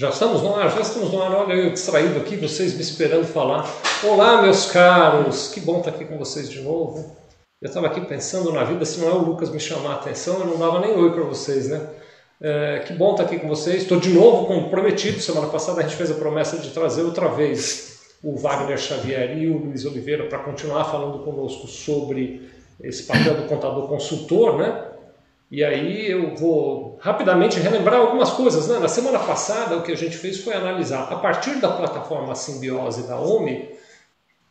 Já 0.00 0.08
estamos 0.08 0.40
no 0.40 0.56
ar, 0.56 0.72
já 0.72 0.80
estamos 0.80 1.12
no 1.12 1.22
ar. 1.22 1.30
Olha 1.30 1.52
eu 1.52 1.72
distraído 1.74 2.18
aqui, 2.18 2.34
vocês 2.34 2.72
me 2.72 2.80
esperando 2.80 3.26
falar. 3.26 3.70
Olá, 4.02 4.40
meus 4.40 4.64
caros, 4.64 5.48
que 5.52 5.60
bom 5.60 5.80
estar 5.80 5.90
aqui 5.90 6.06
com 6.06 6.16
vocês 6.16 6.48
de 6.48 6.62
novo. 6.62 7.14
Eu 7.60 7.68
estava 7.68 7.86
aqui 7.86 8.00
pensando 8.00 8.50
na 8.50 8.64
vida, 8.64 8.82
se 8.86 8.98
não 8.98 9.10
é 9.10 9.12
o 9.12 9.18
Lucas 9.18 9.50
me 9.50 9.60
chamar 9.60 9.90
a 9.90 9.94
atenção, 9.96 10.40
eu 10.40 10.46
não 10.46 10.56
dava 10.56 10.80
nem 10.80 10.96
oi 10.96 11.12
para 11.12 11.22
vocês, 11.24 11.68
né? 11.68 11.86
É, 12.40 12.78
que 12.86 12.94
bom 12.94 13.10
estar 13.10 13.24
aqui 13.24 13.38
com 13.40 13.46
vocês. 13.46 13.82
Estou 13.82 14.00
de 14.00 14.08
novo 14.08 14.46
comprometido. 14.46 15.20
Semana 15.20 15.48
passada 15.48 15.80
a 15.80 15.82
gente 15.82 15.96
fez 15.96 16.10
a 16.10 16.14
promessa 16.14 16.56
de 16.56 16.70
trazer 16.70 17.02
outra 17.02 17.28
vez 17.28 18.00
o 18.22 18.38
Wagner 18.38 18.78
Xavier 18.78 19.36
e 19.36 19.48
o 19.48 19.58
Luiz 19.58 19.84
Oliveira 19.84 20.26
para 20.30 20.38
continuar 20.38 20.86
falando 20.86 21.22
conosco 21.22 21.66
sobre 21.66 22.48
esse 22.82 23.02
papel 23.02 23.34
do 23.34 23.42
contador 23.42 23.86
consultor, 23.86 24.56
né? 24.56 24.82
E 25.50 25.64
aí 25.64 26.08
eu 26.08 26.36
vou 26.36 26.96
rapidamente 27.00 27.58
relembrar 27.58 28.00
algumas 28.00 28.30
coisas. 28.30 28.68
Né? 28.68 28.78
Na 28.78 28.86
semana 28.86 29.18
passada, 29.18 29.76
o 29.76 29.82
que 29.82 29.90
a 29.90 29.96
gente 29.96 30.16
fez 30.16 30.44
foi 30.44 30.54
analisar, 30.54 31.12
a 31.12 31.16
partir 31.16 31.56
da 31.56 31.68
plataforma 31.68 32.34
Simbiose 32.36 33.08
da 33.08 33.18
OMI, 33.18 33.68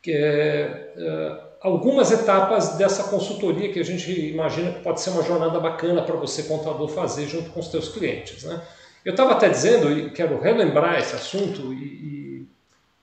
é, 0.07 0.91
é, 0.97 1.41
algumas 1.61 2.11
etapas 2.11 2.77
dessa 2.77 3.03
consultoria 3.03 3.71
que 3.71 3.79
a 3.79 3.83
gente 3.83 4.11
imagina 4.11 4.73
que 4.73 4.81
pode 4.81 4.99
ser 4.99 5.11
uma 5.11 5.23
jornada 5.23 5.59
bacana 5.59 6.01
para 6.01 6.15
você, 6.15 6.43
contador, 6.43 6.89
fazer 6.89 7.27
junto 7.27 7.49
com 7.52 7.61
os 7.61 7.71
seus 7.71 7.89
clientes. 7.89 8.43
Né? 8.43 8.61
Eu 9.05 9.11
estava 9.11 9.31
até 9.31 9.47
dizendo, 9.47 9.91
e 9.91 10.09
quero 10.11 10.39
relembrar 10.41 10.99
esse 10.99 11.16
assunto, 11.16 11.73
e, 11.73 11.77
e 11.77 12.47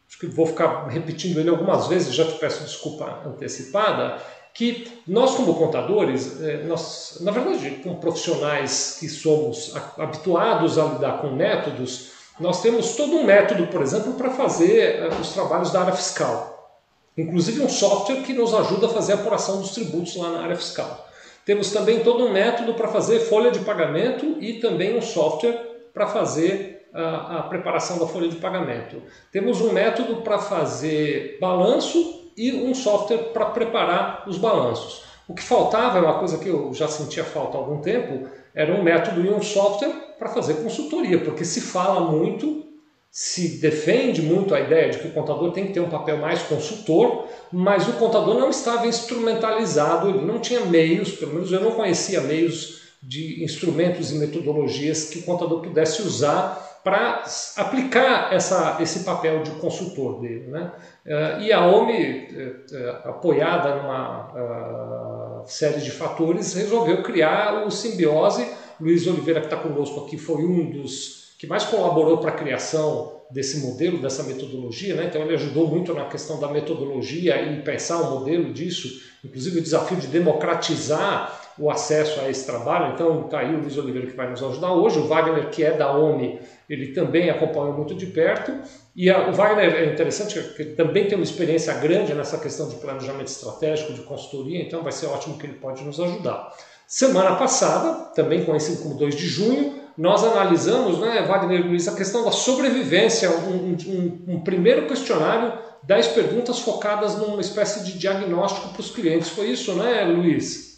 acho 0.07 0.19
que 0.19 0.27
vou 0.27 0.47
ficar 0.47 0.87
repetindo 0.89 1.39
ele 1.39 1.49
algumas 1.49 1.87
vezes, 1.87 2.15
já 2.15 2.27
te 2.27 2.39
peço 2.39 2.63
desculpa 2.65 3.23
antecipada, 3.27 4.19
que 4.57 4.89
nós 5.07 5.35
como 5.35 5.55
contadores, 5.55 6.41
é, 6.41 6.63
nós, 6.63 7.19
na 7.21 7.31
verdade, 7.31 7.79
como 7.83 7.97
profissionais 7.97 8.97
que 8.99 9.07
somos 9.07 9.77
habituados 9.99 10.79
a 10.79 10.85
lidar 10.85 11.21
com 11.21 11.29
métodos, 11.29 12.13
nós 12.41 12.63
temos 12.63 12.97
todo 12.97 13.17
um 13.17 13.25
método, 13.25 13.67
por 13.67 13.83
exemplo, 13.83 14.15
para 14.15 14.31
fazer 14.31 15.03
é, 15.03 15.09
os 15.21 15.35
trabalhos 15.35 15.71
da 15.71 15.83
área 15.83 15.93
fiscal. 15.93 16.81
Inclusive 17.19 17.61
um 17.61 17.69
software 17.69 18.23
que 18.23 18.33
nos 18.33 18.55
ajuda 18.55 18.87
a 18.87 18.89
fazer 18.89 19.13
a 19.13 19.17
apuração 19.17 19.61
dos 19.61 19.73
tributos 19.73 20.17
lá 20.17 20.31
na 20.31 20.45
área 20.45 20.57
fiscal. 20.57 21.07
Temos 21.45 21.71
também 21.71 22.01
todo 22.01 22.25
um 22.25 22.33
método 22.33 22.73
para 22.73 22.89
fazer 22.89 23.21
folha 23.21 23.51
de 23.51 23.59
pagamento 23.59 24.39
e 24.41 24.55
também 24.55 24.97
um 24.97 25.03
software 25.03 25.91
para 25.93 26.07
fazer 26.07 26.89
a, 26.95 27.41
a 27.41 27.43
preparação 27.43 27.99
da 27.99 28.07
folha 28.07 28.29
de 28.29 28.37
pagamento. 28.37 29.03
Temos 29.31 29.61
um 29.61 29.71
método 29.71 30.23
para 30.23 30.39
fazer 30.39 31.37
balanço 31.39 32.26
e 32.37 32.53
um 32.53 32.75
software 32.75 33.33
para 33.33 33.47
preparar 33.47 34.25
os 34.27 34.39
balanços. 34.39 35.05
O 35.29 35.35
que 35.35 35.43
faltava, 35.43 35.99
é 35.99 36.03
uma 36.03 36.19
coisa 36.19 36.39
que 36.39 36.49
eu 36.49 36.73
já 36.73 36.87
sentia 36.87 37.25
falta 37.25 37.57
há 37.57 37.61
algum 37.61 37.81
tempo, 37.81 38.29
era 38.55 38.73
um 38.73 38.83
método 38.83 39.25
e 39.25 39.29
um 39.29 39.43
software 39.43 40.15
para 40.19 40.29
fazer 40.29 40.55
consultoria, 40.55 41.19
porque 41.19 41.45
se 41.45 41.61
fala 41.61 42.01
muito, 42.01 42.65
se 43.11 43.61
defende 43.61 44.23
muito 44.23 44.55
a 44.55 44.61
ideia 44.61 44.91
de 44.91 44.99
que 44.99 45.09
o 45.09 45.13
contador 45.13 45.51
tem 45.53 45.67
que 45.67 45.73
ter 45.73 45.81
um 45.81 45.89
papel 45.89 46.19
mais 46.19 46.43
consultor, 46.43 47.27
mas 47.53 47.89
o 47.89 47.95
contador 47.95 48.39
não 48.39 48.51
estava 48.51 48.87
instrumentalizado, 48.87 50.09
ele 50.09 50.25
não 50.25 50.39
tinha 50.39 50.61
meios, 50.61 51.13
pelo 51.13 51.35
menos 51.35 51.51
eu 51.51 51.61
não 51.61 51.73
conhecia 51.73 52.21
meios 52.21 52.83
de 53.03 53.43
instrumentos 53.43 54.13
e 54.13 54.17
metodologias 54.17 55.05
que 55.05 55.19
o 55.19 55.23
contador 55.23 55.61
pudesse 55.61 56.03
usar 56.03 56.66
para 56.87 57.25
aplicar 57.57 58.33
essa, 58.33 58.79
esse 58.81 59.01
papel 59.01 59.43
de 59.43 59.51
consultor 59.51 60.21
dele. 60.21 60.47
Né? 60.47 60.71
Uh, 61.05 61.41
e 61.41 61.53
a 61.53 61.67
OMI, 61.67 62.29
uh, 62.31 63.09
apoiada 63.09 63.75
numa 63.75 65.43
série 65.49 65.81
de 65.81 65.91
fatores, 65.91 66.55
resolveu 66.55 67.03
criar 67.03 67.67
o 67.67 67.73
Simbiose. 67.73 68.49
Luiz 68.81 69.05
Oliveira, 69.05 69.41
que 69.41 69.47
está 69.47 69.57
conosco 69.57 70.05
aqui, 70.05 70.17
foi 70.17 70.45
um 70.45 70.71
dos 70.71 71.35
que 71.41 71.49
mais 71.49 71.65
colaborou 71.65 72.19
para 72.19 72.31
a 72.31 72.35
criação 72.35 73.21
desse 73.33 73.67
modelo, 73.67 74.01
dessa 74.01 74.23
metodologia, 74.23 74.95
né? 74.95 75.07
então 75.07 75.21
ele 75.23 75.35
ajudou 75.35 75.67
muito 75.67 75.93
na 75.93 76.05
questão 76.05 76.39
da 76.39 76.47
metodologia 76.47 77.43
e 77.43 77.63
pensar 77.63 77.97
o 77.97 78.21
modelo 78.21 78.53
disso, 78.53 78.89
inclusive 79.25 79.59
o 79.59 79.63
desafio 79.63 79.97
de 79.97 80.07
democratizar 80.07 81.46
o 81.59 81.71
acesso 81.71 82.21
a 82.21 82.31
esse 82.31 82.45
trabalho. 82.45 82.95
Então 82.95 83.25
está 83.25 83.41
aí 83.41 83.55
o 83.55 83.61
Luiz 83.61 83.77
Oliveira 83.79 84.07
que 84.07 84.17
vai 84.17 84.29
nos 84.29 84.43
ajudar 84.43 84.73
hoje, 84.73 84.99
o 84.99 85.07
Wagner, 85.07 85.49
que 85.51 85.65
é 85.65 85.73
da 85.73 85.97
OMI, 85.97 86.39
ele 86.69 86.89
também 86.89 87.31
acompanhou 87.31 87.73
muito 87.73 87.95
de 87.95 88.07
perto. 88.07 88.53
E 88.95 89.11
a, 89.11 89.29
o 89.29 89.33
Wagner 89.33 89.75
é 89.75 89.93
interessante, 89.93 90.41
porque 90.41 90.65
também 90.65 91.07
tem 91.07 91.17
uma 91.17 91.25
experiência 91.25 91.73
grande 91.75 92.15
nessa 92.15 92.39
questão 92.39 92.69
de 92.69 92.77
planejamento 92.77 93.29
estratégico, 93.29 93.93
de 93.93 94.03
consultoria, 94.03 94.63
então 94.63 94.83
vai 94.83 94.93
ser 94.93 95.07
ótimo 95.07 95.39
que 95.39 95.47
ele 95.47 95.55
pode 95.55 95.85
nos 95.85 96.01
ajudar. 96.01 96.53
Semana 96.87 97.37
passada, 97.37 98.11
também 98.15 98.45
conhecido 98.45 98.83
como 98.83 98.95
2 98.95 99.17
de 99.17 99.27
junho, 99.27 99.87
nós 99.99 100.23
analisamos, 100.23 101.01
né, 101.01 101.23
Wagner 101.23 101.61
e 101.61 101.63
Luiz, 101.63 101.89
a 101.89 101.97
questão 101.97 102.25
da 102.25 102.31
sobrevivência, 102.31 103.31
um, 103.31 103.77
um, 103.89 104.35
um 104.35 104.41
primeiro 104.41 104.87
questionário, 104.87 105.59
10 105.83 106.09
perguntas 106.09 106.59
focadas 106.59 107.17
numa 107.17 107.41
espécie 107.41 107.85
de 107.85 107.99
diagnóstico 107.99 108.69
para 108.69 108.81
os 108.81 108.91
clientes. 108.91 109.31
Foi 109.31 109.47
isso, 109.47 109.73
né, 109.75 110.05
Luiz? 110.05 110.76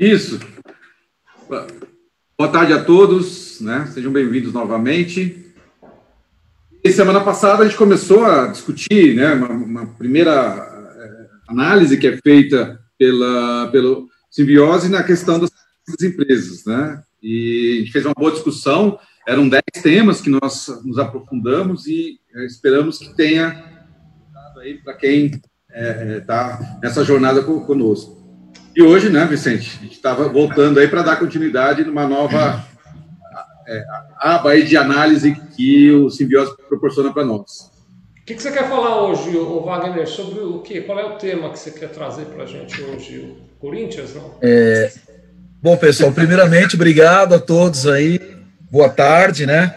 Isso. 0.00 0.40
Boa 1.46 2.50
tarde 2.50 2.72
a 2.72 2.82
todos, 2.82 3.60
né? 3.60 3.86
Sejam 3.92 4.10
bem-vindos 4.10 4.50
novamente. 4.50 5.52
E 6.82 6.90
semana 6.90 7.20
passada 7.20 7.62
a 7.62 7.66
gente 7.66 7.76
começou 7.76 8.24
a 8.24 8.46
discutir, 8.46 9.14
né, 9.14 9.34
uma, 9.34 9.48
uma 9.50 9.86
primeira 9.98 10.32
é, 10.32 11.26
análise 11.52 11.98
que 11.98 12.06
é 12.06 12.16
feita 12.16 12.80
pela 12.98 13.68
pelo 13.70 14.08
simbiose 14.30 14.88
na 14.88 15.02
questão 15.02 15.38
das 15.38 15.50
empresas, 16.02 16.64
né? 16.64 17.02
E 17.22 17.74
a 17.74 17.80
gente 17.80 17.92
fez 17.92 18.06
uma 18.06 18.14
boa 18.16 18.32
discussão, 18.32 18.98
eram 19.28 19.50
dez 19.50 19.62
temas 19.82 20.22
que 20.22 20.30
nós 20.30 20.66
nos 20.82 20.98
aprofundamos 20.98 21.86
e 21.86 22.18
é, 22.34 22.46
esperamos 22.46 22.96
que 22.96 23.14
tenha 23.14 23.62
para 24.82 24.94
quem 24.94 25.26
está 25.68 26.58
é, 26.58 26.78
é 26.78 26.80
nessa 26.82 27.04
jornada 27.04 27.42
conosco. 27.42 28.19
E 28.74 28.82
hoje, 28.82 29.10
né, 29.10 29.26
Vicente, 29.26 29.78
a 29.78 29.82
gente 29.82 29.94
estava 29.94 30.28
voltando 30.28 30.78
aí 30.78 30.86
para 30.86 31.02
dar 31.02 31.16
continuidade 31.16 31.84
numa 31.84 32.06
nova 32.06 32.64
é, 33.66 33.84
aba 34.18 34.50
aí 34.50 34.64
de 34.64 34.76
análise 34.76 35.34
que 35.56 35.90
o 35.92 36.08
simbiose 36.10 36.56
proporciona 36.68 37.12
para 37.12 37.24
nós. 37.24 37.70
O 38.20 38.24
que, 38.24 38.34
que, 38.34 38.42
você 38.42 38.52
quer 38.52 38.68
falar 38.68 39.02
hoje, 39.02 39.36
o 39.36 39.64
Wagner, 39.64 40.06
sobre 40.06 40.40
o 40.40 40.60
que? 40.60 40.82
Qual 40.82 40.98
é 40.98 41.04
o 41.04 41.16
tema 41.16 41.50
que 41.50 41.58
você 41.58 41.72
quer 41.72 41.88
trazer 41.88 42.26
para 42.26 42.44
a 42.44 42.46
gente 42.46 42.80
hoje? 42.80 43.18
O 43.18 43.58
Corinthians, 43.58 44.14
não? 44.14 44.34
É, 44.40 44.92
bom, 45.60 45.76
pessoal, 45.76 46.12
primeiramente, 46.12 46.76
obrigado 46.76 47.34
a 47.34 47.40
todos 47.40 47.88
aí. 47.88 48.20
Boa 48.70 48.88
tarde, 48.88 49.46
né? 49.46 49.74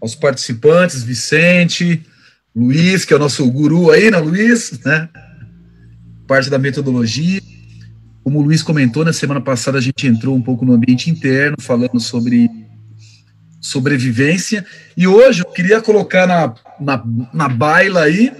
Aos 0.00 0.14
participantes, 0.14 1.02
Vicente, 1.02 2.02
Luiz, 2.56 3.04
que 3.04 3.12
é 3.12 3.16
o 3.16 3.20
nosso 3.20 3.50
guru 3.50 3.90
aí, 3.90 4.10
né, 4.10 4.18
Luiz? 4.18 4.80
Né? 4.84 5.08
Parte 6.26 6.48
da 6.48 6.58
metodologia. 6.58 7.42
Como 8.22 8.38
o 8.38 8.42
Luiz 8.42 8.62
comentou, 8.62 9.04
na 9.04 9.12
semana 9.12 9.40
passada 9.40 9.78
a 9.78 9.80
gente 9.80 10.06
entrou 10.06 10.36
um 10.36 10.42
pouco 10.42 10.64
no 10.64 10.72
ambiente 10.72 11.10
interno, 11.10 11.56
falando 11.60 11.98
sobre 11.98 12.48
sobrevivência. 13.60 14.64
E 14.96 15.06
hoje 15.06 15.42
eu 15.42 15.50
queria 15.50 15.80
colocar 15.80 16.26
na, 16.26 16.54
na, 16.80 17.04
na 17.32 17.48
baila 17.48 18.02
aí 18.02 18.32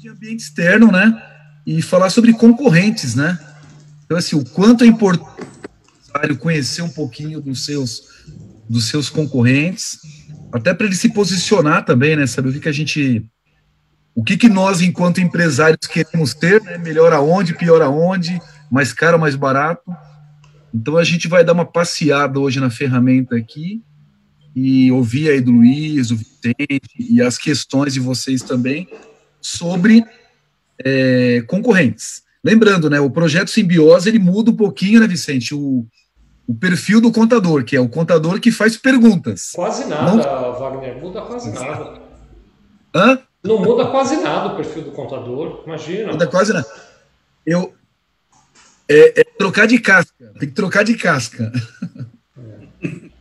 de 0.00 0.08
ambiente 0.08 0.40
externo, 0.40 0.90
né? 0.90 1.20
E 1.66 1.80
falar 1.80 2.10
sobre 2.10 2.32
concorrentes, 2.32 3.14
né? 3.14 3.38
Então, 4.04 4.16
assim, 4.16 4.36
o 4.36 4.44
quanto 4.44 4.84
é 4.84 4.86
importante 4.86 5.34
conhecer 6.38 6.82
um 6.82 6.88
pouquinho 6.88 7.40
dos 7.40 7.64
seus, 7.64 8.02
dos 8.68 8.88
seus 8.88 9.08
concorrentes, 9.08 9.98
até 10.52 10.72
para 10.72 10.86
ele 10.86 10.94
se 10.94 11.08
posicionar 11.08 11.84
também, 11.84 12.16
né? 12.16 12.26
Saber 12.26 12.50
o 12.50 12.52
que, 12.52 12.60
que 12.60 12.68
a 12.68 12.72
gente. 12.72 13.24
O 14.14 14.22
que, 14.22 14.36
que 14.36 14.48
nós, 14.48 14.80
enquanto 14.80 15.20
empresários, 15.20 15.88
queremos 15.88 16.34
ter, 16.34 16.62
né? 16.62 16.78
Melhor 16.78 17.12
aonde, 17.12 17.54
pior 17.54 17.82
aonde 17.82 18.40
mais 18.74 18.92
caro, 18.92 19.20
mais 19.20 19.36
barato. 19.36 19.88
Então 20.74 20.96
a 20.96 21.04
gente 21.04 21.28
vai 21.28 21.44
dar 21.44 21.52
uma 21.52 21.64
passeada 21.64 22.40
hoje 22.40 22.58
na 22.58 22.70
ferramenta 22.70 23.36
aqui 23.36 23.80
e 24.54 24.90
ouvir 24.90 25.30
aí 25.30 25.40
do 25.40 25.52
Luiz, 25.52 26.08
do 26.08 26.16
Vicente 26.16 26.90
e 26.98 27.22
as 27.22 27.38
questões 27.38 27.94
de 27.94 28.00
vocês 28.00 28.42
também 28.42 28.88
sobre 29.40 30.04
é, 30.84 31.44
concorrentes. 31.46 32.24
Lembrando, 32.42 32.90
né, 32.90 32.98
o 32.98 33.08
projeto 33.08 33.48
Simbiose 33.48 34.08
ele 34.08 34.18
muda 34.18 34.50
um 34.50 34.56
pouquinho, 34.56 34.98
né, 34.98 35.06
Vicente, 35.06 35.54
o, 35.54 35.86
o 36.44 36.52
perfil 36.52 37.00
do 37.00 37.12
contador, 37.12 37.62
que 37.62 37.76
é 37.76 37.80
o 37.80 37.88
contador 37.88 38.40
que 38.40 38.50
faz 38.50 38.76
perguntas. 38.76 39.52
Quase 39.54 39.84
nada, 39.84 40.16
Não... 40.16 40.58
Wagner, 40.58 41.00
muda 41.00 41.22
quase 41.22 41.52
nada. 41.52 42.02
Hã? 42.92 43.20
Não 43.40 43.60
muda 43.60 43.86
quase 43.86 44.16
nada 44.16 44.52
o 44.52 44.56
perfil 44.56 44.82
do 44.82 44.90
contador, 44.90 45.62
imagina. 45.64 46.10
Muda 46.10 46.26
quase 46.26 46.52
nada. 46.52 46.66
Eu, 47.46 47.72
é, 48.88 49.20
é, 49.20 49.24
trocar 49.38 49.66
de 49.66 49.78
casca. 49.78 50.14
Tem 50.38 50.48
que 50.48 50.54
trocar 50.54 50.84
de 50.84 50.94
casca. 50.94 51.52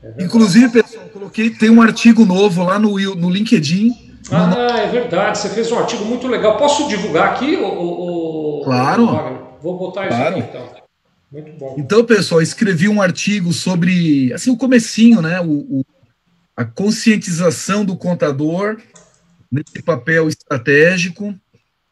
É, 0.03 0.23
Inclusive, 0.23 0.69
pessoal, 0.69 1.05
coloquei, 1.09 1.49
tem 1.49 1.69
um 1.69 1.81
artigo 1.81 2.25
novo 2.25 2.63
lá 2.63 2.77
no, 2.77 2.97
no 3.15 3.29
LinkedIn. 3.29 3.91
Ah, 4.29 4.47
no... 4.47 4.57
é 4.57 4.87
verdade. 4.87 5.37
Você 5.37 5.49
fez 5.49 5.71
um 5.71 5.79
artigo 5.79 6.03
muito 6.05 6.27
legal. 6.27 6.57
Posso 6.57 6.87
divulgar 6.87 7.33
aqui? 7.33 7.55
O, 7.55 8.61
claro. 8.63 9.57
Vou 9.61 9.77
botar 9.77 10.07
isso 10.07 10.17
claro. 10.17 10.37
aqui 10.37 10.49
então. 10.49 10.83
Muito 11.31 11.51
bom. 11.53 11.75
Então, 11.77 12.05
pessoal, 12.05 12.41
escrevi 12.41 12.87
um 12.87 13.01
artigo 13.01 13.51
sobre, 13.53 14.31
assim, 14.33 14.51
o 14.51 14.57
comecinho, 14.57 15.21
né? 15.21 15.41
O, 15.41 15.79
o 15.79 15.85
a 16.55 16.63
conscientização 16.63 17.83
do 17.83 17.97
contador 17.97 18.77
nesse 19.51 19.81
papel 19.83 20.27
estratégico. 20.27 21.33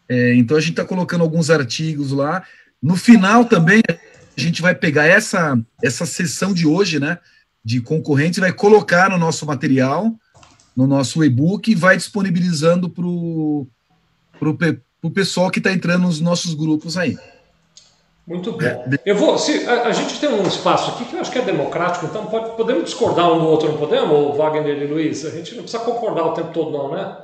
É, 0.07 0.35
então, 0.35 0.56
a 0.56 0.59
gente 0.59 0.71
está 0.71 0.85
colocando 0.85 1.24
alguns 1.24 1.50
artigos 1.50 2.12
lá. 2.12 2.44
No 2.81 2.95
final 2.95 3.45
também, 3.45 3.81
a 3.88 4.42
gente 4.42 4.62
vai 4.62 4.74
pegar 4.74 5.06
essa, 5.06 5.60
essa 5.83 6.06
sessão 6.06 6.54
de 6.54 6.66
hoje, 6.66 7.00
né, 7.00 7.19
de 7.63 7.80
concorrentes, 7.80 8.39
vai 8.39 8.51
colocar 8.51 9.10
no 9.10 9.18
nosso 9.18 9.45
material, 9.45 10.12
no 10.75 10.88
nosso 10.88 11.24
e-book, 11.24 11.69
e 11.69 11.75
vai 11.75 11.95
disponibilizando 11.95 12.89
para 12.89 13.06
o 13.06 13.68
pessoal 15.13 15.51
que 15.51 15.60
está 15.60 15.72
entrando 15.72 16.04
nos 16.04 16.19
nossos 16.19 16.54
grupos 16.56 16.98
aí. 16.98 17.18
Muito 18.25 18.51
bom. 18.54 18.86
Eu 19.06 19.16
vou. 19.16 19.38
Se, 19.38 19.68
a, 19.68 19.88
a, 19.88 19.92
gente 19.92 20.19
tem 20.19 20.30
um 20.30 20.48
espaço 20.48 20.92
aqui 20.92 21.06
que 21.06 21.16
eu 21.16 21.22
acho 21.22 21.31
que 21.31 21.39
é 21.39 21.42
democrático, 21.42 22.06
então 22.06 22.27
pode, 22.27 22.56
podemos 22.56 22.86
discordar 22.86 23.31
um 23.31 23.39
do 23.39 23.48
outro, 23.48 23.69
não 23.69 23.77
podemos, 23.77 24.38
Wagner 24.38 24.81
e 24.81 24.88
Luiz? 24.88 25.25
A 25.25 25.31
gente 25.31 25.56
não 25.56 25.63
precisa 25.63 25.84
concordar 25.84 26.25
o 26.25 26.34
tempo 26.34 26.54
todo, 26.54 26.72
não, 26.72 26.92
né? 26.92 27.18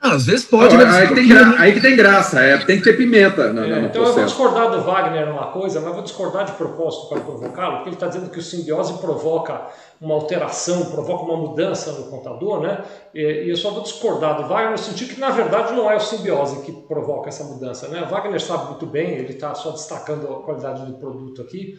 Às 0.00 0.26
vezes 0.26 0.44
pode. 0.44 0.76
Né? 0.76 0.84
aí, 0.84 1.14
tem 1.14 1.28
gra... 1.28 1.54
aí 1.58 1.72
que 1.72 1.80
tem 1.80 1.96
graça, 1.96 2.40
é, 2.40 2.58
tem 2.58 2.78
que 2.78 2.84
ter 2.84 2.96
pimenta. 2.96 3.52
No, 3.52 3.64
é, 3.64 3.68
no 3.68 3.86
então 3.86 4.02
processo. 4.02 4.08
eu 4.08 4.14
vou 4.14 4.24
discordar 4.24 4.70
do 4.70 4.80
Wagner 4.82 5.26
numa 5.26 5.46
coisa, 5.46 5.80
mas 5.80 5.92
vou 5.92 6.02
discordar 6.02 6.44
de 6.44 6.52
propósito 6.52 7.08
para 7.08 7.20
provocá-lo, 7.20 7.76
porque 7.76 7.88
ele 7.88 7.96
está 7.96 8.06
dizendo 8.06 8.30
que 8.30 8.38
o 8.38 8.42
simbiose 8.42 8.94
provoca 8.98 9.66
uma 10.00 10.14
alteração, 10.14 10.86
provoca 10.86 11.24
uma 11.24 11.36
mudança 11.36 11.92
no 11.92 12.04
contador, 12.04 12.60
né? 12.60 12.84
E, 13.14 13.20
e, 13.20 13.50
eu 13.50 13.56
só 13.56 13.70
vou 13.70 13.82
discordar 13.82 14.36
do 14.36 14.46
Wagner 14.46 14.72
no 14.72 14.78
sentido 14.78 15.14
que, 15.14 15.20
na 15.20 15.30
verdade, 15.30 15.72
não 15.72 15.90
é 15.90 15.96
o 15.96 16.00
simbiose 16.00 16.60
que 16.62 16.72
provoca 16.72 17.28
essa 17.28 17.44
mudança, 17.44 17.88
né? 17.88 18.02
O 18.02 18.08
Wagner 18.08 18.40
sabe 18.40 18.66
muito 18.66 18.86
bem, 18.86 19.12
ele 19.12 19.32
está 19.32 19.54
só 19.54 19.70
destacando 19.70 20.28
a 20.28 20.42
qualidade 20.42 20.84
do 20.84 20.92
produto 20.98 21.40
aqui, 21.40 21.78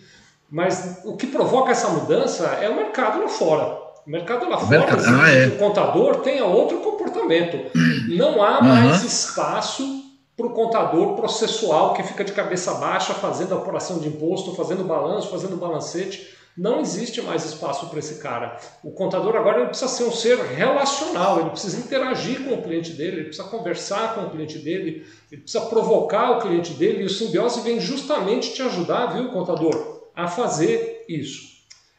mas 0.49 1.01
o 1.05 1.15
que 1.15 1.27
provoca 1.27 1.71
essa 1.71 1.89
mudança 1.89 2.45
é 2.61 2.69
o 2.69 2.75
mercado 2.75 3.21
lá 3.21 3.27
fora. 3.27 3.87
O 4.05 4.09
mercado 4.09 4.49
lá 4.49 4.57
fora, 4.57 4.79
mercado, 4.79 5.03
ah, 5.05 5.29
é. 5.29 5.47
o 5.47 5.57
contador 5.57 6.21
tenha 6.21 6.45
outro 6.45 6.79
comportamento. 7.27 7.71
Não 8.09 8.43
há 8.43 8.61
mais 8.61 9.01
uhum. 9.01 9.07
espaço 9.07 10.03
para 10.35 10.47
o 10.47 10.51
contador 10.51 11.15
processual 11.15 11.93
que 11.93 12.03
fica 12.03 12.23
de 12.23 12.31
cabeça 12.31 12.75
baixa 12.75 13.13
fazendo 13.13 13.55
apuração 13.55 13.99
de 13.99 14.07
imposto, 14.07 14.55
fazendo 14.55 14.83
balanço, 14.83 15.29
fazendo 15.29 15.57
balancete. 15.57 16.35
Não 16.55 16.79
existe 16.79 17.21
mais 17.21 17.45
espaço 17.45 17.87
para 17.87 17.99
esse 17.99 18.15
cara. 18.15 18.57
O 18.83 18.91
contador 18.91 19.35
agora 19.35 19.59
ele 19.59 19.67
precisa 19.67 19.91
ser 19.91 20.05
um 20.05 20.11
ser 20.11 20.39
relacional, 20.39 21.39
ele 21.39 21.51
precisa 21.51 21.77
interagir 21.77 22.43
com 22.43 22.55
o 22.55 22.63
cliente 22.63 22.93
dele, 22.93 23.17
ele 23.17 23.25
precisa 23.25 23.47
conversar 23.47 24.15
com 24.15 24.21
o 24.21 24.29
cliente 24.31 24.57
dele, 24.57 25.05
ele 25.31 25.41
precisa 25.41 25.65
provocar 25.67 26.31
o 26.31 26.41
cliente 26.41 26.73
dele, 26.73 27.03
e 27.03 27.05
o 27.05 27.09
simbiose 27.09 27.61
vem 27.61 27.79
justamente 27.79 28.55
te 28.55 28.63
ajudar, 28.63 29.13
viu, 29.13 29.29
contador, 29.29 30.01
a 30.15 30.27
fazer 30.27 31.05
isso. 31.07 31.56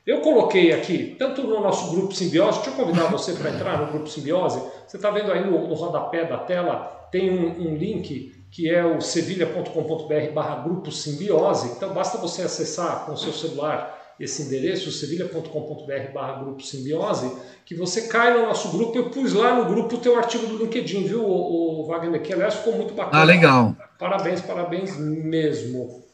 Eu 0.09 0.23
coloquei 0.23 0.73
aqui, 0.73 1.15
tanto 1.19 1.43
no 1.43 1.61
nosso 1.61 1.91
grupo 1.91 2.15
Simbiose, 2.15 2.61
deixa 2.61 2.71
eu 2.71 2.83
convidar 2.83 3.11
você 3.11 3.35
para 3.35 3.51
entrar 3.51 3.79
no 3.79 3.93
grupo 3.93 4.09
Simbiose. 4.09 4.59
Você 4.87 4.97
está 4.97 5.11
vendo 5.11 5.31
aí 5.31 5.45
no, 5.45 5.69
no, 5.69 5.75
rodapé 5.75 6.25
da 6.25 6.39
tela, 6.39 7.07
tem 7.13 7.31
um, 7.31 7.69
um 7.69 7.77
link 7.77 8.33
que 8.51 8.71
é 8.71 8.83
o 8.83 9.03
sevilha.com.br 9.03 10.33
barra 10.33 10.63
grupo 10.63 10.91
Simbiose. 10.91 11.73
Então 11.77 11.93
basta 11.93 12.17
você 12.17 12.41
acessar 12.41 13.05
com 13.05 13.13
o 13.13 13.17
seu 13.19 13.35
celular 13.35 14.15
esse 14.19 14.45
endereço, 14.45 14.91
sevilha.com.br 14.91 16.13
barra 16.15 16.43
grupo 16.43 16.63
Simbiose, 16.63 17.31
que 17.67 17.75
você 17.75 18.09
cai 18.09 18.33
no 18.33 18.47
nosso 18.47 18.71
grupo. 18.71 18.97
Eu 18.97 19.11
pus 19.11 19.35
lá 19.35 19.57
no 19.57 19.67
grupo 19.67 19.97
o 19.97 20.01
teu 20.01 20.17
artigo 20.17 20.47
do 20.47 20.57
LinkedIn, 20.57 21.05
viu, 21.05 21.23
o, 21.23 21.83
o 21.83 21.87
Wagner? 21.87 22.23
Que 22.23 22.33
aliás 22.33 22.55
ficou 22.55 22.75
muito 22.75 22.95
bacana. 22.95 23.21
Ah, 23.21 23.27
legal. 23.27 23.77
Parabéns, 23.99 24.41
parabéns 24.41 24.99
mesmo. 24.99 26.08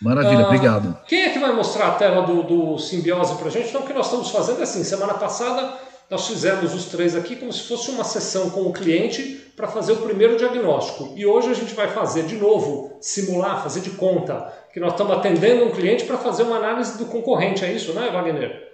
Maravilha, 0.00 0.44
ah, 0.44 0.46
obrigado. 0.46 0.98
Quem 1.06 1.22
é 1.22 1.30
que 1.30 1.38
vai 1.38 1.52
mostrar 1.52 1.88
a 1.88 1.90
tela 1.92 2.22
do, 2.22 2.42
do 2.42 2.78
Simbiose 2.78 3.34
para 3.34 3.48
a 3.48 3.50
gente? 3.50 3.68
Então, 3.68 3.82
o 3.82 3.86
que 3.86 3.92
nós 3.92 4.06
estamos 4.06 4.30
fazendo 4.30 4.60
é 4.60 4.62
assim: 4.62 4.82
semana 4.82 5.14
passada 5.14 5.74
nós 6.10 6.26
fizemos 6.26 6.74
os 6.74 6.86
três 6.86 7.14
aqui 7.14 7.36
como 7.36 7.52
se 7.52 7.68
fosse 7.68 7.90
uma 7.90 8.02
sessão 8.02 8.50
com 8.50 8.62
o 8.62 8.72
cliente 8.72 9.52
para 9.54 9.68
fazer 9.68 9.92
o 9.92 9.96
primeiro 9.98 10.36
diagnóstico. 10.36 11.12
E 11.16 11.24
hoje 11.24 11.50
a 11.50 11.54
gente 11.54 11.74
vai 11.74 11.88
fazer 11.88 12.24
de 12.24 12.36
novo, 12.36 12.98
simular, 13.00 13.62
fazer 13.62 13.80
de 13.80 13.90
conta, 13.90 14.52
que 14.72 14.80
nós 14.80 14.92
estamos 14.92 15.16
atendendo 15.16 15.66
um 15.66 15.70
cliente 15.70 16.04
para 16.04 16.16
fazer 16.16 16.42
uma 16.42 16.56
análise 16.56 16.98
do 16.98 17.04
concorrente. 17.04 17.64
É 17.64 17.72
isso, 17.72 17.92
né, 17.92 18.10
Wagner? 18.10 18.70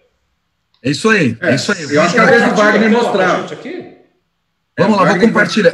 É 0.82 0.90
isso 0.90 1.11
aí, 1.11 1.37
é, 1.43 1.50
é 1.50 1.55
isso 1.56 1.73
aí. 1.73 1.82
Eu 1.93 2.02
acho 2.02 2.14
que 2.14 2.20
é 2.20 2.23
a 2.23 2.26
vez 2.26 2.44
do 2.44 2.55
Wagner 2.55 2.90
mostrar. 2.90 3.44
Aqui? 3.52 3.96
Vamos 4.78 4.96
é, 4.96 5.00
lá, 5.00 5.12
vou 5.12 5.20
compartilhar. 5.20 5.73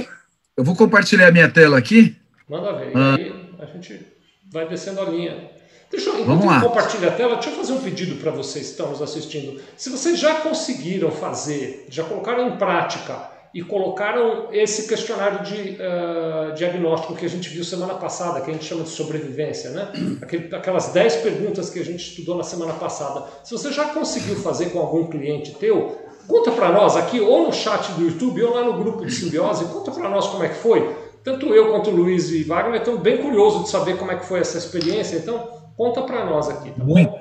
Eu 0.56 0.64
vou 0.64 0.74
compartilhar 0.74 1.28
a 1.28 1.32
minha 1.32 1.48
tela 1.48 1.78
aqui. 1.78 2.16
Manda 2.48 2.72
ver. 2.72 2.92
Ah. 2.94 3.14
Aí 3.14 3.32
a 3.60 3.66
gente 3.66 4.11
vai 4.52 4.68
descendo 4.68 5.00
a 5.00 5.04
linha. 5.04 5.50
Deixa 5.90 6.10
eu, 6.10 6.18
eu 6.20 6.60
compartilho 6.60 7.08
a 7.08 7.12
tela, 7.12 7.34
deixa 7.34 7.50
eu 7.50 7.56
fazer 7.56 7.72
um 7.72 7.80
pedido 7.80 8.16
para 8.16 8.30
vocês 8.30 8.66
que 8.66 8.70
estão 8.72 8.88
nos 8.88 9.02
assistindo. 9.02 9.60
Se 9.76 9.90
vocês 9.90 10.18
já 10.18 10.36
conseguiram 10.36 11.10
fazer, 11.10 11.86
já 11.90 12.02
colocaram 12.02 12.48
em 12.48 12.56
prática 12.56 13.30
e 13.54 13.62
colocaram 13.62 14.48
esse 14.50 14.88
questionário 14.88 15.42
de 15.44 15.76
uh, 15.76 16.54
diagnóstico 16.54 17.14
que 17.14 17.26
a 17.26 17.28
gente 17.28 17.50
viu 17.50 17.62
semana 17.62 17.94
passada, 17.94 18.40
que 18.40 18.50
a 18.50 18.54
gente 18.54 18.64
chama 18.64 18.84
de 18.84 18.88
sobrevivência, 18.88 19.70
né? 19.70 19.92
Aquele, 20.22 20.54
aquelas 20.54 20.88
10 20.88 21.16
perguntas 21.16 21.68
que 21.68 21.78
a 21.78 21.84
gente 21.84 22.00
estudou 22.00 22.36
na 22.36 22.42
semana 22.42 22.72
passada. 22.72 23.26
Se 23.44 23.52
você 23.52 23.70
já 23.70 23.86
conseguiu 23.86 24.36
fazer 24.36 24.70
com 24.70 24.78
algum 24.78 25.06
cliente 25.08 25.54
teu, 25.56 25.98
conta 26.26 26.50
para 26.52 26.72
nós 26.72 26.96
aqui, 26.96 27.20
ou 27.20 27.46
no 27.46 27.52
chat 27.52 27.92
do 27.92 28.02
YouTube, 28.02 28.42
ou 28.42 28.54
lá 28.54 28.64
no 28.64 28.78
grupo 28.82 29.04
de 29.04 29.12
simbiose, 29.12 29.66
conta 29.66 29.90
para 29.90 30.08
nós 30.08 30.28
como 30.28 30.42
é 30.42 30.48
que 30.48 30.56
foi 30.56 31.01
tanto 31.24 31.54
eu 31.54 31.70
quanto 31.70 31.90
o 31.90 31.94
Luiz 31.94 32.30
e 32.30 32.42
Wagner 32.42 32.80
estão 32.80 32.98
bem 32.98 33.18
curiosos 33.18 33.64
de 33.64 33.70
saber 33.70 33.96
como 33.96 34.10
é 34.10 34.16
que 34.16 34.26
foi 34.26 34.40
essa 34.40 34.58
experiência, 34.58 35.16
então 35.16 35.38
conta 35.76 36.02
para 36.02 36.24
nós 36.24 36.48
aqui. 36.48 36.70
Tá 36.70 36.84
muito, 36.84 37.16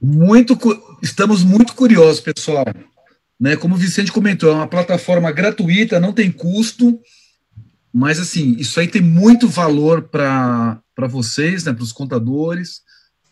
muito, 0.00 0.98
estamos 1.02 1.42
muito 1.42 1.74
curiosos, 1.74 2.20
pessoal. 2.20 2.64
Né, 3.38 3.56
como 3.56 3.74
o 3.74 3.78
Vicente 3.78 4.12
comentou, 4.12 4.50
é 4.50 4.54
uma 4.54 4.66
plataforma 4.66 5.32
gratuita, 5.32 5.98
não 5.98 6.12
tem 6.12 6.30
custo, 6.30 7.00
mas 7.90 8.20
assim, 8.20 8.54
isso 8.58 8.78
aí 8.78 8.86
tem 8.86 9.00
muito 9.00 9.48
valor 9.48 10.02
para 10.02 10.82
vocês, 11.08 11.64
né, 11.64 11.72
para 11.72 11.82
os 11.82 11.92
contadores, 11.92 12.82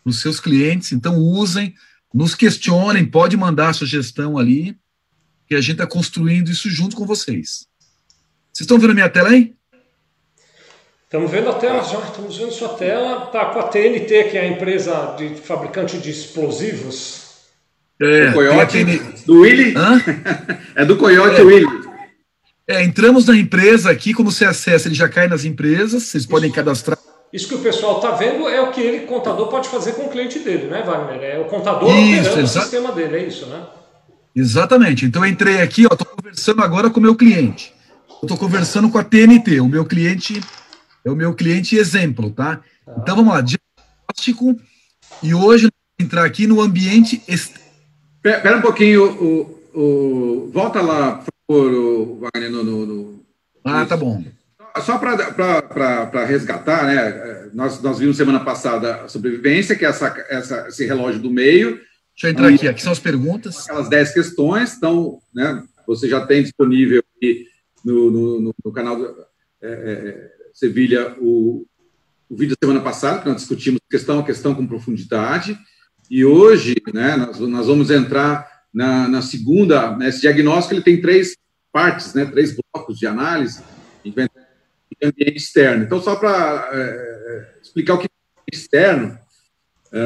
para 0.03 0.09
os 0.09 0.19
seus 0.19 0.39
clientes, 0.39 0.91
então 0.91 1.15
usem, 1.17 1.75
nos 2.11 2.33
questionem, 2.33 3.05
pode 3.05 3.37
mandar 3.37 3.73
sugestão 3.73 4.35
ali, 4.35 4.75
que 5.47 5.53
a 5.53 5.61
gente 5.61 5.73
está 5.73 5.85
construindo 5.85 6.49
isso 6.49 6.69
junto 6.71 6.95
com 6.95 7.05
vocês. 7.05 7.67
Vocês 8.51 8.65
estão 8.65 8.79
vendo 8.79 8.95
minha 8.95 9.09
tela 9.09 9.29
aí? 9.29 9.55
Estamos 11.09 11.31
vendo 11.31 11.49
a 11.49 11.53
tela 11.53 11.81
já, 11.81 11.97
estamos 12.01 12.37
vendo 12.37 12.51
sua 12.51 12.69
tela. 12.69 13.23
Está 13.25 13.45
com 13.45 13.57
a 13.57 13.63
TNT, 13.63 14.25
que 14.25 14.37
é 14.37 14.41
a 14.41 14.47
empresa 14.47 15.15
de 15.17 15.33
fabricante 15.37 15.97
de 15.97 16.11
explosivos. 16.11 17.29
É, 17.99 18.27
do 18.27 18.33
Coyote, 18.33 18.83
do 19.25 19.41
Willy? 19.41 19.73
Hã? 19.75 19.99
é 20.77 20.85
do 20.85 20.97
Coyote 20.97 21.41
é. 21.41 21.43
Willy. 21.43 21.65
É, 22.67 22.83
entramos 22.83 23.25
na 23.25 23.35
empresa 23.35 23.89
aqui, 23.89 24.13
como 24.13 24.31
você 24.31 24.45
acessa, 24.45 24.87
ele 24.87 24.93
já 24.93 25.09
cai 25.09 25.27
nas 25.27 25.45
empresas, 25.45 26.03
vocês 26.03 26.25
Isso. 26.25 26.29
podem 26.29 26.51
cadastrar. 26.51 26.99
Isso 27.33 27.47
que 27.47 27.55
o 27.55 27.59
pessoal 27.59 27.95
está 27.95 28.11
vendo 28.11 28.47
é 28.47 28.61
o 28.61 28.69
que 28.69 28.79
ele, 28.79 29.07
contador, 29.07 29.47
pode 29.47 29.67
fazer 29.67 29.93
com 29.93 30.03
o 30.03 30.09
cliente 30.09 30.37
dele, 30.37 30.67
né, 30.67 30.83
Wagner? 30.83 31.23
É 31.23 31.39
o 31.39 31.45
contador 31.45 31.89
isso, 31.89 32.29
operando 32.29 32.43
o 32.43 32.47
sistema 32.47 32.91
dele, 32.91 33.17
é 33.17 33.23
isso, 33.25 33.47
né? 33.47 33.63
Exatamente. 34.35 35.07
Então 35.07 35.25
eu 35.25 35.31
entrei 35.31 35.59
aqui, 35.59 35.85
estou 35.85 36.05
conversando 36.05 36.61
agora 36.61 36.91
com 36.91 36.99
o 36.99 37.03
meu 37.03 37.15
cliente. 37.15 37.73
Estou 38.21 38.37
conversando 38.37 38.91
com 38.91 38.99
a 38.99 39.03
TNT, 39.03 39.59
o 39.59 39.67
meu 39.67 39.85
cliente 39.85 40.39
é 41.03 41.09
o 41.09 41.15
meu 41.15 41.33
cliente 41.33 41.75
exemplo, 41.75 42.31
tá? 42.31 42.61
Então 42.97 43.15
vamos 43.15 43.33
lá, 43.33 43.41
diagnóstico, 43.41 44.59
e 45.21 45.33
hoje 45.33 45.69
entrar 45.99 46.25
aqui 46.25 46.47
no 46.47 46.61
ambiente. 46.61 47.21
Espera 47.27 48.57
um 48.57 48.61
pouquinho, 48.61 49.03
o, 49.03 49.59
o, 49.73 50.51
volta 50.51 50.81
lá, 50.81 51.17
por 51.17 51.33
favor, 51.47 51.73
o 51.73 52.19
Wagner, 52.19 52.51
no, 52.51 52.63
no, 52.63 52.85
no... 52.85 53.25
Ah, 53.63 53.85
tá 53.85 53.97
bom. 53.97 54.23
Só 54.81 54.97
para 54.97 56.25
resgatar, 56.25 56.85
né? 56.85 57.49
Nós, 57.53 57.81
nós 57.81 57.99
vimos 57.99 58.17
semana 58.17 58.39
passada 58.39 59.03
a 59.03 59.07
sobrevivência, 59.07 59.75
que 59.75 59.85
é 59.85 59.89
essa, 59.89 60.25
essa, 60.29 60.67
esse 60.67 60.85
relógio 60.85 61.21
do 61.21 61.31
meio. 61.31 61.79
Deixa 62.13 62.27
eu 62.27 62.31
entrar 62.31 62.47
aqui, 62.49 62.67
aqui 62.67 62.81
são 62.81 62.91
as 62.91 62.99
perguntas. 62.99 63.63
Aquelas 63.63 63.89
10 63.89 64.13
questões, 64.13 64.75
então, 64.75 65.19
né? 65.33 65.63
Você 65.87 66.07
já 66.07 66.25
tem 66.25 66.43
disponível 66.43 67.03
aqui 67.17 67.47
no, 67.83 68.11
no, 68.11 68.55
no 68.63 68.71
canal 68.71 68.95
do, 68.95 69.25
é, 69.61 69.69
é 69.69 70.38
Sevilha 70.59 71.15
o, 71.21 71.65
o 72.29 72.35
vídeo 72.35 72.53
da 72.59 72.67
semana 72.67 72.83
passada, 72.83 73.21
que 73.21 73.29
nós 73.29 73.37
discutimos 73.37 73.79
questão 73.89 74.19
a 74.19 74.25
questão 74.25 74.53
com 74.53 74.67
profundidade, 74.67 75.57
e 76.11 76.25
hoje 76.25 76.75
né, 76.93 77.15
nós, 77.15 77.39
nós 77.39 77.67
vamos 77.67 77.89
entrar 77.89 78.45
na, 78.73 79.07
na 79.07 79.21
segunda, 79.21 79.95
nesse 79.95 80.19
diagnóstico, 80.19 80.75
ele 80.75 80.83
tem 80.83 80.99
três 80.99 81.37
partes, 81.71 82.13
né, 82.13 82.25
três 82.25 82.53
blocos 82.53 82.99
de 82.99 83.07
análise, 83.07 83.63
em 84.03 84.13
ambiente 85.01 85.37
externo. 85.37 85.85
Então, 85.85 86.01
só 86.01 86.17
para 86.17 86.69
é, 86.73 86.77
é, 86.77 87.59
explicar 87.61 87.93
o 87.93 87.99
que 87.99 88.07
é 88.07 88.55
externo, 88.55 89.17
é, 89.93 89.99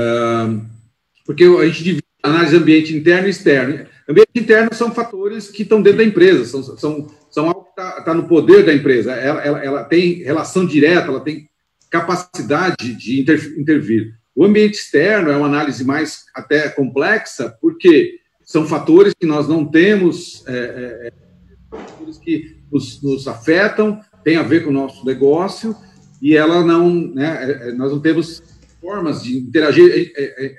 porque 1.25 1.45
a 1.45 1.65
gente 1.65 1.83
divide 1.83 2.03
análise 2.21 2.55
ambiente 2.55 2.95
interno 2.95 3.25
e 3.25 3.31
externo. 3.31 3.87
Ambiente 4.07 4.29
interno 4.35 4.69
são 4.71 4.93
fatores 4.93 5.49
que 5.49 5.63
estão 5.63 5.81
dentro 5.81 5.97
da 5.97 6.03
empresa, 6.03 6.45
são, 6.45 6.77
são, 6.77 7.11
são 7.31 7.62
está 7.73 8.01
tá 8.01 8.13
no 8.13 8.27
poder 8.27 8.65
da 8.65 8.73
empresa. 8.73 9.13
Ela, 9.13 9.41
ela, 9.41 9.63
ela, 9.63 9.83
tem 9.83 10.23
relação 10.23 10.65
direta, 10.65 11.07
ela 11.07 11.19
tem 11.19 11.49
capacidade 11.89 12.93
de 12.95 13.21
inter, 13.21 13.53
intervir. 13.57 14.13
O 14.35 14.45
ambiente 14.45 14.75
externo 14.75 15.29
é 15.29 15.37
uma 15.37 15.47
análise 15.47 15.83
mais 15.83 16.25
até 16.33 16.69
complexa, 16.69 17.55
porque 17.61 18.19
são 18.43 18.65
fatores 18.65 19.13
que 19.13 19.25
nós 19.25 19.47
não 19.47 19.65
temos, 19.65 20.43
é, 20.47 21.11
é, 21.11 21.77
que 22.23 22.57
nos, 22.71 23.01
nos, 23.01 23.27
afetam, 23.27 23.99
tem 24.23 24.37
a 24.37 24.43
ver 24.43 24.63
com 24.63 24.69
o 24.69 24.73
nosso 24.73 25.05
negócio, 25.05 25.75
e 26.21 26.35
ela 26.35 26.63
não, 26.63 26.89
né, 26.89 27.39
é, 27.41 27.69
é, 27.69 27.71
nós 27.73 27.91
não 27.91 27.99
temos 27.99 28.41
formas 28.81 29.23
de 29.23 29.37
interagir, 29.37 30.13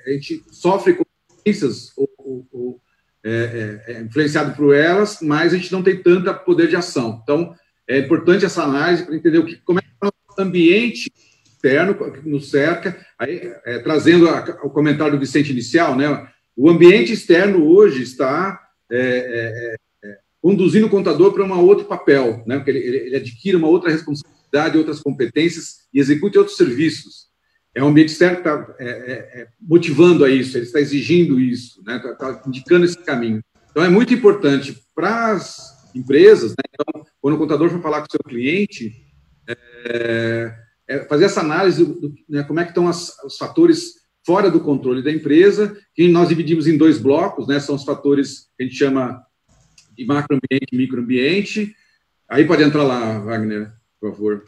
a, 0.07 0.11
gente 0.11 0.43
sofre 0.51 0.95
consequências 0.95 1.91
ou, 1.97 2.47
ou, 2.51 2.81
ou 3.25 3.31
é, 3.31 4.01
influenciado 4.01 4.55
por 4.55 4.75
elas, 4.75 5.19
mas 5.21 5.53
a 5.53 5.57
gente 5.57 5.71
não 5.71 5.81
tem 5.81 6.01
tanto 6.01 6.31
poder 6.45 6.67
de 6.67 6.75
ação. 6.75 7.19
Então, 7.23 7.55
é 7.87 7.99
importante 7.99 8.45
essa 8.45 8.63
análise 8.63 9.03
para 9.03 9.15
entender 9.15 9.39
o 9.39 9.45
que, 9.45 9.57
como 9.57 9.79
é 9.79 9.81
que 9.81 9.87
é 10.03 10.07
o 10.07 10.41
ambiente 10.41 11.11
externo 11.45 11.95
que 11.95 12.29
nos 12.29 12.49
cerca, 12.49 12.95
aí, 13.17 13.51
é, 13.65 13.79
trazendo 13.79 14.29
a, 14.29 14.59
o 14.63 14.69
comentário 14.69 15.13
do 15.13 15.19
Vicente 15.19 15.51
inicial, 15.51 15.95
né? 15.95 16.27
O 16.55 16.69
ambiente 16.69 17.11
externo 17.11 17.65
hoje 17.65 18.03
está 18.03 18.59
é, 18.91 18.97
é, 18.97 19.75
é 20.07 20.17
conduzindo 20.41 20.85
o 20.85 20.89
contador 20.89 21.33
para 21.33 21.43
um 21.43 21.65
outro 21.65 21.85
papel, 21.85 22.43
né? 22.45 22.57
Porque 22.57 22.71
ele, 22.71 22.79
ele, 22.79 23.15
adquire 23.15 23.57
uma 23.57 23.67
outra 23.67 23.89
responsabilidade, 23.89 24.77
outras 24.77 24.99
competências 24.99 25.87
e 25.93 25.99
execute 25.99 26.37
outros 26.37 26.57
serviços. 26.57 27.25
É 27.75 27.83
um 27.83 27.89
ambiente 27.89 28.13
externo 28.13 28.41
que 28.41 28.47
está 28.47 28.75
é, 28.79 28.87
é, 28.87 29.47
motivando 29.61 30.23
a 30.23 30.29
isso, 30.29 30.57
ele 30.57 30.65
está 30.65 30.79
exigindo 30.79 31.37
isso, 31.37 31.83
né? 31.85 31.97
Está 31.97 32.15
tá 32.15 32.43
indicando 32.47 32.85
esse 32.85 32.97
caminho. 33.03 33.43
Então 33.69 33.83
é 33.83 33.89
muito 33.89 34.13
importante 34.13 34.81
para 34.95 35.33
as 35.33 35.75
empresas, 35.93 36.51
né? 36.51 36.63
Então, 36.69 37.05
quando 37.21 37.35
o 37.35 37.37
contador 37.37 37.69
for 37.69 37.81
falar 37.81 37.99
com 37.99 38.07
o 38.07 38.11
seu 38.11 38.21
cliente, 38.25 38.93
é, 39.47 40.55
é 40.87 40.99
fazer 41.05 41.25
essa 41.25 41.41
análise 41.41 41.83
do, 41.83 42.13
né, 42.29 42.43
como 42.43 42.61
é 42.61 42.63
que 42.63 42.71
estão 42.71 42.87
as, 42.87 43.17
os 43.23 43.37
fatores 43.37 44.05
fora 44.25 44.49
do 44.49 44.61
controle 44.61 45.03
da 45.03 45.11
empresa, 45.11 45.77
que 45.93 46.07
nós 46.07 46.29
dividimos 46.29 46.67
em 46.67 46.77
dois 46.77 46.97
blocos, 46.97 47.45
né? 47.45 47.59
São 47.59 47.75
os 47.75 47.83
fatores 47.83 48.47
que 48.57 48.63
a 48.63 48.67
gente 48.67 48.77
chama 48.77 49.21
de 49.95 50.05
macroambiente 50.05 50.67
e 50.71 50.77
microambiente. 50.77 51.75
Aí 52.27 52.45
pode 52.45 52.63
entrar 52.63 52.83
lá, 52.83 53.19
Wagner, 53.19 53.71
por 53.99 54.11
favor. 54.11 54.45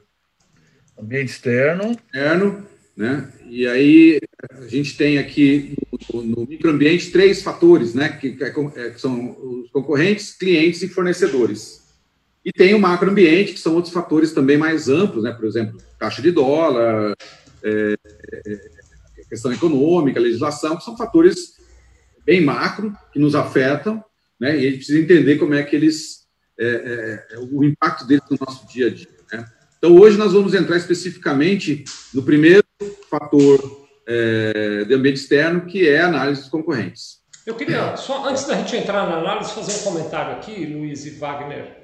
Ambiente 0.98 1.30
externo. 1.30 1.92
Externo, 1.92 2.66
né? 2.98 3.32
E 3.48 3.68
aí 3.68 4.20
a 4.54 4.68
gente 4.68 4.98
tem 4.98 5.20
aqui 5.20 5.76
no, 6.12 6.24
no 6.24 6.48
microambiente 6.48 7.12
três 7.12 7.44
fatores, 7.44 7.94
né? 7.94 8.10
Que, 8.10 8.32
que, 8.32 8.44
é, 8.44 8.90
que 8.90 9.00
são 9.00 9.38
os 9.40 9.70
concorrentes, 9.70 10.36
clientes 10.36 10.82
e 10.82 10.90
fornecedores. 10.90 11.86
E 12.44 12.52
tem 12.52 12.74
o 12.74 12.80
macroambiente, 12.80 13.54
que 13.54 13.60
são 13.60 13.76
outros 13.76 13.94
fatores 13.94 14.32
também 14.32 14.58
mais 14.58 14.90
amplos, 14.90 15.24
né? 15.24 15.32
Por 15.32 15.46
exemplo, 15.46 15.80
taxa 16.00 16.24
de 16.24 16.32
dólar, 16.32 17.14
é, 17.64 17.96
é, 18.48 18.60
questão 19.30 19.54
econômica, 19.54 20.20
legislação, 20.20 20.76
que 20.76 20.84
são 20.84 20.98
fatores 20.98 21.56
bem 22.26 22.42
macro, 22.42 22.92
que 23.14 23.20
nos 23.20 23.36
afetam, 23.36 24.04
né? 24.40 24.56
E 24.56 24.60
a 24.60 24.70
gente 24.72 24.78
precisa 24.78 25.00
entender 25.00 25.38
como 25.38 25.54
é 25.54 25.62
que 25.62 25.76
eles, 25.76 26.26
é, 26.60 27.26
é, 27.32 27.40
o 27.52 27.64
impacto 27.64 28.08
deles 28.08 28.24
no 28.32 28.38
nosso 28.40 28.68
dia 28.68 28.88
a 28.88 28.90
dia, 28.90 29.08
né? 29.32 29.46
Então, 29.78 29.96
hoje 29.96 30.18
nós 30.18 30.34
vamos 30.34 30.56
entrar 30.56 30.76
especificamente 30.76 31.86
no 32.12 32.24
primeiro 32.24 32.67
fator 33.10 33.88
é, 34.08 34.86
de 34.86 34.94
ambiente 34.94 35.18
externo, 35.18 35.66
que 35.66 35.88
é 35.88 36.02
a 36.02 36.08
análise 36.08 36.42
dos 36.42 36.50
concorrentes. 36.50 37.18
Eu 37.46 37.56
queria, 37.56 37.96
só 37.96 38.28
antes 38.28 38.46
da 38.46 38.56
gente 38.56 38.76
entrar 38.76 39.08
na 39.08 39.18
análise, 39.18 39.54
fazer 39.54 39.80
um 39.80 39.92
comentário 39.92 40.34
aqui, 40.34 40.66
Luiz 40.66 41.06
e 41.06 41.12
Wagner 41.12 41.78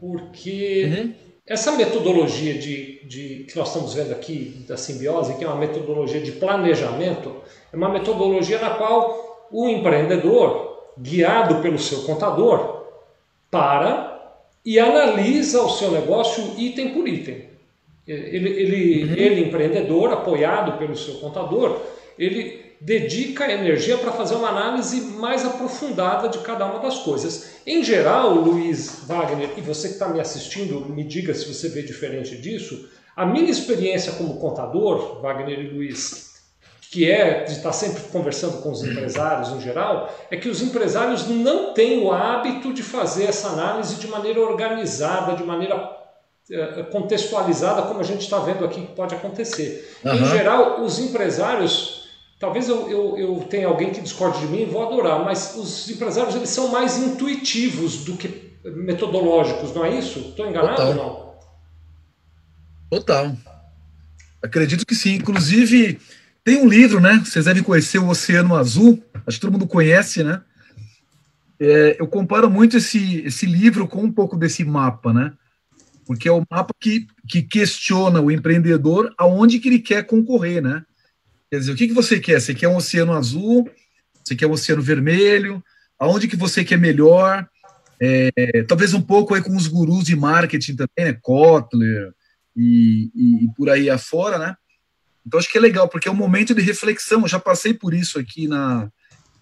porque 0.00 0.84
uhum. 0.86 1.14
essa 1.46 1.72
metodologia 1.72 2.54
de, 2.54 3.04
de, 3.06 3.44
que 3.48 3.56
nós 3.56 3.68
estamos 3.68 3.94
vendo 3.94 4.12
aqui 4.12 4.64
da 4.66 4.76
simbiose, 4.76 5.34
que 5.34 5.44
é 5.44 5.48
uma 5.48 5.56
metodologia 5.56 6.20
de 6.20 6.32
planejamento, 6.32 7.36
é 7.72 7.76
uma 7.76 7.88
metodologia 7.88 8.58
na 8.58 8.70
qual 8.70 9.48
o 9.50 9.68
empreendedor, 9.68 10.92
guiado 10.98 11.60
pelo 11.62 11.78
seu 11.78 12.02
contador, 12.02 12.86
para 13.50 14.16
e 14.64 14.78
analisa 14.78 15.62
o 15.62 15.70
seu 15.70 15.90
negócio 15.90 16.54
item 16.58 16.92
por 16.92 17.08
item. 17.08 17.47
Ele, 18.08 18.48
ele, 18.48 19.04
uhum. 19.04 19.14
ele 19.14 19.40
empreendedor, 19.42 20.12
apoiado 20.12 20.78
pelo 20.78 20.96
seu 20.96 21.14
contador, 21.16 21.82
ele 22.18 22.68
dedica 22.80 23.52
energia 23.52 23.98
para 23.98 24.12
fazer 24.12 24.36
uma 24.36 24.48
análise 24.48 25.00
mais 25.18 25.44
aprofundada 25.44 26.28
de 26.28 26.38
cada 26.38 26.64
uma 26.64 26.78
das 26.78 27.00
coisas. 27.00 27.56
Em 27.66 27.82
geral, 27.82 28.34
Luiz 28.34 29.04
Wagner, 29.06 29.50
e 29.56 29.60
você 29.60 29.88
que 29.88 29.94
está 29.94 30.08
me 30.08 30.20
assistindo, 30.20 30.86
me 30.88 31.04
diga 31.04 31.34
se 31.34 31.52
você 31.52 31.68
vê 31.68 31.82
diferente 31.82 32.36
disso, 32.36 32.88
a 33.16 33.26
minha 33.26 33.50
experiência 33.50 34.12
como 34.12 34.38
contador, 34.38 35.20
Wagner 35.20 35.58
e 35.58 35.68
Luiz, 35.68 36.28
que 36.90 37.10
é 37.10 37.44
de 37.44 37.52
estar 37.52 37.72
sempre 37.72 38.04
conversando 38.04 38.62
com 38.62 38.70
os 38.70 38.82
empresários 38.82 39.50
em 39.50 39.60
geral, 39.60 40.16
é 40.30 40.36
que 40.36 40.48
os 40.48 40.62
empresários 40.62 41.28
não 41.28 41.74
têm 41.74 42.00
o 42.02 42.12
hábito 42.12 42.72
de 42.72 42.82
fazer 42.82 43.24
essa 43.24 43.48
análise 43.48 43.96
de 43.96 44.06
maneira 44.06 44.40
organizada, 44.40 45.36
de 45.36 45.42
maneira 45.42 45.98
contextualizada, 46.90 47.82
como 47.82 48.00
a 48.00 48.04
gente 48.04 48.22
está 48.22 48.38
vendo 48.38 48.64
aqui 48.64 48.80
que 48.80 48.94
pode 48.94 49.14
acontecer. 49.14 49.96
Uhum. 50.04 50.14
Em 50.14 50.24
geral, 50.26 50.82
os 50.82 50.98
empresários 50.98 51.98
Talvez 52.38 52.68
eu, 52.68 52.88
eu, 52.88 53.18
eu 53.18 53.46
tenha 53.50 53.66
alguém 53.66 53.92
que 53.92 54.00
discorde 54.00 54.38
de 54.38 54.46
mim 54.46 54.62
e 54.62 54.64
vou 54.64 54.86
adorar, 54.86 55.24
mas 55.24 55.56
os 55.56 55.90
empresários 55.90 56.36
eles 56.36 56.48
são 56.48 56.68
mais 56.68 56.96
intuitivos 56.96 58.04
do 58.04 58.16
que 58.16 58.56
metodológicos, 58.64 59.74
não 59.74 59.84
é 59.84 59.98
isso? 59.98 60.20
Estou 60.20 60.48
enganado 60.48 60.76
Total. 60.76 60.88
ou 60.88 60.94
não? 60.94 61.28
Total. 62.90 63.36
Acredito 64.40 64.86
que 64.86 64.94
sim. 64.94 65.14
Inclusive, 65.14 65.98
tem 66.44 66.62
um 66.62 66.68
livro, 66.68 67.00
né? 67.00 67.20
Vocês 67.24 67.46
devem 67.46 67.62
conhecer 67.62 67.98
o 67.98 68.08
Oceano 68.08 68.54
Azul, 68.54 69.02
acho 69.26 69.38
que 69.38 69.40
todo 69.40 69.52
mundo 69.52 69.66
conhece, 69.66 70.22
né? 70.22 70.40
É, 71.58 71.96
eu 71.98 72.06
comparo 72.06 72.48
muito 72.48 72.76
esse, 72.76 73.20
esse 73.22 73.46
livro 73.46 73.88
com 73.88 74.02
um 74.02 74.12
pouco 74.12 74.36
desse 74.36 74.64
mapa, 74.64 75.12
né? 75.12 75.32
Porque 76.08 76.26
é 76.26 76.32
o 76.32 76.42
mapa 76.50 76.72
que, 76.80 77.06
que 77.28 77.42
questiona 77.42 78.18
o 78.18 78.30
empreendedor 78.30 79.14
aonde 79.18 79.58
que 79.58 79.68
ele 79.68 79.78
quer 79.78 80.06
concorrer, 80.06 80.62
né? 80.62 80.82
Quer 81.50 81.58
dizer, 81.58 81.72
o 81.72 81.76
que, 81.76 81.86
que 81.86 81.92
você 81.92 82.18
quer? 82.18 82.40
Você 82.40 82.54
quer 82.54 82.66
um 82.66 82.76
oceano 82.76 83.12
azul? 83.12 83.70
Você 84.24 84.34
quer 84.34 84.46
um 84.46 84.52
oceano 84.52 84.80
vermelho? 84.80 85.62
Aonde 85.98 86.26
que 86.26 86.34
você 86.34 86.64
quer 86.64 86.78
melhor? 86.78 87.46
É, 88.00 88.30
talvez 88.66 88.94
um 88.94 89.02
pouco 89.02 89.34
aí 89.34 89.42
com 89.42 89.54
os 89.54 89.66
gurus 89.66 90.04
de 90.04 90.16
marketing 90.16 90.76
também, 90.76 91.12
né? 91.12 91.18
Kotler 91.20 92.10
e, 92.56 93.10
e, 93.14 93.44
e, 93.44 93.54
por 93.54 93.68
aí 93.68 93.90
afora, 93.90 94.38
né? 94.38 94.56
Então 95.26 95.38
acho 95.38 95.52
que 95.52 95.58
é 95.58 95.60
legal, 95.60 95.90
porque 95.90 96.08
é 96.08 96.10
um 96.10 96.14
momento 96.14 96.54
de 96.54 96.62
reflexão. 96.62 97.20
Eu 97.20 97.28
já 97.28 97.38
passei 97.38 97.74
por 97.74 97.92
isso 97.92 98.18
aqui 98.18 98.48
na, 98.48 98.90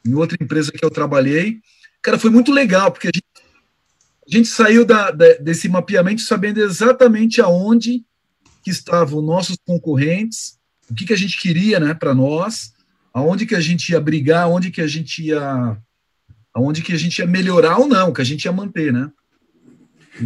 em 0.04 0.14
outra 0.14 0.36
empresa 0.40 0.72
que 0.72 0.84
eu 0.84 0.90
trabalhei. 0.90 1.60
Cara, 2.02 2.18
foi 2.18 2.30
muito 2.30 2.50
legal, 2.50 2.90
porque 2.90 3.06
a 3.06 3.12
gente, 3.14 3.24
a 4.28 4.36
gente 4.36 4.48
saiu 4.48 4.84
da, 4.84 5.10
da, 5.10 5.34
desse 5.34 5.68
mapeamento 5.68 6.22
sabendo 6.22 6.60
exatamente 6.60 7.40
aonde 7.40 8.04
que 8.62 8.70
estavam 8.70 9.22
nossos 9.22 9.56
concorrentes, 9.64 10.58
o 10.90 10.94
que, 10.94 11.06
que 11.06 11.12
a 11.12 11.16
gente 11.16 11.40
queria 11.40 11.78
né, 11.78 11.94
para 11.94 12.14
nós, 12.14 12.72
aonde 13.14 13.46
que 13.46 13.54
a 13.54 13.60
gente 13.60 13.90
ia 13.90 14.00
brigar, 14.00 14.42
aonde 14.42 14.70
que 14.70 14.80
a 14.80 14.86
gente 14.86 15.24
ia 15.24 15.76
aonde 16.52 16.80
que 16.80 16.92
a 16.92 16.96
gente 16.96 17.18
ia 17.18 17.26
melhorar 17.26 17.78
ou 17.78 17.86
não, 17.86 18.12
que 18.12 18.22
a 18.22 18.24
gente 18.24 18.46
ia 18.46 18.52
manter, 18.52 18.90
né? 18.90 19.10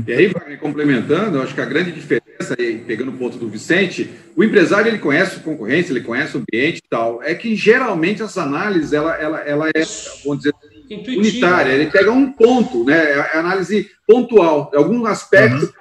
E 0.06 0.12
aí, 0.12 0.56
complementando, 0.58 1.36
eu 1.36 1.42
acho 1.42 1.52
que 1.52 1.60
a 1.60 1.64
grande 1.64 1.90
diferença, 1.90 2.54
aí, 2.56 2.78
pegando 2.78 3.10
o 3.10 3.16
ponto 3.16 3.36
do 3.36 3.48
Vicente, 3.48 4.08
o 4.36 4.44
empresário 4.44 4.86
ele 4.86 5.00
conhece 5.00 5.36
a 5.36 5.40
concorrência, 5.40 5.92
ele 5.92 6.02
conhece 6.02 6.36
o 6.36 6.40
ambiente 6.40 6.78
e 6.78 6.88
tal, 6.88 7.20
é 7.22 7.34
que 7.34 7.56
geralmente 7.56 8.22
essa 8.22 8.42
análise 8.42 8.94
ela, 8.94 9.14
ela, 9.16 9.40
ela 9.40 9.68
é, 9.70 9.82
vamos 10.24 10.38
dizer, 10.38 10.54
Intuitiva. 10.90 11.20
unitária, 11.20 11.72
ele 11.72 11.90
pega 11.90 12.10
um 12.10 12.32
ponto, 12.32 12.84
né? 12.84 13.12
É 13.12 13.38
análise 13.38 13.88
pontual, 14.06 14.72
algum 14.74 15.06
aspecto 15.06 15.72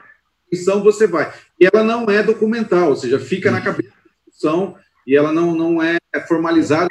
uhum. 0.54 0.84
você 0.84 1.08
vai. 1.08 1.34
E 1.60 1.66
ela 1.66 1.84
não 1.84 2.06
é 2.06 2.22
documental, 2.22 2.90
ou 2.90 2.96
seja, 2.96 3.20
fica 3.20 3.50
uhum. 3.50 3.56
na 3.56 3.62
cabeça 3.62 3.94
discussão 4.40 4.76
e 5.06 5.16
ela 5.16 5.34
não, 5.34 5.56
não 5.56 5.82
é 5.84 5.98
formalizada, 6.28 6.90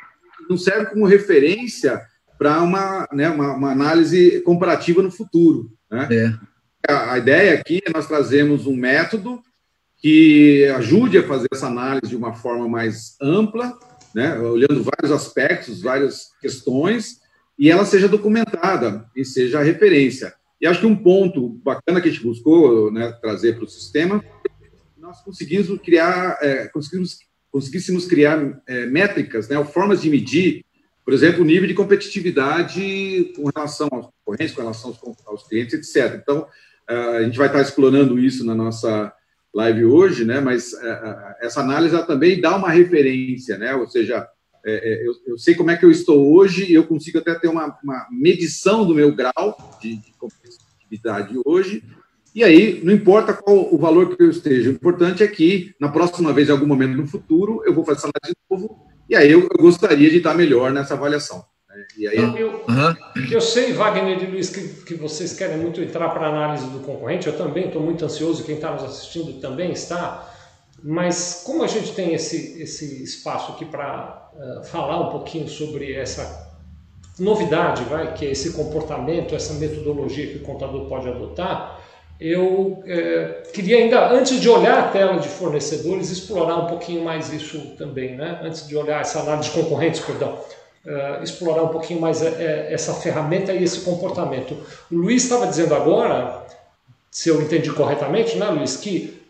não 0.50 0.56
serve 0.56 0.86
como 0.86 1.06
referência 1.06 2.00
para 2.38 2.62
uma, 2.62 3.08
né, 3.12 3.30
uma, 3.30 3.54
uma, 3.54 3.72
análise 3.72 4.40
comparativa 4.42 5.02
no 5.02 5.10
futuro. 5.10 5.72
Né? 5.90 6.08
É. 6.10 6.92
A, 6.92 7.12
a, 7.14 7.18
ideia 7.18 7.54
aqui 7.54 7.82
é 7.84 7.90
nós 7.92 8.06
trazemos 8.06 8.66
um 8.66 8.76
método 8.76 9.42
que 9.96 10.66
ajude 10.76 11.18
a 11.18 11.26
fazer 11.26 11.48
essa 11.52 11.66
análise 11.66 12.08
de 12.08 12.16
uma 12.16 12.34
forma 12.34 12.68
mais 12.68 13.16
ampla, 13.20 13.76
né, 14.14 14.38
olhando 14.38 14.84
vários 14.84 15.10
aspectos, 15.10 15.82
várias 15.82 16.28
questões, 16.40 17.20
e 17.58 17.70
ela 17.70 17.84
seja 17.84 18.08
documentada 18.08 19.06
e 19.16 19.24
seja 19.24 19.62
referência. 19.62 20.34
E 20.60 20.66
acho 20.66 20.80
que 20.80 20.86
um 20.86 20.96
ponto 20.96 21.48
bacana 21.64 22.00
que 22.00 22.08
a 22.08 22.12
gente 22.12 22.22
buscou 22.22 22.92
né, 22.92 23.12
trazer 23.20 23.54
para 23.54 23.64
o 23.64 23.68
sistema, 23.68 24.24
nós 24.96 25.20
conseguimos 25.22 25.68
criar, 25.80 26.38
é, 26.40 26.66
conseguimos 26.68 27.18
conseguíssemos 27.50 28.06
criar 28.06 28.60
é, 28.66 28.86
métricas, 28.86 29.48
né, 29.48 29.62
formas 29.64 30.02
de 30.02 30.10
medir, 30.10 30.64
por 31.02 31.14
exemplo, 31.14 31.42
o 31.42 31.46
nível 31.46 31.66
de 31.66 31.74
competitividade 31.74 33.32
com 33.34 33.50
relação 33.54 33.88
aos 33.90 34.06
concorrentes, 34.06 34.54
com 34.54 34.60
relação 34.60 34.90
aos, 34.90 35.26
aos 35.26 35.48
clientes, 35.48 35.74
etc. 35.74 36.20
Então, 36.22 36.46
a 36.86 37.22
gente 37.22 37.38
vai 37.38 37.46
estar 37.46 37.60
explorando 37.60 38.18
isso 38.18 38.44
na 38.44 38.54
nossa 38.54 39.12
live 39.54 39.86
hoje, 39.86 40.24
né, 40.24 40.40
mas 40.40 40.74
é, 40.74 41.36
essa 41.40 41.60
análise 41.60 42.06
também 42.06 42.40
dá 42.40 42.56
uma 42.56 42.70
referência, 42.70 43.56
né, 43.56 43.74
ou 43.74 43.86
seja, 43.88 44.28
é, 44.68 44.92
é, 44.92 45.06
eu, 45.06 45.12
eu, 45.26 45.38
sei 45.38 45.54
como 45.54 45.70
é 45.70 45.76
que 45.76 45.84
eu 45.84 45.90
estou 45.90 46.34
hoje 46.34 46.70
e 46.70 46.74
eu 46.74 46.86
consigo 46.86 47.18
até 47.18 47.34
ter 47.34 47.48
uma, 47.48 47.78
uma 47.82 48.06
medição 48.10 48.86
do 48.86 48.94
meu 48.94 49.14
grau 49.14 49.78
de, 49.80 49.96
de 49.96 50.12
competitividade 50.18 51.34
hoje. 51.44 51.82
E 52.34 52.44
aí, 52.44 52.80
não 52.84 52.92
importa 52.92 53.32
qual 53.32 53.74
o 53.74 53.78
valor 53.78 54.14
que 54.14 54.22
eu 54.22 54.30
esteja, 54.30 54.68
o 54.68 54.72
importante 54.72 55.22
é 55.22 55.26
que 55.26 55.74
na 55.80 55.88
próxima 55.88 56.32
vez, 56.32 56.48
em 56.48 56.52
algum 56.52 56.66
momento 56.66 56.96
no 56.96 57.06
futuro, 57.06 57.62
eu 57.64 57.74
vou 57.74 57.84
fazer 57.84 57.98
essa 57.98 58.08
análise 58.08 58.36
de 58.36 58.56
novo 58.56 58.86
e 59.08 59.16
aí 59.16 59.32
eu, 59.32 59.40
eu 59.40 59.62
gostaria 59.62 60.10
de 60.10 60.18
estar 60.18 60.34
melhor 60.34 60.70
nessa 60.70 60.94
avaliação. 60.94 61.44
Né? 61.68 61.86
E 61.96 62.06
aí, 62.06 62.16
eu, 62.16 62.64
uhum. 62.68 62.96
eu 63.30 63.40
sei, 63.40 63.72
Wagner 63.72 64.22
e 64.22 64.26
Luiz, 64.26 64.50
que, 64.50 64.68
que 64.84 64.94
vocês 64.94 65.32
querem 65.32 65.56
muito 65.56 65.80
entrar 65.80 66.10
para 66.10 66.26
a 66.26 66.28
análise 66.28 66.66
do 66.66 66.80
concorrente, 66.80 67.26
eu 67.26 67.36
também 67.36 67.66
estou 67.66 67.82
muito 67.82 68.04
ansioso, 68.04 68.44
quem 68.44 68.56
está 68.56 68.72
nos 68.72 68.84
assistindo 68.84 69.40
também 69.40 69.72
está. 69.72 70.34
Mas 70.82 71.42
como 71.44 71.64
a 71.64 71.66
gente 71.66 71.92
tem 71.92 72.14
esse, 72.14 72.62
esse 72.62 73.02
espaço 73.02 73.52
aqui 73.52 73.64
para 73.64 74.27
uh, 74.38 74.64
falar 74.64 75.08
um 75.08 75.10
pouquinho 75.10 75.48
sobre 75.48 75.94
essa 75.94 76.48
novidade, 77.18 77.82
vai, 77.84 78.14
que 78.14 78.24
é 78.24 78.30
esse 78.30 78.52
comportamento, 78.52 79.34
essa 79.34 79.54
metodologia 79.54 80.28
que 80.28 80.36
o 80.36 80.42
contador 80.42 80.86
pode 80.86 81.08
adotar, 81.08 81.78
eu 82.20 82.82
é, 82.84 83.42
queria 83.52 83.78
ainda, 83.78 84.10
antes 84.10 84.40
de 84.40 84.48
olhar 84.48 84.78
a 84.78 84.88
tela 84.88 85.18
de 85.18 85.28
fornecedores, 85.28 86.10
explorar 86.10 86.56
um 86.56 86.66
pouquinho 86.66 87.04
mais 87.04 87.32
isso 87.32 87.76
também, 87.78 88.16
né? 88.16 88.40
Antes 88.42 88.66
de 88.66 88.76
olhar 88.76 89.00
essa 89.00 89.20
análise 89.20 89.50
de 89.50 89.54
concorrentes, 89.54 90.00
perdão, 90.00 90.36
uh, 90.84 91.22
explorar 91.22 91.62
um 91.62 91.68
pouquinho 91.68 92.00
mais 92.00 92.20
essa 92.20 92.92
ferramenta 92.94 93.52
e 93.52 93.62
esse 93.62 93.82
comportamento. 93.82 94.56
O 94.90 94.96
Luiz 94.96 95.22
estava 95.22 95.46
dizendo 95.46 95.76
agora, 95.76 96.44
se 97.08 97.28
eu 97.28 97.40
entendi 97.40 97.70
corretamente, 97.70 98.36
né, 98.36 98.46
Luiz, 98.46 98.76
que 98.76 99.22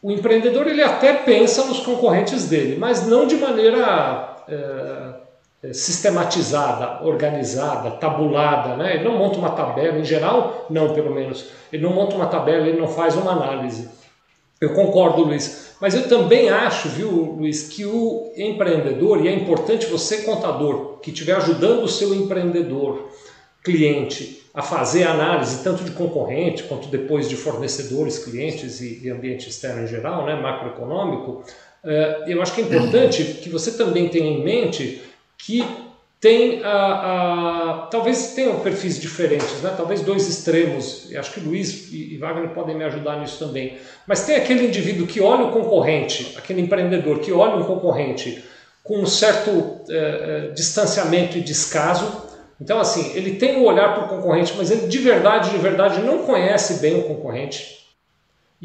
o 0.00 0.12
empreendedor 0.12 0.68
ele 0.68 0.82
até 0.82 1.14
pensa 1.14 1.64
nos 1.64 1.80
concorrentes 1.80 2.44
dele, 2.44 2.76
mas 2.78 3.04
não 3.08 3.26
de 3.26 3.34
maneira 3.34 4.35
é, 4.48 5.72
sistematizada, 5.72 7.04
organizada, 7.04 7.90
tabulada, 7.92 8.76
né? 8.76 8.94
Ele 8.94 9.04
não 9.04 9.18
monta 9.18 9.38
uma 9.38 9.50
tabela, 9.50 9.98
em 9.98 10.04
geral, 10.04 10.66
não, 10.70 10.94
pelo 10.94 11.14
menos. 11.14 11.48
Ele 11.72 11.82
não 11.82 11.92
monta 11.92 12.14
uma 12.14 12.26
tabela, 12.26 12.66
ele 12.66 12.78
não 12.78 12.88
faz 12.88 13.16
uma 13.16 13.32
análise. 13.32 13.88
Eu 14.60 14.72
concordo, 14.74 15.22
Luiz. 15.24 15.74
Mas 15.80 15.94
eu 15.94 16.08
também 16.08 16.48
acho, 16.48 16.88
viu, 16.88 17.10
Luiz, 17.10 17.68
que 17.68 17.84
o 17.84 18.32
empreendedor, 18.36 19.24
e 19.24 19.28
é 19.28 19.32
importante 19.32 19.86
você, 19.86 20.22
contador, 20.22 20.98
que 21.00 21.10
estiver 21.10 21.34
ajudando 21.36 21.82
o 21.82 21.88
seu 21.88 22.14
empreendedor, 22.14 23.10
cliente, 23.62 24.42
a 24.54 24.62
fazer 24.62 25.04
análise 25.04 25.62
tanto 25.62 25.84
de 25.84 25.90
concorrente 25.90 26.62
quanto 26.62 26.88
depois 26.88 27.28
de 27.28 27.36
fornecedores, 27.36 28.18
clientes 28.18 28.80
e, 28.80 29.04
e 29.04 29.10
ambiente 29.10 29.50
externo 29.50 29.82
em 29.82 29.86
geral, 29.86 30.24
né, 30.24 30.34
macroeconômico, 30.34 31.42
eu 32.26 32.42
acho 32.42 32.54
que 32.54 32.60
é 32.60 32.64
importante 32.64 33.22
que 33.42 33.48
você 33.48 33.72
também 33.72 34.08
tenha 34.08 34.26
em 34.26 34.42
mente 34.42 35.02
que 35.38 35.64
tem 36.20 36.62
a, 36.64 36.70
a, 36.70 37.86
talvez 37.90 38.32
tenham 38.34 38.58
perfis 38.60 38.98
diferentes, 38.98 39.60
né? 39.62 39.72
talvez 39.76 40.00
dois 40.00 40.26
extremos, 40.26 41.08
acho 41.14 41.32
que 41.32 41.40
Luiz 41.40 41.92
e, 41.92 42.16
Wagner 42.18 42.48
podem 42.50 42.74
me 42.74 42.84
ajudar 42.84 43.20
nisso 43.20 43.38
também, 43.38 43.76
mas 44.06 44.24
tem 44.24 44.34
aquele 44.34 44.66
indivíduo 44.66 45.06
que 45.06 45.20
olha 45.20 45.44
o 45.44 45.52
concorrente, 45.52 46.34
aquele 46.36 46.62
empreendedor 46.62 47.20
que 47.20 47.30
olha 47.32 47.56
um 47.56 47.64
concorrente 47.64 48.42
com 48.82 49.00
um 49.00 49.06
certo 49.06 49.82
é, 49.90 50.52
distanciamento 50.54 51.36
e 51.36 51.42
descaso, 51.42 52.26
então, 52.60 52.80
assim, 52.80 53.12
ele 53.14 53.36
tem 53.36 53.56
o 53.56 53.60
um 53.60 53.64
olhar 53.66 53.94
para 53.94 54.04
o 54.04 54.08
concorrente, 54.08 54.54
mas 54.56 54.70
ele 54.70 54.86
de 54.86 54.98
verdade, 54.98 55.50
de 55.50 55.58
verdade, 55.58 56.00
não 56.00 56.24
conhece 56.24 56.80
bem 56.80 56.98
o 56.98 57.02
concorrente. 57.02 57.75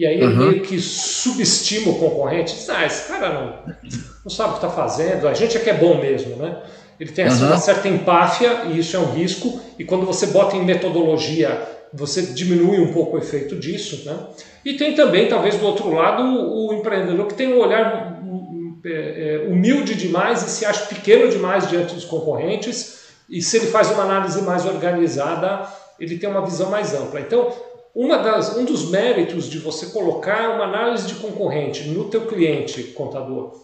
E 0.02 0.08
aí 0.08 0.16
ele 0.16 0.26
uhum. 0.26 0.50
meio 0.50 0.62
que 0.62 0.80
subestima 0.80 1.92
o 1.92 2.00
concorrente. 2.00 2.56
Diz, 2.56 2.68
ah, 2.72 2.84
esse 2.84 3.08
cara 3.08 3.32
não, 3.32 3.76
não 4.24 4.32
sabe 4.32 4.50
o 4.50 4.54
que 4.54 4.66
está 4.66 4.70
fazendo, 4.70 5.28
a 5.28 5.34
gente 5.36 5.56
é 5.56 5.60
que 5.60 5.70
é 5.70 5.76
bom 5.76 6.02
mesmo, 6.02 6.38
né? 6.38 6.58
Ele 7.00 7.12
tem 7.12 7.26
assim, 7.26 7.44
uhum. 7.44 7.50
uma 7.50 7.58
certa 7.60 7.88
empáfia, 7.88 8.64
e 8.72 8.80
isso 8.80 8.96
é 8.96 9.00
um 9.00 9.12
risco, 9.12 9.62
e 9.78 9.86
quando 9.86 10.04
você 10.04 10.26
bota 10.26 10.56
em 10.56 10.66
metodologia, 10.66 11.62
você 11.94 12.24
diminui 12.24 12.80
um 12.80 12.92
pouco 12.92 13.16
o 13.16 13.20
efeito 13.20 13.56
disso, 13.56 14.04
né? 14.04 14.18
E 14.66 14.74
tem 14.74 14.96
também, 14.96 15.28
talvez 15.28 15.58
do 15.58 15.68
outro 15.68 15.94
lado, 15.94 16.24
o 16.24 16.74
empreendedor 16.74 17.28
que 17.28 17.36
tem 17.36 17.54
um 17.54 17.60
olhar 17.60 18.24
hum, 18.24 18.34
hum, 18.34 18.82
é, 18.84 18.90
é, 18.90 19.48
humilde 19.52 19.94
demais 19.94 20.42
e 20.42 20.50
se 20.50 20.66
acha 20.66 20.88
pequeno 20.88 21.30
demais 21.30 21.70
diante 21.70 21.94
dos 21.94 22.06
concorrentes, 22.06 23.02
e 23.30 23.40
se 23.40 23.58
ele 23.58 23.68
faz 23.68 23.92
uma 23.92 24.02
análise 24.02 24.42
mais 24.42 24.66
organizada, 24.66 25.68
ele 26.00 26.18
tem 26.18 26.28
uma 26.28 26.44
visão 26.44 26.72
mais 26.72 26.92
ampla. 26.96 27.20
Então, 27.20 27.54
das, 27.94 28.56
um 28.56 28.66
dos 28.66 28.90
méritos 28.90 29.50
de 29.50 29.60
você 29.60 29.88
colocar 29.88 30.56
uma 30.56 30.66
análise 30.66 31.08
de 31.08 31.16
concorrente 31.16 31.90
no 31.90 32.06
teu 32.10 32.26
cliente 32.28 32.84
contador 32.84 33.60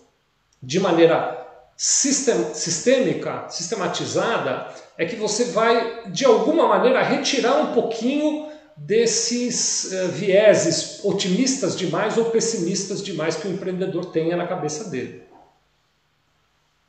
de 0.62 0.80
maneira 0.80 1.46
sistem, 1.78 2.54
sistêmica, 2.54 3.48
sistematizada, 3.50 4.68
é 4.98 5.06
que 5.06 5.16
você 5.16 5.46
vai, 5.46 6.10
de 6.10 6.26
alguma 6.26 6.68
maneira, 6.68 7.04
retirar 7.04 7.62
um 7.62 7.74
pouquinho 7.74 8.48
desses 8.76 9.92
uh, 9.92 10.10
vieses 10.10 11.00
otimistas 11.04 11.78
demais 11.78 12.18
ou 12.18 12.26
pessimistas 12.26 13.04
demais 13.04 13.36
que 13.36 13.48
o 13.48 13.52
empreendedor 13.52 14.08
tenha 14.08 14.36
na 14.36 14.48
cabeça 14.48 14.90
dele. 14.90 15.24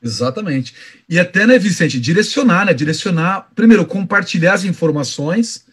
Exatamente. 0.03 0.75
E 1.09 1.19
até, 1.19 1.47
né, 1.47 1.59
Vicente, 1.59 1.99
direcionar, 1.99 2.67
né? 2.67 2.73
Direcionar, 2.73 3.49
primeiro, 3.55 3.85
compartilhar 3.85 4.55
as 4.55 4.65
informações, 4.65 5.67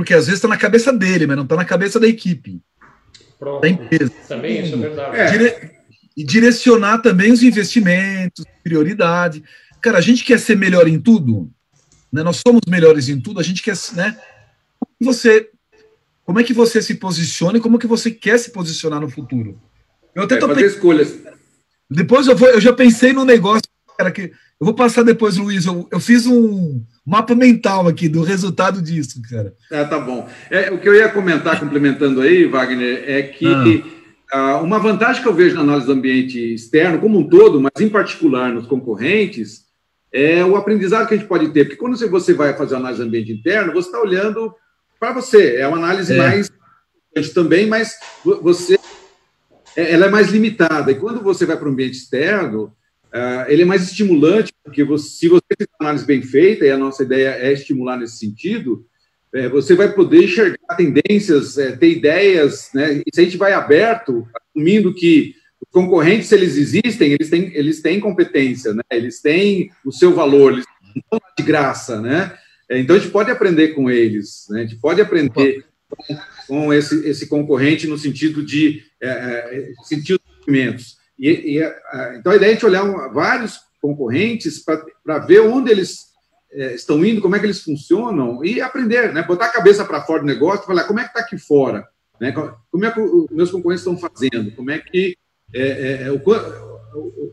porque 0.00 0.14
às 0.14 0.24
vezes 0.24 0.38
está 0.38 0.48
na 0.48 0.56
cabeça 0.56 0.90
dele, 0.94 1.26
mas 1.26 1.36
não 1.36 1.44
está 1.44 1.54
na 1.54 1.64
cabeça 1.64 2.00
da 2.00 2.08
equipe. 2.08 2.58
Pronto. 3.38 3.60
Da 3.60 3.68
empresa. 3.68 4.10
Também 4.26 4.64
isso 4.64 4.74
é 4.74 4.78
verdade. 4.78 5.16
É. 5.18 5.30
Dire... 5.30 5.70
E 6.16 6.24
direcionar 6.24 7.02
também 7.02 7.30
os 7.30 7.42
investimentos, 7.42 8.46
prioridade. 8.64 9.44
Cara, 9.78 9.98
a 9.98 10.00
gente 10.00 10.24
quer 10.24 10.40
ser 10.40 10.56
melhor 10.56 10.88
em 10.88 10.98
tudo, 10.98 11.50
né? 12.10 12.22
Nós 12.22 12.40
somos 12.40 12.62
melhores 12.66 13.10
em 13.10 13.20
tudo, 13.20 13.40
a 13.40 13.42
gente 13.42 13.62
quer, 13.62 13.76
né? 13.92 14.18
Você, 15.02 15.50
como 16.24 16.40
é 16.40 16.44
que 16.44 16.54
você 16.54 16.80
se 16.80 16.94
posiciona 16.94 17.58
e 17.58 17.60
como 17.60 17.78
que 17.78 17.86
você 17.86 18.10
quer 18.10 18.38
se 18.38 18.52
posicionar 18.52 19.02
no 19.02 19.10
futuro? 19.10 19.60
Eu 20.14 20.22
até 20.22 20.36
é, 20.36 20.38
tô 20.38 20.48
fazer 20.48 20.64
escolhas. 20.64 21.14
Depois 21.90 22.26
eu, 22.26 22.34
vou, 22.34 22.48
eu 22.48 22.60
já 22.60 22.72
pensei 22.72 23.12
no 23.12 23.26
negócio, 23.26 23.68
cara, 23.98 24.10
que 24.10 24.22
eu 24.22 24.64
vou 24.64 24.72
passar 24.72 25.02
depois, 25.02 25.36
Luiz. 25.36 25.66
Eu, 25.66 25.86
eu 25.92 26.00
fiz 26.00 26.26
um 26.26 26.82
mapa 27.10 27.34
mental 27.34 27.88
aqui 27.88 28.08
do 28.08 28.22
resultado 28.22 28.80
disso, 28.80 29.20
cara. 29.28 29.52
É, 29.70 29.82
tá 29.84 29.98
bom. 29.98 30.28
É, 30.48 30.70
o 30.70 30.78
que 30.78 30.88
eu 30.88 30.94
ia 30.94 31.08
comentar, 31.08 31.58
complementando 31.58 32.20
aí, 32.20 32.46
Wagner, 32.46 33.02
é 33.04 33.22
que 33.22 33.84
ah. 34.32 34.58
uh, 34.60 34.64
uma 34.64 34.78
vantagem 34.78 35.20
que 35.20 35.28
eu 35.28 35.34
vejo 35.34 35.56
na 35.56 35.62
análise 35.62 35.86
do 35.86 35.92
ambiente 35.92 36.38
externo, 36.54 37.00
como 37.00 37.18
um 37.18 37.28
todo, 37.28 37.60
mas 37.60 37.72
em 37.80 37.88
particular 37.88 38.52
nos 38.52 38.66
concorrentes, 38.66 39.64
é 40.12 40.44
o 40.44 40.54
aprendizado 40.54 41.08
que 41.08 41.14
a 41.14 41.16
gente 41.16 41.26
pode 41.26 41.48
ter. 41.50 41.64
Porque 41.64 41.76
quando 41.76 41.96
você 41.96 42.32
vai 42.32 42.56
fazer 42.56 42.76
análise 42.76 43.02
do 43.02 43.08
ambiente 43.08 43.32
interno, 43.32 43.72
você 43.72 43.88
está 43.88 44.00
olhando 44.00 44.54
para 44.98 45.12
você. 45.12 45.56
É 45.56 45.66
uma 45.66 45.78
análise 45.78 46.12
é. 46.12 46.16
mais 46.16 46.50
também, 47.34 47.66
mas 47.66 47.94
você 48.40 48.78
é, 49.76 49.92
ela 49.92 50.06
é 50.06 50.10
mais 50.10 50.30
limitada. 50.30 50.92
E 50.92 50.94
quando 50.94 51.20
você 51.20 51.44
vai 51.44 51.56
para 51.56 51.68
o 51.68 51.72
ambiente 51.72 51.96
externo, 51.96 52.72
uh, 53.14 53.48
ele 53.48 53.62
é 53.62 53.64
mais 53.64 53.82
estimulante, 53.82 54.52
porque 54.64 54.84
você, 54.84 55.08
se 55.08 55.28
você 55.28 55.46
fizer 55.56 55.70
uma 55.80 55.88
análise 55.88 56.06
bem 56.06 56.22
feita, 56.22 56.64
e 56.64 56.70
a 56.70 56.78
nossa 56.78 57.02
ideia 57.02 57.30
é 57.30 57.52
estimular 57.52 57.96
nesse 57.96 58.18
sentido, 58.18 58.86
é, 59.32 59.48
você 59.48 59.74
vai 59.74 59.92
poder 59.92 60.24
enxergar 60.24 60.76
tendências, 60.76 61.56
é, 61.56 61.76
ter 61.76 61.90
ideias, 61.90 62.70
né? 62.74 63.00
E 63.06 63.14
se 63.14 63.20
a 63.20 63.24
gente 63.24 63.36
vai 63.36 63.52
aberto, 63.52 64.26
assumindo 64.34 64.92
que 64.92 65.34
os 65.60 65.70
concorrentes, 65.70 66.28
se 66.28 66.34
eles 66.34 66.56
existem, 66.56 67.12
eles 67.12 67.30
têm, 67.30 67.54
eles 67.54 67.80
têm 67.80 68.00
competência, 68.00 68.74
né? 68.74 68.82
Eles 68.90 69.20
têm 69.20 69.70
o 69.84 69.92
seu 69.92 70.12
valor, 70.12 70.52
eles 70.52 70.64
estão 70.96 71.20
de 71.38 71.44
graça, 71.44 72.00
né? 72.00 72.36
É, 72.68 72.78
então 72.78 72.96
a 72.96 72.98
gente 72.98 73.12
pode 73.12 73.30
aprender 73.30 73.68
com 73.68 73.88
eles, 73.88 74.46
né? 74.50 74.60
A 74.60 74.62
gente 74.64 74.80
pode 74.80 75.00
aprender 75.00 75.64
com, 75.88 76.18
com 76.48 76.74
esse, 76.74 77.06
esse 77.06 77.28
concorrente 77.28 77.86
no 77.86 77.98
sentido 77.98 78.44
de 78.44 78.82
sentir 79.84 80.14
os 80.14 80.20
movimentos. 80.38 80.99
E, 81.20 81.58
e, 81.58 81.74
então, 82.18 82.32
a 82.32 82.36
ideia 82.36 82.48
é 82.48 82.50
a 82.50 82.54
gente 82.54 82.66
olhar 82.66 82.82
vários 83.12 83.60
concorrentes 83.80 84.64
para 85.04 85.18
ver 85.18 85.40
onde 85.40 85.70
eles 85.70 86.06
é, 86.52 86.74
estão 86.74 87.04
indo, 87.04 87.20
como 87.20 87.36
é 87.36 87.38
que 87.38 87.46
eles 87.46 87.62
funcionam 87.62 88.44
e 88.44 88.60
aprender, 88.60 89.12
né? 89.12 89.22
botar 89.22 89.46
a 89.46 89.52
cabeça 89.52 89.84
para 89.84 90.02
fora 90.02 90.20
do 90.20 90.26
negócio 90.26 90.66
falar 90.66 90.84
como 90.84 90.98
é 90.98 91.02
que 91.02 91.10
está 91.10 91.20
aqui 91.20 91.38
fora, 91.38 91.86
né? 92.20 92.32
como 92.32 92.84
é 92.84 92.90
que 92.90 93.00
os 93.00 93.30
meus 93.30 93.50
concorrentes 93.50 93.86
estão 93.86 93.98
fazendo, 93.98 94.50
como 94.52 94.70
é 94.70 94.78
que 94.78 95.16
é, 95.52 96.04
é, 96.04 96.10
o, 96.10 96.16
o, 96.16 97.32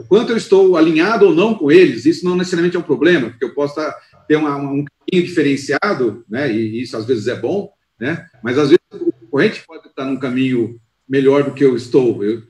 o, 0.00 0.04
quanto 0.08 0.32
eu 0.32 0.36
estou 0.36 0.76
alinhado 0.76 1.26
ou 1.26 1.34
não 1.34 1.54
com 1.54 1.70
eles, 1.70 2.04
isso 2.04 2.24
não 2.24 2.36
necessariamente 2.36 2.76
é 2.76 2.80
um 2.80 2.82
problema, 2.82 3.30
porque 3.30 3.44
eu 3.44 3.54
posso 3.54 3.76
tá, 3.76 3.96
ter 4.26 4.36
uma, 4.36 4.56
um 4.56 4.84
caminho 4.84 5.26
diferenciado, 5.26 6.24
né? 6.28 6.52
e 6.52 6.82
isso 6.82 6.96
às 6.96 7.06
vezes 7.06 7.28
é 7.28 7.36
bom, 7.36 7.70
né? 7.98 8.26
mas 8.42 8.58
às 8.58 8.68
vezes 8.68 8.78
concorrente 9.28 9.64
pode 9.66 9.86
estar 9.86 10.04
num 10.04 10.18
caminho 10.18 10.80
melhor 11.08 11.44
do 11.44 11.52
que 11.52 11.64
eu 11.64 11.76
estou. 11.76 12.22
Eu, 12.22 12.42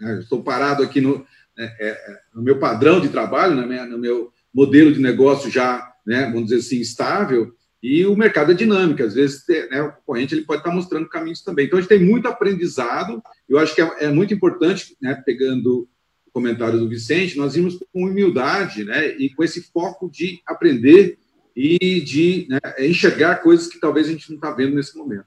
eu 0.00 0.20
estou 0.20 0.42
parado 0.42 0.82
aqui 0.82 1.00
no, 1.00 1.18
né, 1.56 1.76
é, 1.80 1.88
é, 1.88 2.18
no 2.34 2.42
meu 2.42 2.58
padrão 2.58 3.00
de 3.00 3.08
trabalho, 3.08 3.54
no 3.54 3.98
meu 3.98 4.32
modelo 4.52 4.92
de 4.92 5.00
negócio 5.00 5.50
já, 5.50 5.92
né, 6.06 6.26
vamos 6.26 6.44
dizer 6.44 6.56
assim, 6.56 6.80
estável, 6.80 7.54
e 7.82 8.06
o 8.06 8.14
mercado 8.14 8.52
é 8.52 8.54
dinâmico. 8.54 9.02
Às 9.02 9.14
vezes, 9.14 9.42
né, 9.70 9.82
o 9.82 9.92
concorrente 9.92 10.34
ele 10.34 10.44
pode 10.44 10.60
estar 10.60 10.72
mostrando 10.72 11.08
caminhos 11.08 11.42
também. 11.42 11.66
Então, 11.66 11.78
a 11.78 11.82
gente 11.82 11.88
tem 11.88 11.98
muito 11.98 12.28
aprendizado. 12.28 13.20
Eu 13.48 13.58
acho 13.58 13.74
que 13.74 13.82
é, 13.82 14.04
é 14.04 14.08
muito 14.08 14.32
importante, 14.32 14.96
né, 15.00 15.20
pegando 15.26 15.88
comentário 16.32 16.78
do 16.78 16.88
Vicente, 16.88 17.36
nós 17.36 17.54
vimos 17.54 17.78
com 17.92 18.04
humildade, 18.06 18.84
né, 18.84 19.08
e 19.18 19.28
com 19.34 19.44
esse 19.44 19.70
foco 19.70 20.10
de 20.10 20.40
aprender 20.46 21.18
e 21.54 22.00
de 22.00 22.46
né, 22.48 22.58
enxergar 22.78 23.42
coisas 23.42 23.66
que 23.66 23.78
talvez 23.78 24.08
a 24.08 24.12
gente 24.12 24.30
não 24.30 24.36
está 24.36 24.50
vendo 24.50 24.74
nesse 24.74 24.96
momento. 24.96 25.26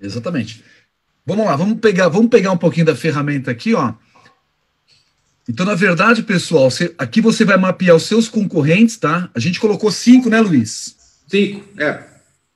Exatamente. 0.00 0.64
Vamos 1.26 1.46
lá, 1.46 1.56
vamos 1.56 1.78
pegar, 1.80 2.08
vamos 2.08 2.28
pegar 2.28 2.52
um 2.52 2.56
pouquinho 2.56 2.86
da 2.86 2.94
ferramenta 2.94 3.50
aqui, 3.50 3.74
ó. 3.74 3.94
Então, 5.48 5.64
na 5.64 5.74
verdade, 5.74 6.22
pessoal, 6.22 6.70
você, 6.70 6.94
aqui 6.98 7.20
você 7.20 7.44
vai 7.44 7.56
mapear 7.56 7.96
os 7.96 8.04
seus 8.04 8.28
concorrentes, 8.28 8.96
tá? 8.96 9.30
A 9.34 9.38
gente 9.38 9.60
colocou 9.60 9.90
cinco, 9.90 10.28
né, 10.30 10.40
Luiz? 10.40 10.96
Cinco, 11.28 11.64
é. 11.78 12.02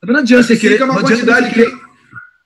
Não 0.04 0.16
adianta 0.16 0.44
você 0.44 0.56
querer. 0.56 0.78
Cinco 0.78 0.90
é 0.90 0.92
uma 0.92 1.02
quantidade 1.02 1.52
que. 1.52 1.88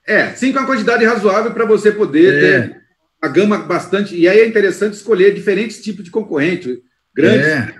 É, 0.06 0.34
cinco 0.34 0.58
é 0.58 0.60
uma 0.60 0.66
quantidade 0.66 1.04
razoável 1.04 1.52
para 1.52 1.64
você 1.64 1.92
poder 1.92 2.34
é. 2.34 2.40
ter 2.40 2.82
a 3.20 3.28
gama 3.28 3.58
bastante. 3.58 4.16
E 4.16 4.26
aí 4.26 4.40
é 4.40 4.46
interessante 4.46 4.94
escolher 4.94 5.34
diferentes 5.34 5.80
tipos 5.80 6.04
de 6.04 6.10
concorrente, 6.10 6.82
grandes, 7.14 7.46
é. 7.46 7.74